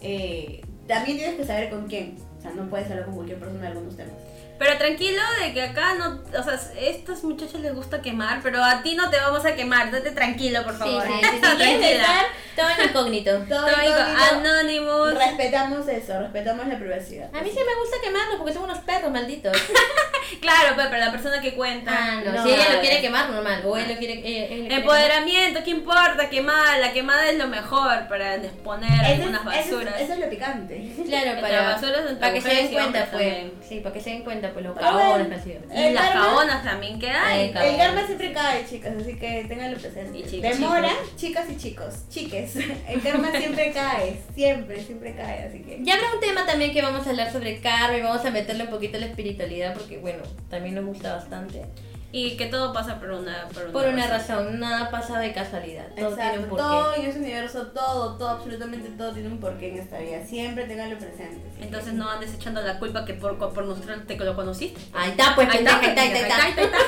eh, 0.00 0.62
también 0.88 1.18
tienes 1.18 1.36
que 1.36 1.44
saber 1.44 1.70
con 1.70 1.86
quién. 1.86 2.16
O 2.38 2.42
sea, 2.42 2.50
no 2.52 2.68
puedes 2.68 2.90
hablar 2.90 3.06
con 3.06 3.14
cualquier 3.14 3.38
persona 3.38 3.60
de 3.62 3.66
algunos 3.68 3.96
temas. 3.96 4.14
Pero 4.58 4.76
tranquilo 4.76 5.22
de 5.42 5.54
que 5.54 5.62
acá 5.62 5.94
no, 5.94 6.20
o 6.38 6.42
sea, 6.42 6.52
a 6.52 6.78
estos 6.80 7.24
muchachos 7.24 7.60
les 7.60 7.74
gusta 7.74 8.02
quemar, 8.02 8.40
pero 8.42 8.62
a 8.62 8.82
ti 8.82 8.94
no 8.94 9.08
te 9.08 9.16
vamos 9.16 9.42
a 9.46 9.54
quemar, 9.54 9.90
date 9.90 10.10
tranquilo, 10.10 10.62
por 10.64 10.74
sí, 10.74 10.78
favor. 10.80 11.02
sí, 11.02 11.12
sí, 11.22 11.28
sí, 11.30 11.40
quieres 11.40 12.02
Tranquila. 12.02 12.24
todo 12.56 12.68
en 12.68 12.88
incógnito. 12.90 13.30
Todo 13.48 13.60
Todo 13.66 13.70
incógnito. 13.70 14.22
Anonymous. 14.34 15.14
Respetamos 15.14 15.88
eso, 15.88 16.18
respetamos 16.20 16.66
la 16.66 16.78
privacidad. 16.78 17.34
A 17.34 17.40
mí 17.40 17.50
sí 17.50 17.58
me 17.58 17.80
gusta 17.80 17.96
quemarlos 18.02 18.36
porque 18.36 18.52
son 18.52 18.64
unos 18.64 18.78
perros 18.80 19.10
malditos. 19.10 19.56
Claro, 20.40 20.74
pues, 20.74 20.86
pero 20.88 21.04
la 21.04 21.10
persona 21.12 21.40
que 21.40 21.54
cuenta. 21.54 21.90
Ah, 21.94 22.22
no. 22.24 22.32
No, 22.32 22.42
si 22.44 22.50
ella 22.54 22.74
lo 22.74 22.80
quiere 22.80 23.00
quemar, 23.00 23.30
normal. 23.30 23.62
O 23.64 23.76
él 23.76 23.88
lo 23.88 23.96
quiere. 23.98 24.14
ella- 24.24 24.44
él 24.46 24.50
lo 24.62 24.66
quiere 24.68 24.74
Empoderamiento, 24.76 25.60
¿qué 25.64 25.70
importa? 25.70 26.28
Quemada, 26.30 26.78
la 26.78 26.92
quemada 26.92 27.28
es 27.28 27.36
lo 27.38 27.46
mejor 27.48 28.08
para 28.08 28.36
exponer 28.36 28.90
Eso 28.92 29.02
es- 29.02 29.10
algunas 29.20 29.40
eso 29.42 29.50
es- 29.50 29.70
basuras. 29.70 30.00
Eso 30.00 30.12
es 30.14 30.18
lo 30.18 30.30
picante. 30.30 30.74
quemar. 30.74 31.06
Claro, 31.06 31.40
para, 31.40 31.62
basuras 31.72 32.00
entre 32.00 32.16
para 32.16 32.32
que 32.34 32.40
se 32.40 32.48
den 32.48 32.68
cuenta, 32.68 32.98
pues. 33.10 33.10
también. 33.10 33.52
Sí, 33.68 33.80
para 33.80 33.92
que 33.94 34.00
se 34.00 34.10
den 34.10 34.22
cuenta, 34.22 34.50
pues, 34.52 34.64
los 34.64 34.76
que 34.78 34.84
han 34.84 35.42
sido. 35.44 35.60
Y 35.74 35.90
las 35.92 36.06
karma- 36.08 36.24
cabonas 36.26 36.64
también 36.64 36.98
que 36.98 37.10
hay. 37.10 37.46
El 37.46 37.52
karma. 37.52 37.68
El 37.68 37.76
karma 37.76 38.06
siempre 38.06 38.32
cae, 38.32 38.66
chicas, 38.68 38.92
así 39.00 39.16
que 39.16 39.44
ténganlo 39.48 39.78
presente. 39.78 40.22
Demora, 40.40 40.88
chicos. 40.88 41.16
chicas 41.16 41.44
y 41.50 41.56
chicos, 41.56 41.94
chiques. 42.08 42.56
El 42.88 43.00
karma 43.02 43.30
siempre 43.32 43.72
cae, 43.72 44.16
siempre, 44.34 44.80
siempre 44.82 45.14
cae, 45.14 45.44
así 45.48 45.60
que. 45.60 45.78
Ya 45.82 45.94
habrá 45.94 46.14
un 46.14 46.20
tema 46.20 46.46
también 46.46 46.72
que 46.72 46.82
vamos 46.82 47.06
a 47.06 47.10
hablar 47.10 47.30
sobre 47.32 47.60
karma 47.60 47.96
y 47.96 48.02
vamos 48.02 48.24
a 48.24 48.30
meterle 48.30 48.64
un 48.64 48.70
poquito 48.70 48.98
la 48.98 49.06
espiritualidad 49.06 49.74
porque, 49.74 49.98
bueno, 49.98 50.19
también 50.48 50.74
nos 50.74 50.84
gusta 50.84 51.16
bastante. 51.16 51.66
Y 52.12 52.36
que 52.36 52.46
todo 52.46 52.72
pasa 52.72 52.98
por 52.98 53.10
una, 53.12 53.46
por 53.54 53.62
una, 53.64 53.72
Por 53.72 53.86
una 53.86 54.06
razón, 54.08 54.58
nada 54.58 54.90
pasa 54.90 55.20
de 55.20 55.32
casualidad. 55.32 55.86
Todo 55.96 56.16
tiene 56.16 56.38
un 56.38 56.44
porqué. 56.46 56.56
todo 56.56 56.94
en 56.96 57.06
ese 57.06 57.18
universo, 57.20 57.66
todo, 57.68 58.16
todo, 58.16 58.30
absolutamente 58.30 58.88
todo 58.90 59.12
tiene 59.12 59.28
un 59.28 59.38
porqué 59.38 59.68
en 59.68 59.78
esta 59.78 59.98
vida. 59.98 60.24
Siempre 60.26 60.64
ténganlo 60.64 60.98
presente. 60.98 61.40
Entonces 61.60 61.92
no 61.94 62.10
andes 62.10 62.34
echando 62.34 62.62
la 62.62 62.80
culpa 62.80 63.04
que 63.04 63.14
por, 63.14 63.38
por 63.38 63.64
nosotros 63.64 64.06
te 64.08 64.16
lo 64.16 64.34
conociste. 64.34 64.80
Ahí 64.92 65.10
está, 65.10 65.36
pues, 65.36 65.48
Ahí 65.50 65.58
está, 65.58 65.78
ahí 65.78 65.86
está, 65.86 66.02
ahí 66.02 66.12
está. 66.14 66.44
ahí 66.44 66.50
está. 66.50 66.78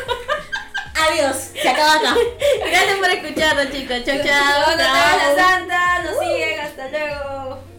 Adiós, 1.03 1.37
se 1.37 1.68
acaba 1.68 1.95
acá. 1.95 2.16
Gracias 2.68 2.99
por 2.99 3.11
escucharnos, 3.11 3.70
chicos. 3.70 4.05
Chau, 4.05 4.18
chau. 4.18 4.76
La 4.76 5.35
Santa, 5.37 6.03
nos 6.03 6.18
siguen, 6.18 6.61
hasta 6.61 6.89
luego. 6.89 7.72